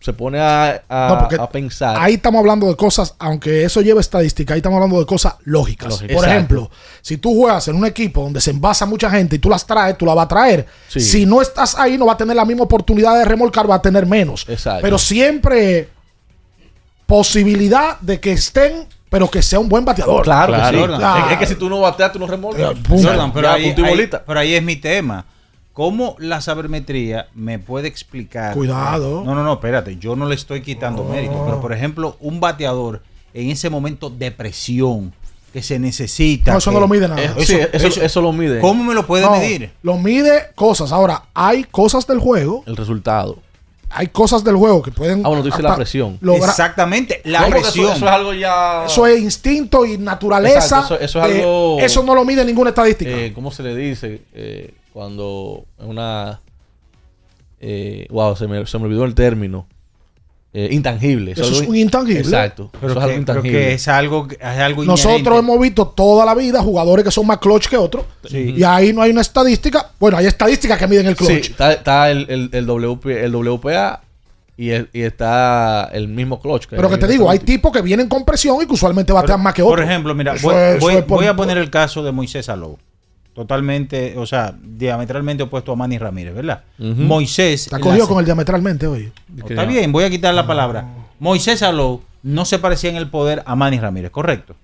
[0.00, 1.96] se pone a, a- No, porque a pensar.
[2.00, 5.90] Ahí estamos hablando de cosas, aunque eso lleve estadística, ahí estamos hablando de cosas lógicas.
[5.90, 6.06] Lógica.
[6.14, 6.32] Por Exacto.
[6.34, 6.70] ejemplo,
[7.00, 9.96] si tú juegas en un equipo donde se envasa mucha gente y tú las traes,
[9.96, 10.66] tú la vas a traer.
[10.88, 11.00] Sí.
[11.00, 13.82] Si no estás ahí, no va a tener la misma oportunidad de remolcar, va a
[13.82, 14.44] tener menos.
[14.48, 14.82] Exacto.
[14.82, 15.88] Pero siempre
[17.06, 20.22] posibilidad de que estén, pero que sea un buen bateador.
[20.24, 20.84] Claro, que sí.
[20.86, 21.26] Claro.
[21.26, 22.72] Es, es que si tú no bateas, tú no remolcas.
[22.88, 23.74] Jordan, pero, Ya, ahí,
[24.26, 25.26] pero es mi tema.
[25.74, 28.54] ¿Cómo la sabermetría me puede explicar?
[28.54, 29.22] Cuidado.
[29.22, 29.98] No, no, no, espérate.
[29.98, 31.42] Yo no le estoy quitando mérito.
[31.44, 33.02] Pero, por ejemplo, un bateador
[33.34, 35.12] en ese momento de presión
[35.52, 36.52] que se necesita.
[36.52, 37.34] No, eso que- no lo mide nada.
[37.40, 38.60] Sí, eso- eso lo mide.
[38.60, 39.72] ¿Cómo me lo puede No, medir?
[39.82, 40.90] Lo mide cosas.
[40.90, 42.64] Ahora, hay cosas del juego.
[42.66, 43.36] El resultado.
[43.94, 45.20] Hay cosas del juego que pueden.
[45.24, 46.18] Ah, bueno, tú dices la presión.
[46.36, 47.92] Exactamente, la No, porque eso- presión.
[47.96, 48.84] Eso, es algo ya.
[48.86, 50.56] Eso es instinto y naturaleza.
[50.58, 51.78] Exacto, eso, eso es algo.
[51.80, 53.10] eso no lo mide ninguna estadística.
[53.10, 54.22] Eh, ¿Cómo se le dice?
[54.34, 56.40] Eh, cuando una.
[57.60, 59.66] Eh, wow, se me, se me olvidó el término.
[60.54, 61.32] Eh, intangible.
[61.32, 62.20] Eso es un intangible.
[62.20, 62.70] Exacto.
[62.78, 63.58] Pero eso que, es algo pero intangible.
[63.58, 65.38] que es algo, es algo Nosotros inherente.
[65.38, 68.04] hemos visto toda la vida jugadores que son más clutch que otros.
[68.28, 68.54] Sí.
[68.58, 69.90] Y ahí no hay una estadística.
[69.98, 71.50] Bueno, hay estadísticas que miden el Sí, clutch.
[71.50, 74.02] está, está el, el, el, WP, el WPA
[74.58, 76.66] y, el- y está el mismo clutch.
[76.68, 79.54] Pero que te digo, hay tipos que vienen con presión y que usualmente batean más
[79.54, 79.78] que otros.
[79.80, 82.02] Por ejemplo, mira, Eso voy, es- eso voy- es por- voy a poner el caso
[82.02, 82.76] de Moisés Alou.
[83.34, 86.62] Totalmente, o sea, diametralmente opuesto a Manny Ramírez, ¿verdad?
[86.78, 87.68] Moisés.
[87.70, 89.10] Cogido la- con el diametralmente hoy.
[89.34, 90.86] No, Está bien, voy a quitar la palabra.
[91.18, 94.54] Moisés Alou no se parecía en el poder a Manny Ramírez, correcto.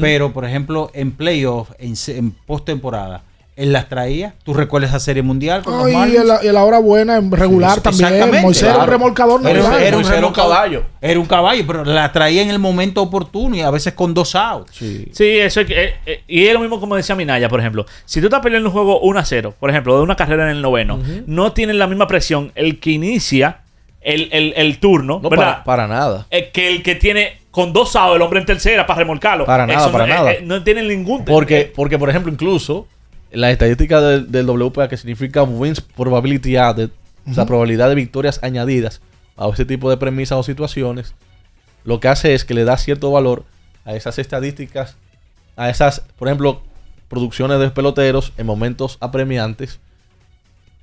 [0.00, 3.22] Pero, por ejemplo, en playoff, en, en postemporada,
[3.56, 4.34] él las traía.
[4.42, 7.30] ¿Tú recuerdas esa serie mundial con los Ay, y la, y la hora buena en
[7.30, 8.06] regular Sí, también.
[8.06, 8.42] exactamente.
[8.42, 8.92] Moisés era un Claro.
[8.92, 9.82] remolcador Era, normal.
[9.82, 10.82] era un Moisés era un caballo.
[11.00, 14.34] Era un caballo, pero la traía en el momento oportuno y a veces con dos
[14.34, 14.72] outs.
[14.74, 15.06] Sí.
[15.12, 17.86] Sí, eso es, que- eh, eh, y es lo mismo como decía Minaya, por ejemplo.
[18.04, 20.56] Si tú estás peleando un juego 1 a 0, por ejemplo, de una carrera en
[20.56, 23.58] el noveno, no tienen la misma presión el que inicia
[24.00, 25.62] el, el- el turno, No, ¿verdad?
[25.62, 26.26] para, para nada.
[26.30, 29.44] Eh, que el que tiene con dos outs el hombre en tercera para remolcarlo.
[29.46, 30.32] Para nada, Eso para no, eh, nada.
[30.32, 31.24] eh, no tienen ningún.
[31.24, 32.88] Porque, porque, por ejemplo, incluso
[33.34, 36.90] la estadística del, del WPA que significa Wins Probability Added,
[37.28, 39.00] o sea, probabilidad de victorias añadidas
[39.36, 41.14] a ese tipo de premisas o situaciones,
[41.84, 43.44] lo que hace es que le da cierto valor
[43.84, 44.96] a esas estadísticas,
[45.56, 46.62] a esas, por ejemplo,
[47.08, 49.80] producciones de peloteros en momentos apremiantes.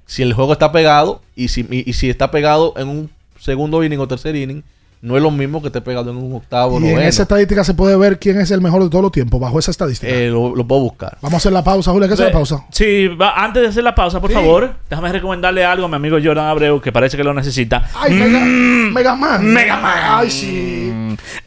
[0.05, 3.09] Si el juego está pegado y si, y, y si está pegado en un
[3.39, 4.63] segundo inning o tercer inning,
[5.01, 7.09] no es lo mismo que te pegando en un octavo, Y en noveno.
[7.09, 9.71] esa estadística se puede ver quién es el mejor de todos los tiempos, bajo esa
[9.71, 10.11] estadística.
[10.13, 11.17] Eh, lo, lo puedo buscar.
[11.21, 12.07] Vamos a hacer la pausa, Julio.
[12.07, 12.65] ¿Qué es la pausa?
[12.71, 14.35] Sí, va- antes de hacer la pausa, por Sí.
[14.35, 17.89] favor, déjame recomendarle algo a mi amigo Jordan Abreu, que parece que lo necesita.
[17.95, 19.43] Ay, Mega, Mega Man.
[19.43, 19.53] Mm.
[19.53, 19.99] Mega Man.
[20.03, 20.93] Ay, sí.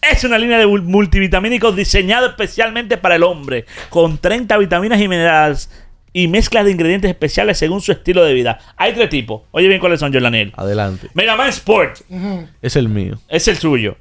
[0.02, 5.08] Es una línea de mul- multivitamínicos diseñada especialmente para el hombre, con 30 vitaminas y
[5.08, 5.70] minerales
[6.16, 8.58] y mezclas de ingredientes especiales según su estilo de vida.
[8.76, 9.42] Hay tres tipos.
[9.50, 10.54] Oye bien cuáles son, Jordanel.
[10.56, 11.08] Adelante.
[11.12, 12.00] Mega Man Sport
[12.62, 13.18] Es el mío.
[13.28, 13.96] es el suyo.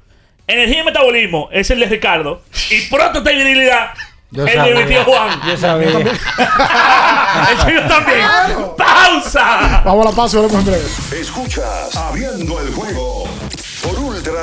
[0.46, 2.42] Energía y metabolismo es el de Ricardo.
[2.70, 3.90] Y pronto virilidad
[4.30, 4.74] Yo el sabía.
[4.74, 5.40] de mi tío Juan.
[5.46, 5.88] Yo sabía.
[7.50, 8.26] el suyo también.
[8.78, 9.82] ¡Pausa!
[9.84, 11.20] Vamos a la pausa y volvemos en breve.
[11.20, 13.13] Escuchas Abriendo el juego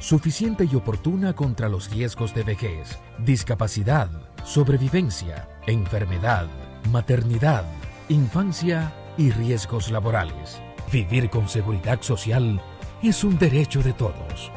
[0.00, 4.08] suficiente y oportuna contra los riesgos de vejez, discapacidad,
[4.44, 6.46] sobrevivencia, enfermedad,
[6.90, 7.64] maternidad,
[8.08, 10.60] infancia y riesgos laborales.
[10.92, 12.62] Vivir con seguridad social
[13.02, 14.50] es un derecho de todos.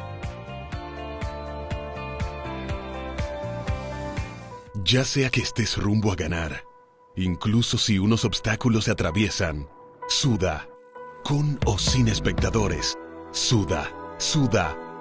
[4.84, 6.64] Ya sea que estés rumbo a ganar,
[7.16, 9.68] incluso si unos obstáculos se atraviesan,
[10.08, 10.68] suda,
[11.24, 12.98] con o sin espectadores,
[13.30, 13.88] suda,
[14.18, 14.76] suda,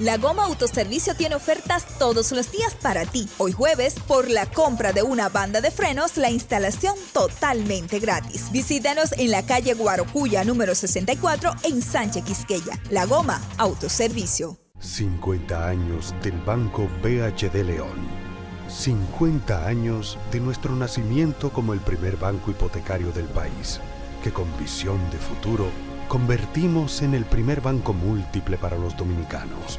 [0.00, 3.28] La Goma Autoservicio tiene ofertas todos los días para ti.
[3.36, 8.50] Hoy jueves, por la compra de una banda de frenos, la instalación totalmente gratis.
[8.50, 12.80] Visítanos en la calle Guarocuya número 64 en Sánchez Quisqueya.
[12.88, 14.56] La Goma Autoservicio.
[14.78, 18.08] 50 años del Banco BHD León.
[18.70, 23.80] 50 años de nuestro nacimiento como el primer banco hipotecario del país,
[24.24, 25.66] que con visión de futuro
[26.10, 29.78] convertimos en el primer banco múltiple para los dominicanos.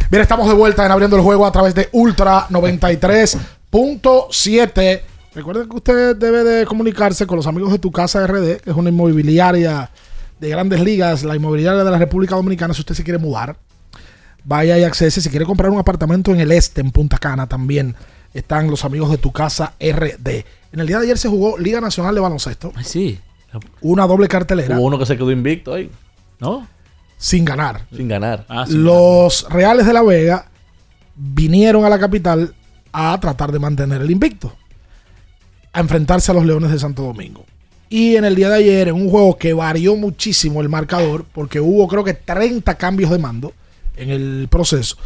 [0.09, 5.12] Bien, estamos de vuelta en abriendo el juego a través de Ultra 93.7.
[5.35, 8.75] Recuerden que usted debe de comunicarse con los amigos de tu casa RD, que es
[8.75, 9.89] una inmobiliaria
[10.39, 13.57] de grandes ligas, la inmobiliaria de la República Dominicana, si usted se quiere mudar.
[14.43, 15.21] Vaya y accese.
[15.21, 17.95] Si quiere comprar un apartamento en el este, en Punta Cana, también
[18.33, 20.45] están los amigos de tu casa RD.
[20.71, 22.73] En el día de ayer se jugó Liga Nacional de Baloncesto.
[22.83, 23.19] Sí.
[23.81, 24.77] Una doble cartelera.
[24.77, 25.89] Hubo uno que se quedó invicto ahí.
[26.39, 26.67] ¿No?
[27.17, 27.85] Sin ganar.
[27.95, 28.45] Sin ganar.
[28.49, 30.47] Ah, Los Reales de la Vega
[31.15, 32.53] vinieron a la capital
[32.91, 34.53] a tratar de mantener el invicto,
[35.73, 37.45] a enfrentarse a los Leones de Santo Domingo.
[37.89, 41.59] Y en el día de ayer, en un juego que varió muchísimo el marcador, porque
[41.59, 43.53] hubo creo que 30 cambios de mando
[43.95, 44.97] en el proceso,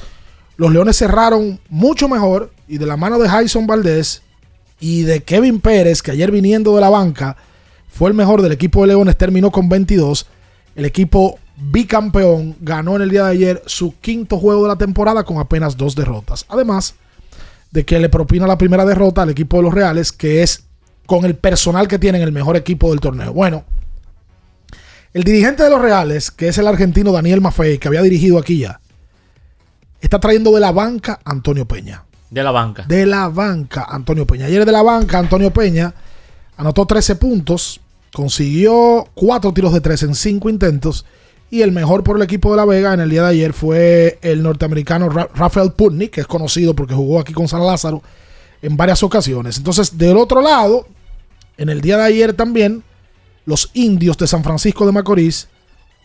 [0.56, 4.22] los Leones cerraron mucho mejor y de la mano de Jason Valdés
[4.80, 7.38] y de Kevin Pérez, que ayer viniendo de la banca
[7.90, 10.28] fue el mejor del equipo de Leones, terminó con 22.
[10.76, 15.24] El equipo bicampeón ganó en el día de ayer su quinto juego de la temporada
[15.24, 16.46] con apenas dos derrotas.
[16.50, 16.96] Además
[17.72, 20.66] de que le propina la primera derrota al equipo de los Reales, que es
[21.06, 23.34] con el personal que tienen el mejor equipo del torneo.
[23.34, 23.64] Bueno,
[25.14, 28.60] el dirigente de los Reales, que es el argentino Daniel Maffei, que había dirigido aquí
[28.60, 28.80] ya,
[30.02, 32.04] está trayendo de la banca a Antonio Peña.
[32.30, 32.84] De la banca.
[32.88, 34.46] De la banca, Antonio Peña.
[34.46, 35.94] Ayer de la banca, Antonio Peña
[36.58, 37.80] anotó 13 puntos,
[38.14, 41.06] consiguió 4 tiros de 3 en 5 intentos.
[41.50, 44.20] Y el mejor por el equipo de La Vega en el día de ayer fue
[44.22, 48.02] el norteamericano Ra- Rafael Putney, que es conocido porque jugó aquí con San Lázaro
[48.62, 49.58] en varias ocasiones.
[49.58, 50.88] Entonces, del otro lado,
[51.58, 52.84] en el día de ayer también,
[53.46, 55.48] los indios de San Francisco de Macorís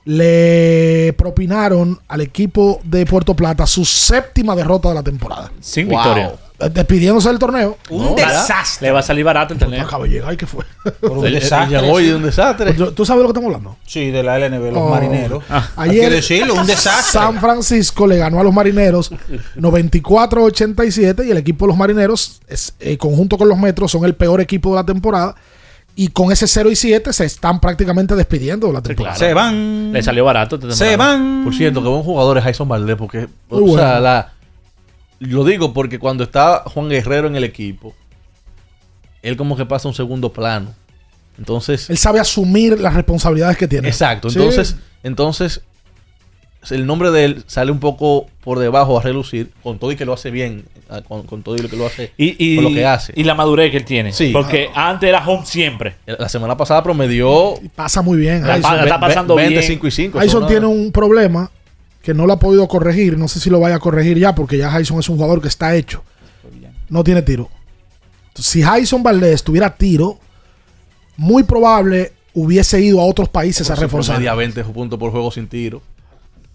[0.04, 5.50] le propinaron al equipo de Puerto Plata su séptima derrota de la temporada.
[5.60, 6.34] Sin victoria.
[6.70, 7.78] Despidiéndose del torneo.
[7.90, 8.88] Un desastre.
[8.88, 9.82] Le va a salir barato el torneo.
[9.82, 10.64] Acaba de llegar, ¿qué fue?
[11.02, 11.80] un El- el- desastre.
[11.80, 12.72] llegó y un desastre.
[12.74, 13.76] ¿Tú, sabes de lo que estamos hablando?
[13.86, 14.88] Sí, de la LNB, los Oh.
[14.90, 15.42] marineros.
[15.50, 15.68] Ah.
[15.76, 17.20] Hay Ayer que decirlo, un desastre.
[17.20, 19.10] San Francisco le ganó a los marineros
[19.56, 24.14] 94-87 y el equipo de los marineros, es, eh, conjunto con los metros, son el
[24.14, 25.34] peor equipo de la temporada.
[25.94, 29.14] Y con ese 0 y 7 se están prácticamente despidiendo de la temporada.
[29.16, 29.92] Se van.
[29.92, 30.56] Le salió barato.
[30.56, 31.42] esta Se van.
[31.44, 34.32] Por cierto, que buen jugador es Jason Valdés, porque, Muy o sea, la,
[35.22, 37.94] lo digo porque cuando está Juan Guerrero en el equipo,
[39.22, 40.74] él como que pasa a un segundo plano.
[41.38, 43.88] Entonces, Él sabe asumir las responsabilidades que tiene.
[43.88, 44.28] exacto.
[44.28, 44.38] Sí.
[44.38, 45.62] Entonces, entonces
[46.70, 50.04] el nombre de él sale un poco por debajo a relucir, con todo y que
[50.04, 52.64] lo hace bien, ah, con, con todo y lo que lo hace, Y, y, con
[52.64, 53.12] lo que hace.
[53.16, 54.12] y la madurez que él tiene.
[54.12, 54.30] Sí.
[54.32, 55.94] Porque antes era home siempre.
[56.06, 58.46] La semana pasada promedió Pasa muy bien.
[58.46, 59.48] La está pasando bien.
[59.48, 60.18] 25 y 5.
[60.20, 61.50] Jason tiene un problema
[62.02, 63.16] que no lo ha podido corregir.
[63.16, 65.48] No sé si lo vaya a corregir ya, porque ya Jason es un jugador que
[65.48, 66.02] está hecho.
[66.88, 67.48] No tiene tiro.
[68.28, 70.18] Entonces, si Jason Valdés tuviera tiro,
[71.16, 74.16] muy probable hubiese ido a otros países a reforzar.
[74.16, 75.80] Media 20 puntos por juego sin tiro.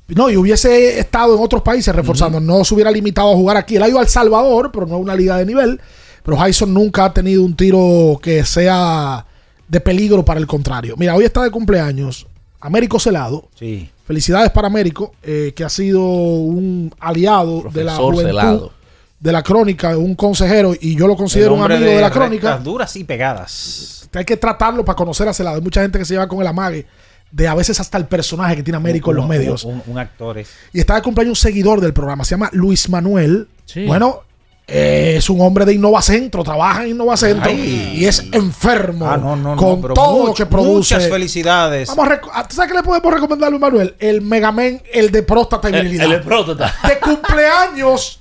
[0.08, 2.40] No, y hubiese estado en otros países reforzando.
[2.40, 3.76] No se hubiera limitado a jugar aquí.
[3.76, 5.82] Él ha ido a El Salvador, pero no a una liga de nivel.
[6.24, 9.26] Pero Jason nunca ha tenido un tiro que sea
[9.68, 10.96] de peligro para el contrario.
[10.98, 12.26] Mira, hoy está de cumpleaños
[12.62, 13.48] Américo Celado.
[13.56, 13.90] Sí.
[14.06, 18.72] Felicidades para Américo, eh, que ha sido un aliado de la Profesor juventud, Celado.
[19.20, 22.58] de la crónica, un consejero, y yo lo considero un amigo de, la crónica.
[22.58, 24.10] duras y pegadas.
[24.14, 25.58] Hay que tratarlo para conocer a Celado.
[25.58, 26.86] Hay mucha gente que se lleva con el amague
[27.30, 29.64] de a veces hasta el personaje que tiene Américo en los Un- medios.
[29.66, 30.50] Un, un actor es.
[30.74, 33.48] Y está de cumpleaños un seguidor del programa, se llama Luis Manuel.
[33.66, 33.86] Sí.
[33.86, 34.22] Bueno,
[34.70, 37.94] eh, es un hombre de Innovacentro, trabaja en Innovacentro Ay.
[37.96, 40.96] y es enfermo Ah, no, no, no, con todo lo que produce.
[40.96, 41.88] Muchas felicidades.
[41.88, 43.96] Vamos a ah, ¿tú ¿Sabes qué le podemos recomendar a Luis Manuel?
[43.98, 46.06] El Megamen, el de próstata y El, virilidad.
[46.06, 46.74] el de próstata.
[46.86, 48.20] De cumpleaños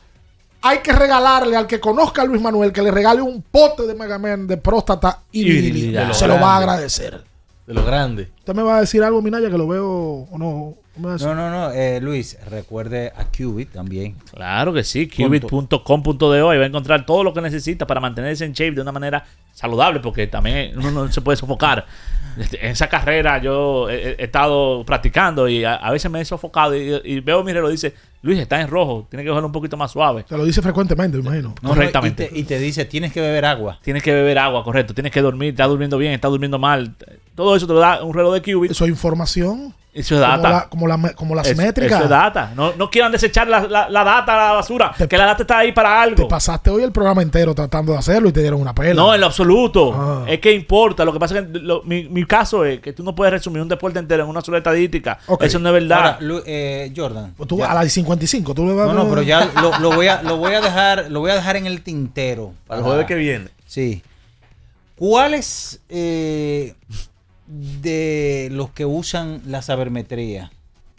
[0.62, 3.94] hay que regalarle al que conozca a Luis Manuel que le regale un pote de
[3.94, 5.74] Megamen de próstata y, Y virilidad.
[5.74, 6.12] virilidad.
[6.12, 7.22] Se lo va a agradecer.
[7.66, 8.30] De lo grande.
[8.38, 10.74] ¿Usted me va a decir algo, Minaya, que lo veo o no?
[10.98, 11.16] ¿No?
[11.18, 11.70] No, no, no.
[11.72, 14.14] eh, Luis, recuerde a Qubit también.
[14.32, 18.52] Claro que sí, qubit.com.do, ahí va a encontrar todo lo que necesita para mantenerse en
[18.52, 21.86] shape de una manera saludable, porque también uno no se puede sofocar.
[22.60, 26.76] En esa carrera yo he, he estado practicando y a, a veces me he sofocado
[26.76, 29.52] y, y veo mi reloj y dice, Luis, está en rojo, tiene que cogerlo un
[29.52, 30.24] poquito más suave.
[30.24, 31.54] Te lo dice frecuentemente, me imagino.
[31.62, 32.24] No, Correctamente.
[32.24, 33.78] Y te, y te dice, tienes que beber agua.
[33.82, 34.92] Tienes que beber agua, correcto.
[34.94, 36.94] Tienes que dormir, estás durmiendo bien, estás durmiendo mal.
[37.34, 38.70] Todo eso te lo da un reloj de qubit.
[38.72, 39.74] Eso es información.
[39.98, 40.48] Eso es Como, data.
[40.50, 41.94] la- como, la- como las Es- métricas.
[41.96, 42.52] Eso es data.
[42.54, 44.92] No, no quieran desechar la, la- la data a la basura.
[45.08, 46.28] que la data está ahí para Te algo.
[46.28, 48.94] pasaste hoy el programa entero tratando de hacerlo y te dieron una pela.
[48.94, 49.94] No, en lo absoluto.
[49.94, 50.24] Ah.
[50.28, 51.04] Es que importa.
[51.04, 53.62] Lo que pasa es que lo- mi, mi caso es que tú no puedes resumir
[53.62, 55.18] un deporte entero en una sola estadística.
[55.40, 55.98] Eso no es verdad.
[55.98, 57.32] Ahora, Lu- eh, Jordan.
[57.36, 59.92] Pues tú ya- a las 55, tú le vas No, no, pero ya lo, lo
[59.92, 62.52] voy a, lo voy a dejar, lo voy a dejar en el tintero.
[62.66, 63.48] Para el jueves que viene.
[63.66, 64.02] Sí.
[64.96, 66.74] ¿Cuáles eh,
[67.46, 70.50] de los que usan la sabermetría?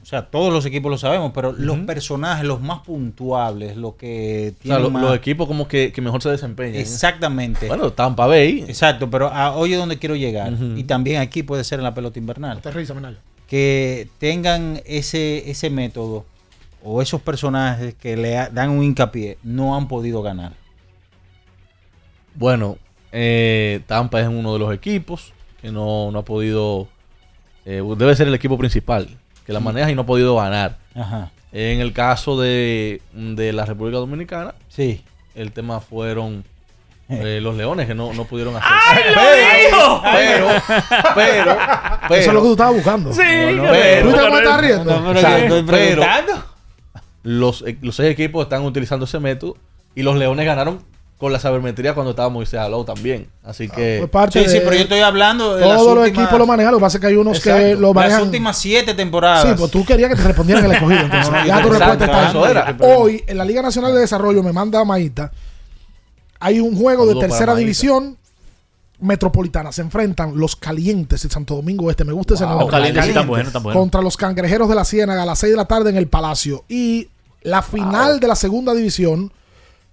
[0.02, 4.52] O sea, todos los equipos lo sabemos, pero los personajes, los más puntuables, los que
[4.52, 5.02] O sea, tienen lo- más...
[5.04, 6.76] los equipos como que, que mejor se desempeñan.
[6.80, 7.68] Exactamente.
[7.68, 8.64] Bueno, Tampa Bay.
[8.70, 10.54] Exacto, pero a, oye donde quiero llegar.
[10.78, 12.62] Y también aquí puede ser en la pelota invernal.
[13.50, 16.26] Que tengan ese, ese método
[16.84, 20.54] o esos personajes que le dan un hincapié, no han podido ganar.
[22.36, 22.78] Bueno,
[23.12, 26.88] eh, Tampa es uno de los equipos que no, no ha podido.
[27.66, 29.08] eh, debe ser el equipo principal
[29.46, 30.78] que la maneja y no ha podido ganar.
[30.96, 31.32] Ajá.
[31.54, 35.04] En el caso de, de la República Dominicana, Sí.
[35.36, 36.44] el tema fueron
[37.10, 38.70] eh, los leones que no, no pudieron hacer.
[38.86, 39.04] ¡Ay,
[39.72, 40.58] lo pero, dijo!
[41.16, 41.58] pero,
[42.06, 43.14] pero, Eso es lo que tú estabas buscando.
[43.14, 44.84] Sí, No, no, que pero- ¿Tú te estar riendo?
[45.00, 46.44] No, pero O sea, yo estoy pero- preguntando.
[47.24, 49.56] los, eh, los seis equipos están utilizando ese método
[49.96, 50.82] y los Leones ganaron
[51.18, 53.28] con la sabermetría cuando estaba Moisés Alou también.
[53.44, 56.06] Así que Fue parte Sí, sí, de- pero yo estoy hablando de las Todos los
[56.06, 56.72] últimas- equipos lo manejan.
[56.74, 58.20] Lo que pasa es que hay unos que lo manejan.
[58.20, 59.48] Las últimas siete temporadas.
[59.50, 61.00] Sí, pues tú querías que te respondieran el escogido.
[61.02, 62.52] Entonces, No, no, ya tu respuesta está eso ahí.
[62.52, 62.78] era.
[62.82, 65.32] Hoy, en la Liga Nacional de Desarrollo, me manda Maíta.
[66.40, 68.16] Hay un juego de tercera división
[69.00, 69.72] metropolitana.
[69.72, 72.04] Se enfrentan los calientes de Santo Domingo Este.
[72.04, 72.66] Me gusta ese nombre.
[72.66, 73.80] Los calientes sí están buenos, están buenos.
[73.82, 76.64] Contra los cangrejeros de la Ciénaga a las 6 de la tarde en el Palacio.
[76.68, 77.08] Y
[77.42, 79.32] la final de la segunda división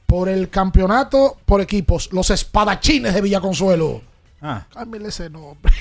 [0.06, 2.12] por el campeonato por equipos.
[2.12, 4.02] Los espadachines de Villaconsuelo.
[4.46, 4.66] Ah.
[4.74, 5.72] Cámbiale ese nombre.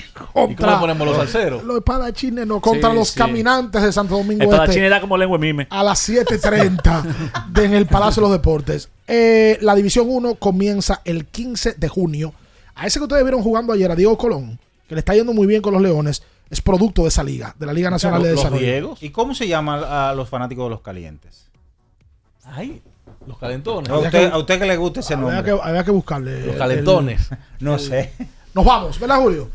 [0.50, 1.62] ¿Y cómo ponemos los salseros?
[1.64, 2.60] Los espadachines no.
[2.62, 3.18] Contra Sí, los sí.
[3.18, 5.66] caminantes de Santo Domingo Este china era como lengua mime.
[5.68, 7.04] a las 7.30
[7.50, 8.88] de- en el Palacio de los Deportes.
[9.06, 12.32] Eh, la División 1 comienza el 15 de junio.
[12.74, 15.46] A ese que ustedes vieron jugando ayer, a Diego Colón, que le está yendo muy
[15.46, 18.38] bien con los Leones, es producto de esa liga, de la Liga Nacional de los
[18.38, 18.62] Desarrollo.
[18.64, 19.02] Diegos.
[19.02, 21.48] ¿Y cómo se llama a los fanáticos de los calientes?
[22.44, 22.80] Ay,
[23.26, 23.90] los calentones.
[23.90, 25.52] A usted, a usted que le gusta ese Había nombre.
[25.54, 26.40] que, había que buscarle.
[26.40, 27.30] Los el- calentones.
[27.60, 28.12] No sé.
[28.54, 29.48] Nos vamos, ¿verdad, Julio?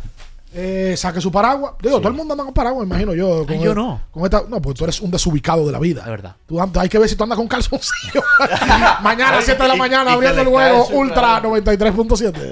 [0.52, 1.74] Eh, saque su paraguas.
[1.80, 3.46] Digo, todo el mundo anda con paraguas, imagino yo.
[3.46, 4.02] Con Ay, yo el- no.
[4.10, 6.02] Con esta, no, porque tú eres un desubicado de la vida.
[6.02, 6.36] Es verdad.
[6.48, 8.24] Tú hay que ver si tú andas con calzoncillo.
[9.04, 11.56] mañana a 7 de la mañana abriendo el juego Ultra claro.
[11.56, 12.52] 93.7.